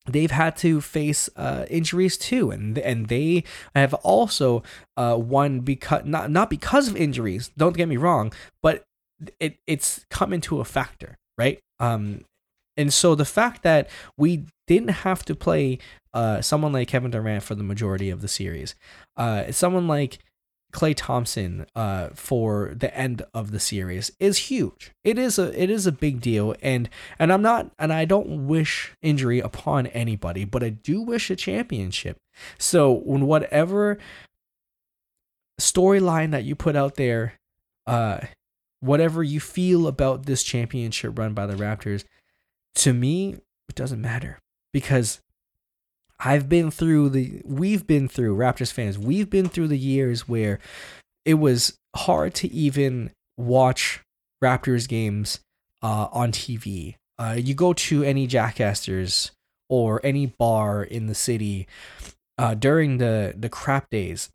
they've 0.09 0.31
had 0.31 0.57
to 0.59 0.81
face 0.81 1.29
uh, 1.37 1.67
injuries 1.71 2.17
too, 2.17 2.51
and 2.51 2.79
and 2.79 3.09
they 3.09 3.45
have 3.75 3.95
also 3.95 4.63
uh, 4.97 5.17
won 5.19 5.61
because 5.61 6.05
not 6.05 6.31
not 6.31 6.51
because 6.51 6.89
of 6.89 6.97
injuries. 6.97 7.51
Don't 7.57 7.77
get 7.77 7.89
me 7.89 7.97
wrong, 7.97 8.33
but 8.63 8.85
it 9.41 9.59
it's 9.67 10.05
come 10.11 10.33
into 10.33 10.61
a 10.61 10.65
factor, 10.65 11.17
right? 11.37 11.61
Um, 11.81 12.25
and 12.77 12.93
so 12.93 13.15
the 13.15 13.25
fact 13.25 13.65
that 13.65 13.91
we 14.17 14.47
didn't 14.67 14.91
have 14.91 15.25
to 15.25 15.35
play 15.35 15.79
uh, 16.15 16.41
someone 16.41 16.73
like 16.73 16.89
Kevin 16.89 17.11
Durant 17.11 17.43
for 17.43 17.55
the 17.55 17.65
majority 17.65 18.11
of 18.11 18.21
the 18.21 18.29
series, 18.29 18.75
uh, 19.17 19.51
someone 19.51 19.89
like 19.89 20.19
Klay 20.73 20.95
Thompson 20.95 21.67
uh, 21.75 22.09
for 22.15 22.75
the 22.77 22.95
end 22.97 23.23
of 23.33 23.53
the 23.53 23.61
series 23.61 24.11
is 24.21 24.37
huge. 24.37 24.93
It 25.03 25.19
is 25.19 25.39
a 25.39 25.61
it 25.61 25.71
is 25.71 25.87
a 25.87 25.93
big 25.93 26.21
deal, 26.21 26.55
and 26.63 26.91
and 27.19 27.33
I'm 27.33 27.41
not 27.41 27.71
and 27.79 27.93
I 27.93 28.05
don't 28.05 28.47
wish 28.47 28.93
injury 29.01 29.41
upon 29.41 29.87
anybody, 29.89 30.45
but 30.45 30.63
I 30.63 30.71
do 30.71 31.01
wish 31.01 31.31
a 31.31 31.37
championship. 31.37 32.19
So 32.59 32.93
when 32.93 33.27
whatever 33.27 33.99
storyline 35.59 36.33
that 36.33 36.45
you 36.45 36.55
put 36.55 36.77
out 36.77 36.97
there, 36.97 37.35
uh, 37.87 38.21
whatever 38.81 39.23
you 39.23 39.41
feel 39.41 39.87
about 39.87 40.27
this 40.27 40.43
championship 40.43 41.19
run 41.19 41.33
by 41.33 41.47
the 41.47 41.57
Raptors, 41.57 42.05
to 42.77 42.93
me 42.93 43.37
it 43.69 43.75
doesn't 43.75 44.03
matter 44.03 44.39
because 44.73 45.21
I've 46.21 46.49
been 46.49 46.71
through 46.71 47.11
the 47.11 47.41
we've 47.45 47.87
been 47.87 48.09
through 48.09 48.37
Raptors 48.37 48.73
fans. 48.73 48.99
We've 48.99 49.31
been 49.31 49.49
through 49.49 49.69
the 49.69 49.79
years 49.79 50.29
where 50.29 50.59
it 51.25 51.35
was 51.35 51.79
hard 51.95 52.35
to 52.35 52.53
even 52.53 53.11
watch 53.37 54.01
Raptors 54.43 54.89
games 54.89 55.41
uh, 55.83 56.09
on 56.13 56.33
TV. 56.33 56.97
Uh, 57.19 57.37
you 57.39 57.55
go 57.55 57.73
to 57.73 58.03
any 58.03 58.27
Jack 58.27 58.61
Astor's 58.61 59.31
or 59.69 60.01
any 60.05 60.27
bar 60.27 60.83
in 60.83 61.07
the 61.07 61.15
city 61.15 61.69
uh, 62.37 62.55
during 62.55 62.99
the 62.99 63.35
the 63.37 63.49
crap 63.49 63.91
days, 63.91 64.31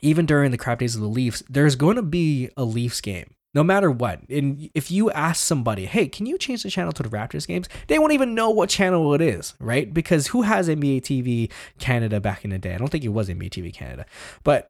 even 0.00 0.26
during 0.26 0.50
the 0.50 0.58
crap 0.58 0.80
days 0.80 0.94
of 0.94 1.00
the 1.00 1.08
Leafs, 1.08 1.42
there's 1.48 1.76
going 1.76 1.96
to 1.96 2.02
be 2.02 2.50
a 2.56 2.64
Leafs 2.64 3.00
game 3.00 3.33
no 3.54 3.62
matter 3.62 3.90
what. 3.90 4.20
And 4.28 4.68
if 4.74 4.90
you 4.90 5.10
ask 5.12 5.42
somebody, 5.44 5.86
hey, 5.86 6.08
can 6.08 6.26
you 6.26 6.36
change 6.36 6.64
the 6.64 6.70
channel 6.70 6.92
to 6.92 7.02
the 7.02 7.08
Raptors 7.08 7.46
games? 7.46 7.68
They 7.86 7.98
won't 7.98 8.12
even 8.12 8.34
know 8.34 8.50
what 8.50 8.68
channel 8.68 9.14
it 9.14 9.20
is, 9.20 9.54
right? 9.60 9.92
Because 9.92 10.28
who 10.28 10.42
has 10.42 10.68
NBA 10.68 11.02
TV 11.02 11.50
Canada 11.78 12.20
back 12.20 12.44
in 12.44 12.50
the 12.50 12.58
day? 12.58 12.74
I 12.74 12.78
don't 12.78 12.88
think 12.88 13.04
it 13.04 13.08
was 13.08 13.28
NBA 13.28 13.50
TV 13.50 13.72
Canada. 13.72 14.06
But 14.42 14.66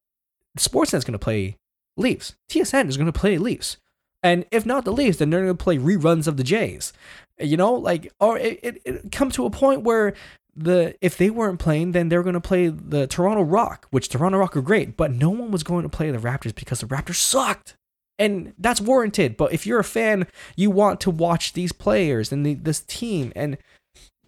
Sportsnet's 0.58 1.04
going 1.04 1.12
to 1.12 1.18
play 1.18 1.56
Leafs. 1.96 2.34
TSN 2.50 2.88
is 2.88 2.96
going 2.96 3.10
to 3.10 3.18
play 3.18 3.38
Leafs. 3.38 3.78
And 4.22 4.44
if 4.50 4.64
not 4.64 4.84
the 4.84 4.92
Leafs, 4.92 5.18
then 5.18 5.30
they're 5.30 5.44
going 5.44 5.56
to 5.56 5.62
play 5.62 5.78
reruns 5.78 6.26
of 6.26 6.36
the 6.36 6.44
Jays. 6.44 6.92
You 7.38 7.56
know, 7.56 7.74
like, 7.74 8.12
or 8.20 8.38
it, 8.38 8.60
it, 8.62 8.82
it 8.84 9.12
come 9.12 9.30
to 9.32 9.44
a 9.44 9.50
point 9.50 9.82
where 9.82 10.14
the 10.56 10.94
if 11.00 11.18
they 11.18 11.30
weren't 11.30 11.58
playing, 11.58 11.92
then 11.92 12.08
they 12.08 12.16
were 12.16 12.22
going 12.22 12.34
to 12.34 12.40
play 12.40 12.68
the 12.68 13.06
Toronto 13.06 13.42
Rock, 13.42 13.86
which 13.90 14.08
Toronto 14.08 14.38
Rock 14.38 14.56
are 14.56 14.62
great, 14.62 14.96
but 14.96 15.10
no 15.10 15.30
one 15.30 15.50
was 15.50 15.62
going 15.62 15.82
to 15.82 15.88
play 15.88 16.10
the 16.10 16.18
Raptors 16.18 16.54
because 16.54 16.80
the 16.80 16.86
Raptors 16.86 17.16
sucked 17.16 17.76
and 18.18 18.52
that's 18.58 18.80
warranted. 18.80 19.36
But 19.36 19.52
if 19.52 19.66
you're 19.66 19.80
a 19.80 19.84
fan, 19.84 20.26
you 20.56 20.70
want 20.70 21.00
to 21.00 21.10
watch 21.10 21.52
these 21.52 21.72
players 21.72 22.32
and 22.32 22.44
the, 22.44 22.54
this 22.54 22.80
team. 22.80 23.32
And 23.34 23.58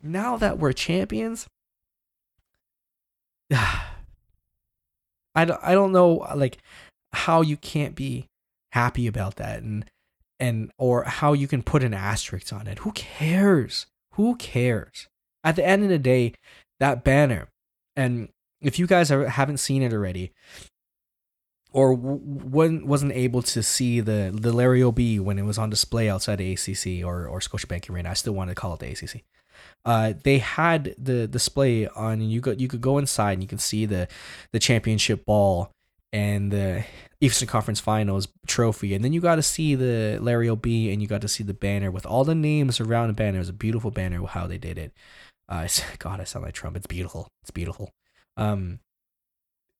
now 0.03 0.37
that 0.37 0.59
we're 0.59 0.72
champions, 0.72 1.47
I 3.53 5.45
don't, 5.45 5.61
I 5.62 5.74
don't 5.74 5.93
know 5.93 6.26
like 6.34 6.59
how 7.12 7.43
you 7.43 7.57
can't 7.57 7.95
be 7.95 8.26
happy 8.72 9.07
about 9.07 9.37
that. 9.37 9.62
And 9.62 9.84
and 10.39 10.70
or 10.78 11.05
how 11.05 11.32
you 11.32 11.49
can 11.49 11.62
put 11.62 11.82
an 11.82 11.95
asterisk 11.95 12.53
on 12.53 12.66
it. 12.66 12.80
Who 12.80 12.93
cares? 12.93 13.87
Who 14.12 14.37
cares? 14.37 15.09
At 15.45 15.57
the 15.57 15.66
end 15.66 15.82
of 15.82 15.89
the 15.89 15.99
day, 15.99 16.34
that 16.80 17.05
banner, 17.05 17.49
and 17.95 18.28
if 18.61 18.78
you 18.78 18.87
guys 18.87 19.09
haven't 19.09 19.59
seen 19.59 19.82
it 19.82 19.93
already, 19.93 20.32
or 21.77 21.95
w- 21.95 22.87
wasn't 22.87 23.12
able 23.12 23.43
to 23.43 23.62
see 23.62 24.01
the 24.01 24.35
the 24.35 24.51
Larry 24.51 24.83
O'B 24.83 25.20
when 25.20 25.39
it 25.39 25.43
was 25.43 25.59
on 25.59 25.68
display 25.68 26.09
outside 26.09 26.37
the 26.37 26.53
ACC 26.55 27.05
or 27.07 27.29
or 27.29 27.39
Scotiabank 27.41 27.91
Arena, 27.91 28.11
I 28.11 28.14
still 28.14 28.33
want 28.33 28.49
to 28.49 28.55
call 28.55 28.72
it 28.72 28.81
the 28.81 28.89
ACC. 28.89 29.22
Uh, 29.85 30.14
they 30.24 30.39
had 30.39 30.95
the 30.97 31.29
display 31.29 31.87
on. 31.87 32.22
You 32.22 32.41
go 32.41 32.53
you 32.53 32.66
could 32.66 32.81
go 32.81 32.97
inside 32.97 33.35
and 33.35 33.43
you 33.43 33.49
can 33.49 33.59
see 33.59 33.85
the 33.85 34.09
the 34.53 34.59
championship 34.59 35.27
ball 35.27 35.70
and 36.14 36.51
the 36.51 36.85
Eastern 37.20 37.47
Conference 37.47 37.79
Finals 37.79 38.29
trophy, 38.47 38.95
and 38.95 39.05
then 39.05 39.12
you 39.12 39.20
got 39.20 39.37
to 39.37 39.43
see 39.43 39.74
the 39.74 40.18
Larry 40.18 40.49
O'B 40.49 40.91
and 40.91 41.03
you 41.03 41.07
got 41.07 41.20
to 41.20 41.29
see 41.29 41.45
the 41.45 41.53
banner 41.53 41.91
with 41.91 42.07
all 42.07 42.24
the 42.24 42.35
names 42.35 42.81
around 42.81 43.09
the 43.09 43.12
banner. 43.12 43.37
It 43.37 43.41
was 43.41 43.51
a 43.51 43.53
beautiful 43.53 43.91
banner 43.91 44.24
how 44.24 44.47
they 44.47 44.59
did 44.59 44.79
it. 44.79 44.93
Uh, 45.47 45.68
God, 45.99 46.20
I 46.20 46.24
sound 46.24 46.47
like 46.47 46.55
Trump. 46.55 46.74
It's 46.74 46.87
beautiful. 46.87 47.29
It's 47.43 47.51
beautiful. 47.51 47.93
Um, 48.39 48.81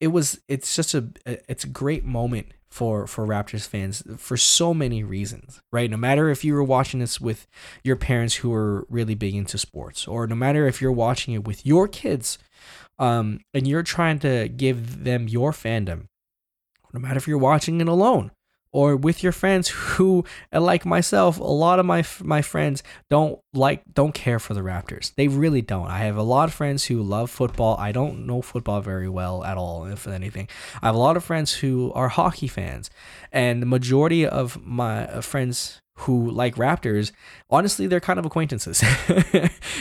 it 0.01 0.09
was. 0.09 0.41
It's 0.49 0.75
just 0.75 0.95
a. 0.95 1.09
It's 1.25 1.65
a 1.65 1.69
great 1.69 2.05
moment 2.05 2.49
for 2.69 3.07
for 3.07 3.27
Raptors 3.27 3.67
fans 3.67 4.03
for 4.19 4.37
so 4.37 4.75
many 4.75 5.03
reasons, 5.03 5.61
right? 5.73 5.91
No 5.91 5.97
matter 5.97 6.29
if 6.29 6.45
you 6.45 6.55
were 6.55 6.65
watching 6.65 7.01
this 7.01 7.21
with 7.21 7.47
your 7.83 7.97
parents 7.97 8.37
who 8.37 8.53
are 8.53 8.87
really 8.89 9.15
big 9.15 9.35
into 9.35 9.59
sports, 9.59 10.07
or 10.07 10.27
no 10.27 10.35
matter 10.35 10.67
if 10.67 10.81
you're 10.81 10.93
watching 10.93 11.35
it 11.35 11.47
with 11.47 11.65
your 11.65 11.89
kids, 11.89 12.39
um, 12.99 13.41
and 13.55 13.67
you're 13.67 13.83
trying 13.83 14.19
to 14.21 14.49
give 14.49 15.05
them 15.05 15.29
your 15.29 15.53
fandom 15.53 16.09
no 16.97 17.01
matter 17.01 17.19
if 17.19 17.29
you're 17.29 17.39
watching 17.39 17.81
it 17.81 17.89
alone 17.89 18.31
or 18.73 18.97
with 18.97 19.23
your 19.23 19.33
friends 19.33 19.69
who 19.69 20.25
like 20.53 20.85
myself 20.85 21.39
a 21.39 21.43
lot 21.43 21.79
of 21.79 21.87
my 21.87 22.05
my 22.23 22.43
friends 22.43 22.83
don't 23.09 23.39
like 23.55 23.83
don't 23.93 24.15
care 24.15 24.39
for 24.39 24.55
the 24.55 24.61
raptors. 24.61 25.15
They 25.15 25.29
really 25.29 25.63
don't. 25.63 25.89
I 25.89 25.99
have 25.99 26.17
a 26.17 26.23
lot 26.23 26.49
of 26.49 26.55
friends 26.55 26.85
who 26.85 27.03
love 27.03 27.31
football. 27.31 27.77
I 27.79 27.93
don't 27.93 28.27
know 28.27 28.43
football 28.43 28.81
very 28.81 29.09
well 29.09 29.45
at 29.45 29.57
all 29.57 29.87
if 29.87 30.07
anything. 30.07 30.49
I 30.83 30.87
have 30.87 30.95
a 30.95 30.99
lot 30.99 31.17
of 31.17 31.25
friends 31.25 31.55
who 31.55 31.93
are 31.95 32.09
hockey 32.09 32.49
fans 32.49 32.91
and 33.33 33.63
the 33.63 33.67
majority 33.67 34.27
of 34.27 34.63
my 34.65 35.07
uh, 35.07 35.21
friends 35.21 35.81
who 36.01 36.31
like 36.31 36.57
raptors 36.57 37.11
honestly 37.49 37.87
they're 37.87 38.01
kind 38.01 38.19
of 38.19 38.27
acquaintances. 38.27 38.83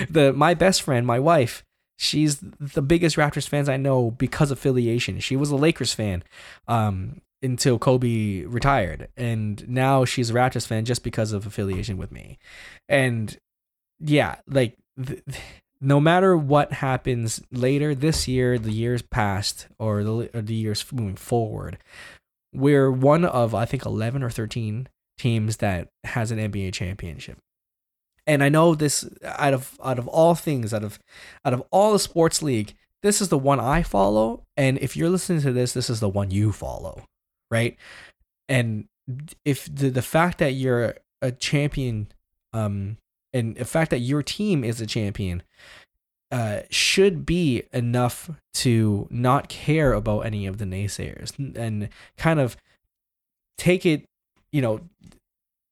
The 0.09 0.33
my 0.33 0.53
best 0.53 0.81
friend 0.81 1.07
my 1.07 1.19
wife 1.19 1.63
She's 1.97 2.39
the 2.59 2.81
biggest 2.81 3.15
Raptors 3.15 3.47
fans 3.47 3.69
I 3.69 3.77
know 3.77 4.11
because 4.11 4.51
affiliation. 4.51 5.19
She 5.21 5.37
was 5.37 5.49
a 5.49 5.55
Lakers 5.55 5.93
fan 5.93 6.23
um, 6.67 7.21
until 7.45 7.79
Kobe 7.79 8.43
retired, 8.43 9.07
and 9.15 9.67
now 9.67 10.05
she's 10.05 10.29
a 10.29 10.33
Raptors 10.33 10.67
fan 10.67 10.85
just 10.85 11.03
because 11.03 11.31
of 11.31 11.45
affiliation 11.45 11.97
with 11.97 12.11
me. 12.11 12.37
And 12.89 13.37
yeah, 13.99 14.37
like 14.47 14.77
th- 15.03 15.23
no 15.81 15.99
matter 15.99 16.35
what 16.35 16.73
happens 16.73 17.41
later 17.51 17.95
this 17.95 18.27
year, 18.27 18.57
the 18.57 18.71
years 18.71 19.01
past, 19.01 19.67
or 19.79 20.03
the 20.03 20.29
or 20.33 20.41
the 20.41 20.55
years 20.55 20.85
moving 20.91 21.15
forward, 21.15 21.77
we're 22.53 22.91
one 22.91 23.25
of 23.25 23.55
I 23.55 23.65
think 23.65 23.85
eleven 23.85 24.23
or 24.23 24.29
thirteen 24.29 24.87
teams 25.17 25.57
that 25.57 25.87
has 26.03 26.31
an 26.31 26.39
NBA 26.39 26.73
championship 26.73 27.37
and 28.27 28.43
I 28.43 28.49
know 28.49 28.75
this 28.75 29.07
out 29.23 29.53
of 29.53 29.77
out 29.83 29.99
of 29.99 30.07
all 30.07 30.35
things, 30.35 30.73
out 30.73 30.83
of 30.83 30.99
out 31.43 31.53
of 31.53 31.63
all 31.71 31.93
the 31.93 31.99
sports 31.99 32.41
league, 32.41 32.73
this 33.03 33.21
is 33.21 33.29
the 33.29 33.37
one 33.37 33.59
I 33.59 33.83
follow. 33.83 34.43
And 34.57 34.77
if 34.79 34.97
you're 34.97 35.09
listening 35.09 35.41
to 35.41 35.51
this, 35.51 35.73
this 35.73 35.89
is 35.89 35.99
the 35.99 36.09
one 36.09 36.31
you 36.31 36.51
follow, 36.51 37.03
right? 37.49 37.77
And 38.49 38.87
if 39.43 39.73
the 39.73 39.89
the 39.89 40.01
fact 40.01 40.39
that 40.39 40.53
you're 40.53 40.95
a 41.21 41.31
champion, 41.31 42.07
um, 42.53 42.97
and 43.33 43.55
the 43.55 43.65
fact 43.65 43.91
that 43.91 43.99
your 43.99 44.23
team 44.23 44.63
is 44.63 44.81
a 44.81 44.85
champion, 44.85 45.43
uh, 46.31 46.61
should 46.69 47.25
be 47.25 47.63
enough 47.71 48.29
to 48.53 49.07
not 49.09 49.47
care 49.49 49.93
about 49.93 50.21
any 50.21 50.45
of 50.45 50.57
the 50.57 50.65
naysayers 50.65 51.33
and 51.55 51.89
kind 52.17 52.39
of 52.39 52.57
take 53.57 53.85
it, 53.85 54.05
you 54.51 54.61
know, 54.61 54.81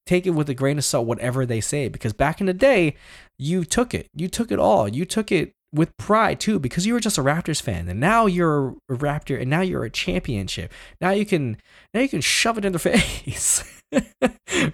take 0.06 0.26
it 0.26 0.32
with 0.32 0.50
a 0.50 0.54
grain 0.54 0.78
of 0.78 0.86
salt, 0.86 1.08
whatever 1.08 1.46
they 1.46 1.62
say, 1.62 1.88
because 1.88 2.14
back 2.14 2.40
in 2.40 2.48
the 2.48 2.54
day, 2.54 2.96
you 3.38 3.64
took 3.64 3.94
it. 3.94 4.10
You 4.16 4.28
took 4.28 4.52
it 4.52 4.60
all. 4.60 4.88
You 4.88 5.06
took 5.06 5.32
it 5.32 5.54
with 5.74 5.96
pride 5.98 6.40
too, 6.40 6.60
because 6.60 6.86
you 6.86 6.94
were 6.94 7.00
just 7.00 7.18
a 7.18 7.24
Raptors 7.24 7.62
fan, 7.62 7.90
and 7.90 8.00
now 8.00 8.26
you're 8.26 8.76
a 8.90 8.94
Raptor, 8.94 9.40
and 9.40 9.50
now 9.50 9.62
you're 9.62 9.84
a 9.84 9.90
championship. 9.90 10.72
Now 11.02 11.12
you 11.12 11.26
can 11.26 11.58
now 11.94 12.02
you 12.02 12.10
can 12.10 12.22
shove 12.22 12.58
it 12.58 12.66
in 12.66 12.72
their 12.72 12.80
face. 12.80 13.64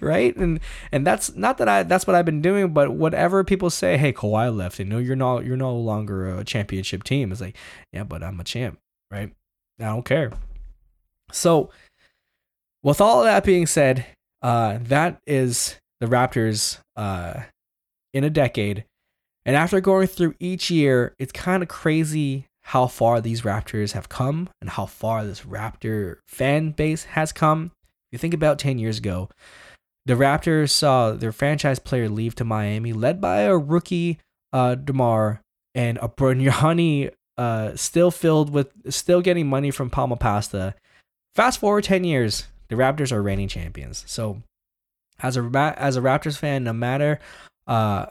right 0.00 0.34
and 0.36 0.60
and 0.92 1.06
that's 1.06 1.34
not 1.36 1.58
that 1.58 1.68
I 1.68 1.82
that's 1.82 2.06
what 2.06 2.16
I've 2.16 2.24
been 2.24 2.40
doing 2.40 2.72
but 2.72 2.92
whatever 2.92 3.44
people 3.44 3.68
say 3.68 3.98
hey 3.98 4.14
Kawhi 4.14 4.56
left 4.56 4.80
and 4.80 4.88
no 4.88 4.96
you're 4.96 5.14
not 5.14 5.44
you're 5.44 5.58
no 5.58 5.76
longer 5.76 6.38
a 6.38 6.42
championship 6.42 7.04
team 7.04 7.30
it's 7.30 7.42
like 7.42 7.54
yeah 7.92 8.04
but 8.04 8.22
I'm 8.22 8.40
a 8.40 8.44
champ 8.44 8.78
right 9.10 9.30
I 9.78 9.84
don't 9.84 10.06
care 10.06 10.32
so 11.32 11.68
with 12.82 13.02
all 13.02 13.24
that 13.24 13.44
being 13.44 13.66
said 13.66 14.06
uh, 14.42 14.78
that 14.84 15.20
is 15.26 15.76
the 16.00 16.06
Raptors 16.06 16.78
uh, 16.96 17.42
in 18.12 18.24
a 18.24 18.30
decade. 18.30 18.84
And 19.50 19.56
after 19.56 19.80
going 19.80 20.06
through 20.06 20.36
each 20.38 20.70
year, 20.70 21.16
it's 21.18 21.32
kind 21.32 21.60
of 21.60 21.68
crazy 21.68 22.46
how 22.62 22.86
far 22.86 23.20
these 23.20 23.42
Raptors 23.42 23.94
have 23.94 24.08
come 24.08 24.48
and 24.60 24.70
how 24.70 24.86
far 24.86 25.24
this 25.24 25.40
Raptor 25.40 26.18
fan 26.28 26.70
base 26.70 27.02
has 27.02 27.32
come. 27.32 27.72
If 27.82 28.12
you 28.12 28.18
think 28.20 28.32
about 28.32 28.60
10 28.60 28.78
years 28.78 28.98
ago, 28.98 29.28
the 30.06 30.14
Raptors 30.14 30.70
saw 30.70 31.10
their 31.10 31.32
franchise 31.32 31.80
player 31.80 32.08
leave 32.08 32.36
to 32.36 32.44
Miami, 32.44 32.92
led 32.92 33.20
by 33.20 33.40
a 33.40 33.58
rookie, 33.58 34.20
uh, 34.52 34.76
DeMar, 34.76 35.40
and 35.74 35.98
a 36.00 36.06
Bargnani 36.06 37.10
uh, 37.36 37.74
still 37.74 38.12
filled 38.12 38.50
with, 38.50 38.70
still 38.88 39.20
getting 39.20 39.48
money 39.48 39.72
from 39.72 39.90
Palma 39.90 40.14
Pasta. 40.14 40.76
Fast 41.34 41.58
forward 41.58 41.82
10 41.82 42.04
years, 42.04 42.46
the 42.68 42.76
Raptors 42.76 43.10
are 43.10 43.20
reigning 43.20 43.48
champions. 43.48 44.04
So, 44.06 44.44
as 45.18 45.36
a 45.36 45.74
as 45.76 45.96
a 45.96 46.00
Raptors 46.00 46.38
fan, 46.38 46.62
no 46.62 46.72
matter 46.72 47.18
uh, 47.66 48.06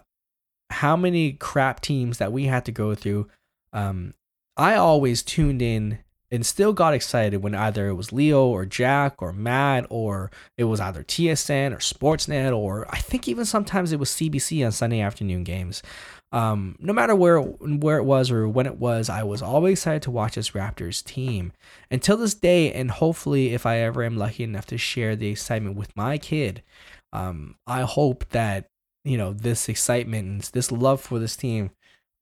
how 0.70 0.96
many 0.96 1.34
crap 1.34 1.82
teams 1.82 2.18
that 2.18 2.32
we 2.32 2.46
had 2.46 2.66
to 2.66 2.72
go 2.72 2.96
through, 2.96 3.28
um, 3.74 4.14
I 4.58 4.76
always 4.76 5.24
tuned 5.24 5.62
in 5.62 6.00
and 6.32 6.46
still 6.46 6.74
got 6.74 6.94
excited 6.94 7.42
when 7.42 7.56
either 7.56 7.88
it 7.88 7.96
was 7.96 8.14
Leo 8.14 8.46
or 8.46 8.66
Jack 8.66 9.22
or 9.22 9.34
Matt 9.34 9.88
or 9.90 10.32
it 10.58 10.66
was 10.66 10.80
either 10.80 11.04
TSN 11.04 11.74
or 11.74 11.78
Sportsnet 11.78 12.56
or 12.56 12.88
I 12.90 13.00
think 13.00 13.28
even 13.28 13.46
sometimes 13.46 13.92
it 13.92 14.00
was 14.00 14.10
CBC 14.10 14.64
on 14.66 14.72
Sunday 14.72 15.02
afternoon 15.02 15.44
games. 15.44 15.82
Um, 16.32 16.76
no 16.80 16.94
matter 16.94 17.16
where 17.16 17.40
where 17.40 17.98
it 17.98 18.04
was 18.04 18.30
or 18.30 18.48
when 18.48 18.68
it 18.68 18.78
was, 18.78 19.10
I 19.10 19.24
was 19.24 19.42
always 19.42 19.80
excited 19.80 20.04
to 20.04 20.12
watch 20.12 20.36
this 20.36 20.52
Raptors 20.52 21.04
team 21.04 21.52
until 21.90 22.18
this 22.18 22.36
day. 22.36 22.72
And 22.72 22.92
hopefully, 22.92 23.54
if 23.56 23.66
I 23.66 23.80
ever 23.80 24.04
am 24.04 24.18
lucky 24.18 24.44
enough 24.44 24.68
to 24.68 24.78
share 24.78 25.16
the 25.16 25.30
excitement 25.30 25.76
with 25.76 25.96
my 25.98 26.20
kid, 26.20 26.62
um, 27.12 27.56
I 27.66 27.82
hope 27.82 28.30
that 28.30 28.70
you 29.04 29.18
know 29.18 29.34
this 29.34 29.70
excitement 29.70 30.28
and 30.28 30.42
this 30.54 30.72
love 30.72 31.02
for 31.02 31.20
this 31.20 31.36
team 31.36 31.72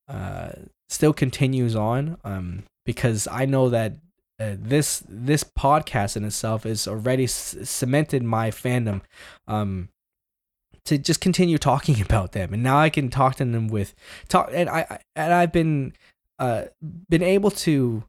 uh, 0.07 0.51
still 0.89 1.13
continues 1.13 1.75
on. 1.75 2.17
Um, 2.23 2.63
because 2.85 3.27
I 3.27 3.45
know 3.45 3.69
that 3.69 3.93
uh, 4.39 4.55
this 4.57 5.03
this 5.07 5.43
podcast 5.43 6.15
in 6.15 6.23
itself 6.23 6.65
is 6.65 6.87
already 6.87 7.27
c- 7.27 7.65
cemented 7.65 8.23
my 8.23 8.49
fandom. 8.51 9.01
Um, 9.47 9.89
to 10.85 10.97
just 10.97 11.19
continue 11.19 11.57
talking 11.71 12.01
about 12.01 12.31
them 12.31 12.53
and 12.53 12.63
now 12.63 12.77
i 12.77 12.89
can 12.89 13.09
talk 13.09 13.35
to 13.35 13.43
them 13.43 13.67
with 13.67 13.93
talk 14.29 14.49
and 14.53 14.69
i 14.69 14.99
and 15.17 15.33
i've 15.33 15.51
been 15.51 15.91
uh 16.39 16.63
been 17.09 17.21
able 17.21 17.51
to 17.51 18.03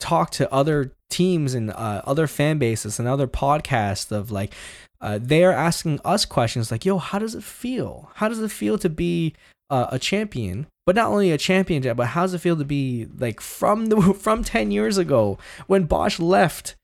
talk 0.00 0.30
to 0.30 0.50
other 0.52 0.92
teams 1.10 1.54
and 1.54 1.70
uh, 1.70 2.02
other 2.04 2.26
fan 2.26 2.58
bases 2.58 2.98
and 2.98 3.06
other 3.06 3.26
podcasts 3.26 4.10
of 4.10 4.30
like 4.30 4.52
uh, 5.00 5.18
they're 5.20 5.52
asking 5.52 6.00
us 6.04 6.24
questions 6.24 6.70
like 6.70 6.84
yo 6.84 6.98
how 6.98 7.18
does 7.18 7.34
it 7.34 7.44
feel 7.44 8.10
how 8.16 8.28
does 8.28 8.40
it 8.40 8.50
feel 8.50 8.78
to 8.78 8.88
be 8.88 9.34
uh, 9.70 9.86
a 9.90 9.98
champion 9.98 10.66
but 10.86 10.96
not 10.96 11.10
only 11.10 11.30
a 11.30 11.38
champion 11.38 11.82
but 11.96 12.08
how 12.08 12.22
does 12.22 12.34
it 12.34 12.40
feel 12.40 12.56
to 12.56 12.64
be 12.64 13.06
like 13.18 13.40
from 13.40 13.86
the 13.86 14.14
from 14.18 14.44
10 14.44 14.70
years 14.70 14.98
ago 14.98 15.38
when 15.66 15.84
bosh 15.84 16.18
left 16.18 16.76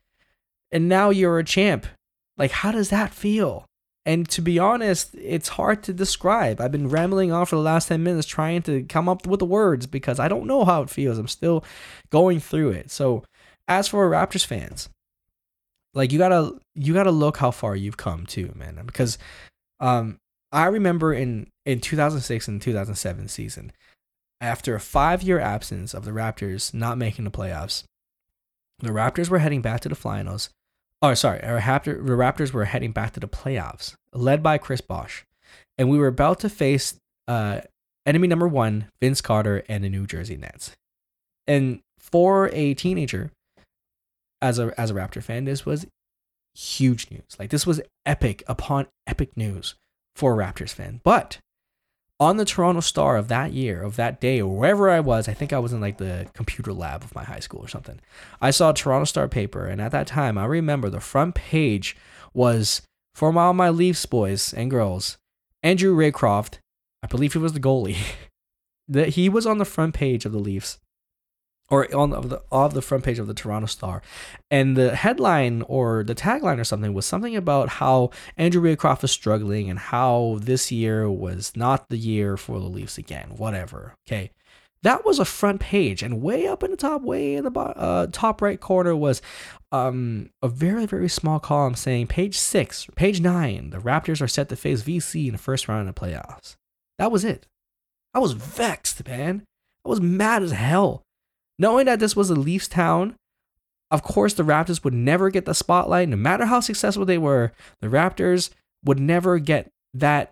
and 0.72 0.88
now 0.88 1.10
you're 1.10 1.38
a 1.38 1.44
champ 1.44 1.86
like 2.36 2.50
how 2.50 2.72
does 2.72 2.90
that 2.90 3.12
feel 3.12 3.66
and 4.06 4.28
to 4.30 4.40
be 4.40 4.58
honest, 4.58 5.14
it's 5.14 5.50
hard 5.50 5.82
to 5.84 5.92
describe. 5.92 6.60
I've 6.60 6.72
been 6.72 6.88
rambling 6.88 7.32
on 7.32 7.44
for 7.46 7.56
the 7.56 7.62
last 7.62 7.88
10 7.88 8.02
minutes 8.02 8.26
trying 8.26 8.62
to 8.62 8.82
come 8.84 9.08
up 9.08 9.26
with 9.26 9.40
the 9.40 9.46
words 9.46 9.86
because 9.86 10.18
I 10.18 10.28
don't 10.28 10.46
know 10.46 10.64
how 10.64 10.82
it 10.82 10.90
feels. 10.90 11.18
I'm 11.18 11.28
still 11.28 11.64
going 12.08 12.40
through 12.40 12.70
it. 12.70 12.90
So, 12.90 13.24
as 13.68 13.88
for 13.88 14.10
Raptors 14.10 14.44
fans, 14.44 14.88
like 15.94 16.12
you 16.12 16.18
got 16.18 16.28
to 16.28 16.60
you 16.74 16.94
got 16.94 17.04
to 17.04 17.10
look 17.10 17.38
how 17.38 17.50
far 17.50 17.76
you've 17.76 17.96
come 17.96 18.26
too, 18.26 18.52
man, 18.54 18.80
because 18.86 19.18
um 19.80 20.18
I 20.52 20.66
remember 20.66 21.12
in 21.12 21.48
in 21.64 21.80
2006 21.80 22.48
and 22.48 22.60
2007 22.60 23.28
season, 23.28 23.72
after 24.40 24.74
a 24.74 24.80
5-year 24.80 25.38
absence 25.38 25.94
of 25.94 26.04
the 26.04 26.10
Raptors 26.10 26.74
not 26.74 26.98
making 26.98 27.24
the 27.24 27.30
playoffs, 27.30 27.84
the 28.78 28.88
Raptors 28.88 29.28
were 29.28 29.38
heading 29.38 29.62
back 29.62 29.80
to 29.80 29.88
the 29.88 29.94
finals 29.94 30.50
Oh, 31.02 31.14
sorry. 31.14 31.42
Our 31.42 31.60
Raptor, 31.60 32.04
the 32.06 32.12
Raptors 32.12 32.52
were 32.52 32.66
heading 32.66 32.92
back 32.92 33.14
to 33.14 33.20
the 33.20 33.28
playoffs, 33.28 33.94
led 34.12 34.42
by 34.42 34.58
Chris 34.58 34.82
Bosh, 34.82 35.24
and 35.78 35.88
we 35.88 35.98
were 35.98 36.08
about 36.08 36.40
to 36.40 36.50
face 36.50 36.94
uh, 37.26 37.60
enemy 38.04 38.28
number 38.28 38.46
one, 38.46 38.88
Vince 39.00 39.22
Carter, 39.22 39.62
and 39.68 39.82
the 39.82 39.88
New 39.88 40.06
Jersey 40.06 40.36
Nets. 40.36 40.76
And 41.46 41.80
for 41.98 42.50
a 42.52 42.74
teenager, 42.74 43.30
as 44.42 44.58
a 44.58 44.72
as 44.78 44.90
a 44.90 44.94
Raptor 44.94 45.22
fan, 45.22 45.44
this 45.44 45.66
was 45.66 45.86
huge 46.54 47.10
news. 47.10 47.36
Like 47.38 47.50
this 47.50 47.66
was 47.66 47.80
epic 48.06 48.42
upon 48.46 48.86
epic 49.06 49.36
news 49.36 49.74
for 50.16 50.34
a 50.34 50.44
Raptors 50.44 50.70
fan. 50.70 51.00
But 51.04 51.38
on 52.18 52.36
the 52.36 52.44
Toronto 52.44 52.80
Star 52.80 53.16
of 53.16 53.28
that 53.28 53.52
year, 53.52 53.82
of 53.82 53.96
that 53.96 54.20
day, 54.20 54.40
or 54.40 54.54
wherever 54.54 54.90
I 54.90 55.00
was, 55.00 55.26
I 55.28 55.32
think 55.32 55.52
I 55.52 55.58
was 55.58 55.72
in 55.72 55.80
like 55.80 55.96
the 55.96 56.26
computer 56.34 56.72
lab 56.72 57.02
of 57.02 57.14
my 57.14 57.24
high 57.24 57.40
school 57.40 57.60
or 57.60 57.68
something. 57.68 58.00
I 58.40 58.50
saw 58.50 58.70
a 58.70 58.74
Toronto 58.74 59.06
Star 59.06 59.26
paper, 59.26 59.64
and 59.66 59.80
at 59.80 59.92
that 59.92 60.06
time, 60.06 60.36
I 60.36 60.44
remember 60.44 60.90
the 60.90 61.00
front 61.00 61.34
page 61.34 61.96
was 62.34 62.82
for 63.14 63.36
all 63.38 63.54
my 63.54 63.70
Leafs 63.70 64.04
boys 64.04 64.52
and 64.52 64.70
girls, 64.70 65.16
Andrew 65.62 65.96
Raycroft, 65.96 66.58
I 67.02 67.06
believe 67.06 67.32
he 67.32 67.38
was 67.38 67.54
the 67.54 67.60
goalie. 67.60 67.96
that 68.88 69.10
he 69.10 69.28
was 69.28 69.46
on 69.46 69.58
the 69.58 69.64
front 69.64 69.94
page 69.94 70.24
of 70.24 70.32
the 70.32 70.38
Leafs 70.38 70.78
or 71.70 71.92
on 71.94 72.12
of 72.12 72.28
the 72.28 72.42
of 72.50 72.74
the 72.74 72.82
front 72.82 73.04
page 73.04 73.18
of 73.18 73.26
the 73.26 73.34
Toronto 73.34 73.66
Star, 73.66 74.02
and 74.50 74.76
the 74.76 74.94
headline 74.96 75.62
or 75.62 76.02
the 76.02 76.14
tagline 76.14 76.58
or 76.58 76.64
something 76.64 76.92
was 76.92 77.06
something 77.06 77.36
about 77.36 77.68
how 77.68 78.10
Andrew 78.36 78.60
Raycroft 78.60 79.02
was 79.02 79.12
struggling 79.12 79.70
and 79.70 79.78
how 79.78 80.38
this 80.40 80.72
year 80.72 81.08
was 81.10 81.52
not 81.54 81.88
the 81.88 81.96
year 81.96 82.36
for 82.36 82.58
the 82.58 82.66
Leafs 82.66 82.98
again. 82.98 83.30
Whatever. 83.36 83.94
Okay, 84.06 84.32
that 84.82 85.04
was 85.04 85.18
a 85.18 85.24
front 85.24 85.60
page, 85.60 86.02
and 86.02 86.20
way 86.20 86.46
up 86.46 86.62
in 86.62 86.72
the 86.72 86.76
top, 86.76 87.02
way 87.02 87.34
in 87.34 87.44
the 87.44 87.58
uh, 87.58 88.08
top 88.10 88.42
right 88.42 88.60
corner 88.60 88.96
was 88.96 89.22
um, 89.70 90.30
a 90.42 90.48
very 90.48 90.86
very 90.86 91.08
small 91.08 91.38
column 91.38 91.76
saying 91.76 92.08
page 92.08 92.36
six, 92.36 92.88
page 92.96 93.20
nine. 93.20 93.70
The 93.70 93.78
Raptors 93.78 94.20
are 94.20 94.28
set 94.28 94.48
to 94.48 94.56
face 94.56 94.82
VC 94.82 95.26
in 95.26 95.32
the 95.32 95.38
first 95.38 95.68
round 95.68 95.88
of 95.88 95.94
the 95.94 96.00
playoffs. 96.00 96.56
That 96.98 97.12
was 97.12 97.24
it. 97.24 97.46
I 98.12 98.18
was 98.18 98.32
vexed, 98.32 99.06
man. 99.06 99.44
I 99.86 99.88
was 99.88 100.00
mad 100.00 100.42
as 100.42 100.50
hell 100.50 101.04
Knowing 101.60 101.84
that 101.84 102.00
this 102.00 102.16
was 102.16 102.30
a 102.30 102.34
Leafs 102.34 102.66
town, 102.66 103.14
of 103.90 104.02
course, 104.02 104.32
the 104.32 104.42
Raptors 104.42 104.82
would 104.82 104.94
never 104.94 105.28
get 105.28 105.44
the 105.44 105.52
spotlight. 105.52 106.08
No 106.08 106.16
matter 106.16 106.46
how 106.46 106.60
successful 106.60 107.04
they 107.04 107.18
were, 107.18 107.52
the 107.82 107.88
Raptors 107.88 108.48
would 108.82 108.98
never 108.98 109.38
get 109.38 109.70
that 109.92 110.30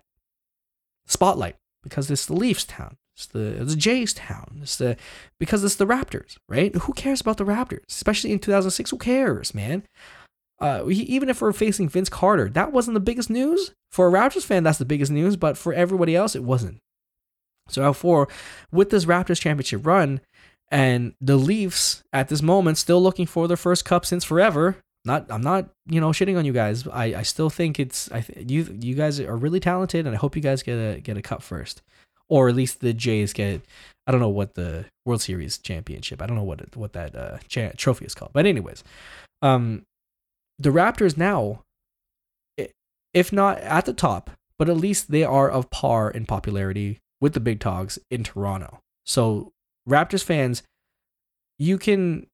spotlight 1.05 1.55
because 1.83 2.09
it's 2.09 2.25
the 2.25 2.33
Leafs 2.33 2.65
town. 2.65 2.97
It's 3.15 3.27
the, 3.27 3.61
it's 3.61 3.75
Jays 3.75 4.11
town. 4.11 4.57
It's 4.63 4.77
the 4.77 4.97
because 5.39 5.63
it's 5.63 5.75
the 5.75 5.85
Raptors, 5.85 6.37
right? 6.47 6.73
Who 6.73 6.93
cares 6.93 7.21
about 7.21 7.37
the 7.37 7.45
Raptors? 7.45 7.83
Especially 7.89 8.31
in 8.31 8.39
2006, 8.39 8.89
who 8.89 8.97
cares, 8.97 9.53
man? 9.53 9.83
Uh, 10.59 10.85
even 10.89 11.29
if 11.29 11.41
we're 11.41 11.53
facing 11.53 11.89
Vince 11.89 12.09
Carter, 12.09 12.49
that 12.49 12.71
wasn't 12.71 12.95
the 12.95 12.99
biggest 12.99 13.29
news 13.29 13.71
for 13.91 14.07
a 14.07 14.11
Raptors 14.11 14.43
fan. 14.43 14.63
That's 14.63 14.79
the 14.79 14.83
biggest 14.83 15.11
news, 15.11 15.35
but 15.35 15.59
for 15.59 15.73
everybody 15.73 16.15
else, 16.15 16.35
it 16.35 16.43
wasn't. 16.43 16.79
So, 17.69 17.93
for 17.93 18.27
with 18.71 18.89
this 18.89 19.05
Raptors 19.05 19.39
championship 19.39 19.85
run, 19.85 20.21
and 20.71 21.13
the 21.19 21.37
Leafs 21.37 22.03
at 22.13 22.29
this 22.29 22.41
moment 22.41 22.77
still 22.77 23.01
looking 23.01 23.25
for 23.25 23.47
their 23.47 23.57
first 23.57 23.85
cup 23.85 24.05
since 24.05 24.23
forever. 24.23 24.77
Not 25.05 25.27
I'm 25.29 25.41
not, 25.41 25.69
you 25.87 26.01
know, 26.01 26.09
shitting 26.09 26.37
on 26.37 26.45
you 26.45 26.53
guys. 26.53 26.87
I, 26.87 27.15
I 27.15 27.21
still 27.23 27.49
think 27.49 27.79
it's 27.79 28.11
I 28.11 28.21
th- 28.21 28.49
you 28.49 28.77
you 28.79 28.95
guys 28.95 29.19
are 29.19 29.37
really 29.37 29.59
talented 29.59 30.05
and 30.05 30.15
I 30.15 30.19
hope 30.19 30.35
you 30.35 30.41
guys 30.41 30.61
get 30.61 30.75
a 30.75 30.99
get 30.99 31.17
a 31.17 31.21
cup 31.21 31.41
first. 31.41 31.81
Or 32.27 32.47
at 32.47 32.55
least 32.55 32.81
the 32.81 32.93
Jays 32.93 33.33
get 33.33 33.61
I 34.05 34.11
don't 34.11 34.21
know 34.21 34.29
what 34.29 34.55
the 34.55 34.85
World 35.05 35.21
Series 35.21 35.57
championship. 35.57 36.21
I 36.21 36.27
don't 36.27 36.35
know 36.35 36.43
what 36.43 36.61
it, 36.61 36.75
what 36.75 36.93
that 36.93 37.15
uh, 37.15 37.37
cha- 37.47 37.71
trophy 37.77 38.05
is 38.05 38.13
called. 38.13 38.31
But 38.33 38.45
anyways, 38.45 38.83
um 39.41 39.83
the 40.59 40.69
Raptors 40.69 41.17
now 41.17 41.63
if 43.13 43.33
not 43.33 43.57
at 43.59 43.85
the 43.85 43.93
top, 43.93 44.31
but 44.57 44.69
at 44.69 44.77
least 44.77 45.11
they 45.11 45.23
are 45.23 45.49
of 45.49 45.69
par 45.69 46.11
in 46.11 46.25
popularity 46.25 46.99
with 47.21 47.33
the 47.33 47.39
big 47.39 47.59
dogs 47.59 47.97
in 48.11 48.23
Toronto. 48.23 48.79
So 49.05 49.51
Raptors 49.87 50.23
fans, 50.23 50.63
you 51.57 51.77
can 51.77 52.27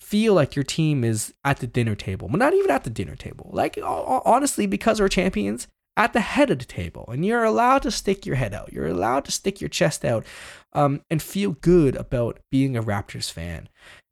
feel 0.00 0.34
like 0.34 0.54
your 0.54 0.62
team 0.62 1.02
is 1.02 1.32
at 1.44 1.58
the 1.58 1.66
dinner 1.66 1.94
table, 1.94 2.28
but 2.28 2.38
not 2.38 2.54
even 2.54 2.70
at 2.70 2.84
the 2.84 2.90
dinner 2.90 3.16
table. 3.16 3.50
Like 3.52 3.78
honestly, 3.82 4.66
because 4.66 5.00
we're 5.00 5.08
champions, 5.08 5.68
at 5.96 6.12
the 6.12 6.20
head 6.20 6.50
of 6.50 6.58
the 6.58 6.64
table, 6.64 7.08
and 7.10 7.24
you're 7.24 7.44
allowed 7.44 7.82
to 7.82 7.90
stick 7.90 8.26
your 8.26 8.36
head 8.36 8.52
out. 8.52 8.72
You're 8.72 8.86
allowed 8.86 9.24
to 9.24 9.32
stick 9.32 9.60
your 9.60 9.68
chest 9.68 10.04
out, 10.04 10.26
um, 10.74 11.00
and 11.10 11.22
feel 11.22 11.52
good 11.52 11.96
about 11.96 12.38
being 12.50 12.76
a 12.76 12.82
Raptors 12.82 13.32
fan, 13.32 13.68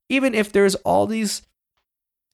even 0.09 0.35
if 0.35 0.51
there's 0.51 0.75
all 0.77 1.07
these 1.07 1.43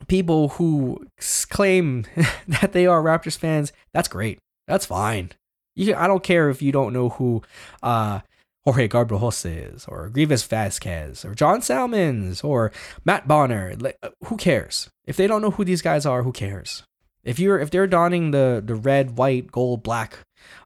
people 0.07 0.51
who 0.51 1.07
claim 1.49 2.07
that 2.49 2.73
they 2.73 2.87
are 2.87 3.03
Raptors 3.03 3.37
fans. 3.37 3.73
That's 3.93 4.09
great. 4.09 4.39
That's 4.69 4.87
fine. 4.87 5.33
You, 5.75 5.95
I 5.97 6.07
don't 6.07 6.23
care 6.23 6.49
if 6.49 6.63
you 6.63 6.73
don't 6.73 6.93
know 6.93 7.11
who 7.11 7.43
uh, 7.83 8.21
Jorge 8.65 8.89
Garbajosa 8.89 9.89
or 9.89 10.11
Greivis 10.11 10.47
Vasquez 10.47 11.25
or 11.25 11.35
John 11.35 11.63
Salmons 11.63 12.43
or 12.43 12.73
Matt 13.05 13.27
Bonner. 13.27 13.75
Uh, 14.03 14.11
who 14.25 14.37
cares? 14.37 14.91
If 15.07 15.17
they 15.17 15.27
don't 15.27 15.43
know 15.43 15.51
who 15.51 15.65
these 15.65 15.83
guys 15.83 16.05
are, 16.05 16.23
who 16.23 16.33
cares? 16.33 16.83
If 17.25 17.39
you're 17.39 17.59
if 17.59 17.71
they're 17.71 17.87
donning 17.87 18.31
the 18.31 18.63
the 18.65 18.75
red, 18.75 19.17
white, 19.17 19.51
gold, 19.51 19.83
black, 19.83 20.19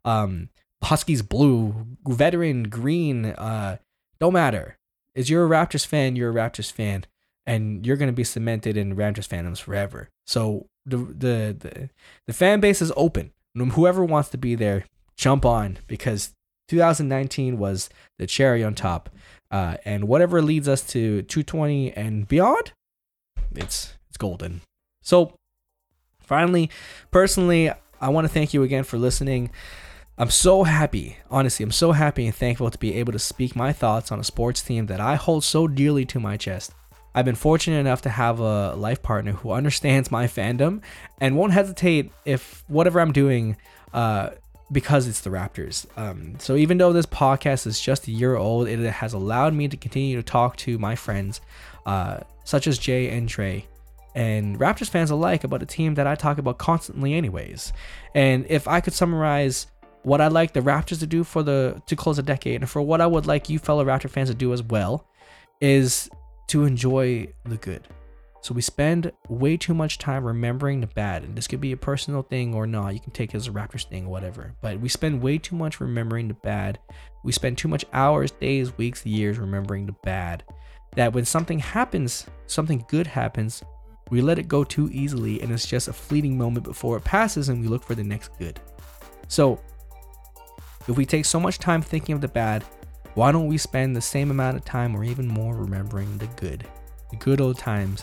um, 0.04 0.48
Huskies 0.82 1.22
blue, 1.22 1.86
veteran 2.06 2.64
green, 2.64 3.26
uh, 3.26 3.78
don't 4.20 4.34
matter. 4.34 4.76
Is 5.14 5.30
you're 5.30 5.46
a 5.46 5.48
Raptors 5.48 5.86
fan, 5.86 6.16
you're 6.16 6.30
a 6.30 6.34
Raptors 6.34 6.70
fan, 6.70 7.06
and 7.46 7.86
you're 7.86 7.96
gonna 7.96 8.12
be 8.12 8.24
cemented 8.24 8.76
in 8.76 8.96
Raptors 8.96 9.28
fandoms 9.28 9.60
forever. 9.60 10.10
So 10.26 10.66
the 10.84 10.98
the 10.98 11.56
the, 11.58 11.90
the 12.26 12.32
fan 12.32 12.60
base 12.60 12.82
is 12.82 12.92
open. 12.96 13.32
Whoever 13.56 14.04
wants 14.04 14.30
to 14.30 14.38
be 14.38 14.56
there, 14.56 14.84
jump 15.16 15.44
on 15.44 15.78
because 15.86 16.34
2019 16.68 17.58
was 17.58 17.90
the 18.18 18.26
cherry 18.26 18.64
on 18.64 18.74
top. 18.74 19.10
Uh, 19.50 19.76
and 19.84 20.08
whatever 20.08 20.42
leads 20.42 20.68
us 20.68 20.82
to 20.82 21.22
220 21.22 21.92
and 21.92 22.26
beyond, 22.26 22.72
it's 23.54 23.94
it's 24.08 24.16
golden. 24.16 24.62
So 25.02 25.36
finally, 26.20 26.70
personally, 27.10 27.70
I 28.00 28.08
want 28.08 28.24
to 28.24 28.32
thank 28.32 28.52
you 28.52 28.62
again 28.62 28.84
for 28.84 28.98
listening. 28.98 29.50
I'm 30.16 30.30
so 30.30 30.62
happy, 30.62 31.16
honestly, 31.30 31.64
I'm 31.64 31.72
so 31.72 31.92
happy 31.92 32.26
and 32.26 32.34
thankful 32.34 32.70
to 32.70 32.78
be 32.78 32.94
able 32.94 33.12
to 33.12 33.18
speak 33.18 33.56
my 33.56 33.72
thoughts 33.72 34.12
on 34.12 34.20
a 34.20 34.24
sports 34.24 34.62
team 34.62 34.86
that 34.86 35.00
I 35.00 35.16
hold 35.16 35.42
so 35.42 35.66
dearly 35.66 36.04
to 36.06 36.20
my 36.20 36.36
chest. 36.36 36.72
I've 37.16 37.24
been 37.24 37.34
fortunate 37.34 37.78
enough 37.78 38.02
to 38.02 38.10
have 38.10 38.40
a 38.40 38.74
life 38.74 39.02
partner 39.02 39.32
who 39.32 39.52
understands 39.52 40.10
my 40.10 40.26
fandom 40.26 40.82
and 41.20 41.36
won't 41.36 41.52
hesitate 41.52 42.12
if 42.24 42.64
whatever 42.68 43.00
I'm 43.00 43.12
doing 43.12 43.56
uh, 43.92 44.30
because 44.72 45.06
it's 45.06 45.20
the 45.20 45.30
Raptors. 45.30 45.86
Um, 45.96 46.34
so 46.38 46.56
even 46.56 46.78
though 46.78 46.92
this 46.92 47.06
podcast 47.06 47.66
is 47.66 47.80
just 47.80 48.08
a 48.08 48.10
year 48.10 48.36
old, 48.36 48.68
it 48.68 48.78
has 48.78 49.12
allowed 49.12 49.54
me 49.54 49.68
to 49.68 49.76
continue 49.76 50.16
to 50.16 50.22
talk 50.22 50.56
to 50.58 50.78
my 50.78 50.96
friends, 50.96 51.40
uh, 51.86 52.20
such 52.44 52.66
as 52.66 52.78
Jay 52.78 53.10
and 53.10 53.28
Trey, 53.28 53.66
and 54.14 54.58
Raptors 54.58 54.88
fans 54.88 55.10
alike 55.10 55.44
about 55.44 55.62
a 55.62 55.66
team 55.66 55.94
that 55.94 56.06
I 56.06 56.14
talk 56.14 56.38
about 56.38 56.58
constantly, 56.58 57.14
anyways. 57.14 57.72
And 58.14 58.46
if 58.48 58.68
I 58.68 58.80
could 58.80 58.94
summarize 58.94 59.66
what 60.02 60.20
I'd 60.20 60.32
like 60.32 60.52
the 60.52 60.60
Raptors 60.60 61.00
to 61.00 61.06
do 61.06 61.24
for 61.24 61.42
the 61.42 61.82
to 61.86 61.96
close 61.96 62.18
a 62.18 62.22
decade, 62.22 62.60
and 62.60 62.70
for 62.70 62.80
what 62.82 63.00
I 63.00 63.06
would 63.06 63.26
like 63.26 63.48
you 63.48 63.58
fellow 63.58 63.84
Raptor 63.84 64.10
fans 64.10 64.28
to 64.28 64.34
do 64.34 64.52
as 64.52 64.62
well, 64.62 65.06
is 65.60 66.08
to 66.48 66.64
enjoy 66.64 67.32
the 67.44 67.56
good. 67.56 67.88
So 68.44 68.52
we 68.52 68.60
spend 68.60 69.10
way 69.26 69.56
too 69.56 69.72
much 69.72 69.96
time 69.96 70.22
remembering 70.22 70.82
the 70.82 70.86
bad, 70.86 71.22
and 71.22 71.34
this 71.34 71.46
could 71.46 71.62
be 71.62 71.72
a 71.72 71.78
personal 71.78 72.20
thing 72.20 72.52
or 72.52 72.66
not. 72.66 72.92
You 72.92 73.00
can 73.00 73.12
take 73.12 73.32
it 73.32 73.38
as 73.38 73.48
a 73.48 73.50
Raptors 73.50 73.88
thing, 73.88 74.04
or 74.04 74.10
whatever. 74.10 74.54
But 74.60 74.80
we 74.80 74.90
spend 74.90 75.22
way 75.22 75.38
too 75.38 75.56
much 75.56 75.80
remembering 75.80 76.28
the 76.28 76.34
bad. 76.34 76.78
We 77.22 77.32
spend 77.32 77.56
too 77.56 77.68
much 77.68 77.86
hours, 77.94 78.32
days, 78.32 78.76
weeks, 78.76 79.06
years 79.06 79.38
remembering 79.38 79.86
the 79.86 79.94
bad. 80.02 80.44
That 80.94 81.14
when 81.14 81.24
something 81.24 81.58
happens, 81.58 82.26
something 82.46 82.84
good 82.86 83.06
happens, 83.06 83.62
we 84.10 84.20
let 84.20 84.38
it 84.38 84.46
go 84.46 84.62
too 84.62 84.90
easily, 84.92 85.40
and 85.40 85.50
it's 85.50 85.66
just 85.66 85.88
a 85.88 85.94
fleeting 85.94 86.36
moment 86.36 86.66
before 86.66 86.98
it 86.98 87.04
passes, 87.04 87.48
and 87.48 87.62
we 87.62 87.68
look 87.68 87.82
for 87.82 87.94
the 87.94 88.04
next 88.04 88.38
good. 88.38 88.60
So, 89.26 89.58
if 90.86 90.98
we 90.98 91.06
take 91.06 91.24
so 91.24 91.40
much 91.40 91.58
time 91.58 91.80
thinking 91.80 92.14
of 92.14 92.20
the 92.20 92.28
bad, 92.28 92.62
why 93.14 93.32
don't 93.32 93.46
we 93.46 93.56
spend 93.56 93.96
the 93.96 94.02
same 94.02 94.30
amount 94.30 94.58
of 94.58 94.66
time 94.66 94.94
or 94.94 95.02
even 95.02 95.26
more 95.26 95.56
remembering 95.56 96.18
the 96.18 96.26
good? 96.36 96.66
The 97.10 97.16
good 97.16 97.40
old 97.40 97.58
times 97.58 98.02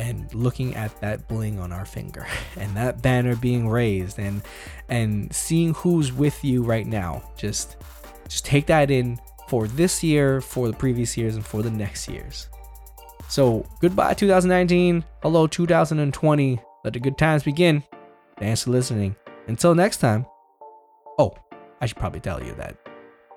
and 0.00 0.32
looking 0.34 0.74
at 0.74 0.98
that 1.02 1.28
bling 1.28 1.58
on 1.58 1.72
our 1.72 1.84
finger 1.84 2.26
and 2.56 2.74
that 2.74 3.02
banner 3.02 3.36
being 3.36 3.68
raised 3.68 4.18
and 4.18 4.42
and 4.88 5.32
seeing 5.32 5.74
who's 5.74 6.12
with 6.12 6.42
you 6.42 6.62
right 6.62 6.86
now. 6.86 7.22
Just 7.36 7.76
just 8.26 8.44
take 8.46 8.66
that 8.66 8.90
in 8.90 9.20
for 9.48 9.68
this 9.68 10.02
year 10.02 10.40
for 10.40 10.68
the 10.68 10.76
previous 10.76 11.16
years 11.16 11.36
and 11.36 11.44
for 11.44 11.62
the 11.62 11.70
next 11.70 12.08
years. 12.08 12.48
So 13.28 13.66
goodbye 13.80 14.14
2019 14.14 15.04
hello 15.22 15.46
2020 15.46 16.60
let 16.82 16.92
the 16.94 16.98
good 16.98 17.18
times 17.18 17.42
begin. 17.42 17.84
Thanks 18.38 18.62
for 18.64 18.70
listening. 18.70 19.14
Until 19.48 19.74
next 19.74 19.98
time. 19.98 20.24
Oh 21.18 21.34
i 21.82 21.86
should 21.86 21.98
probably 21.98 22.20
tell 22.20 22.42
you 22.42 22.54
that 22.54 22.76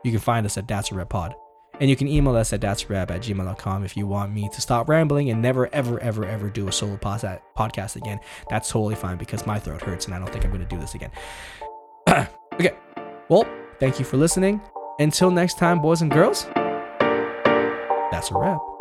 you 0.03 0.11
can 0.11 0.19
find 0.19 0.45
us 0.45 0.57
at 0.57 0.67
that's 0.67 0.91
a 0.91 0.95
rep 0.95 1.09
pod 1.09 1.35
And 1.79 1.89
you 1.89 1.95
can 1.95 2.07
email 2.07 2.35
us 2.35 2.53
at 2.53 2.61
that'srap 2.61 3.09
at 3.09 3.21
gmail.com 3.21 3.83
if 3.83 3.97
you 3.97 4.05
want 4.05 4.31
me 4.31 4.49
to 4.53 4.61
stop 4.61 4.87
rambling 4.87 5.29
and 5.31 5.41
never, 5.41 5.73
ever, 5.73 5.99
ever, 5.99 6.25
ever 6.25 6.49
do 6.49 6.67
a 6.67 6.71
solo 6.71 6.97
podcast 6.97 7.95
again. 7.95 8.19
That's 8.49 8.69
totally 8.69 8.95
fine 8.95 9.17
because 9.17 9.45
my 9.45 9.59
throat 9.59 9.81
hurts 9.81 10.05
and 10.05 10.13
I 10.13 10.19
don't 10.19 10.29
think 10.31 10.45
I'm 10.45 10.51
going 10.51 10.63
to 10.63 10.67
do 10.67 10.79
this 10.79 10.93
again. 10.93 11.11
okay. 12.53 12.75
Well, 13.29 13.47
thank 13.79 13.99
you 13.99 14.05
for 14.05 14.17
listening. 14.17 14.61
Until 14.99 15.31
next 15.31 15.57
time, 15.57 15.81
boys 15.81 16.01
and 16.01 16.11
girls, 16.11 16.45
that's 18.11 18.29
a 18.29 18.35
wrap. 18.35 18.72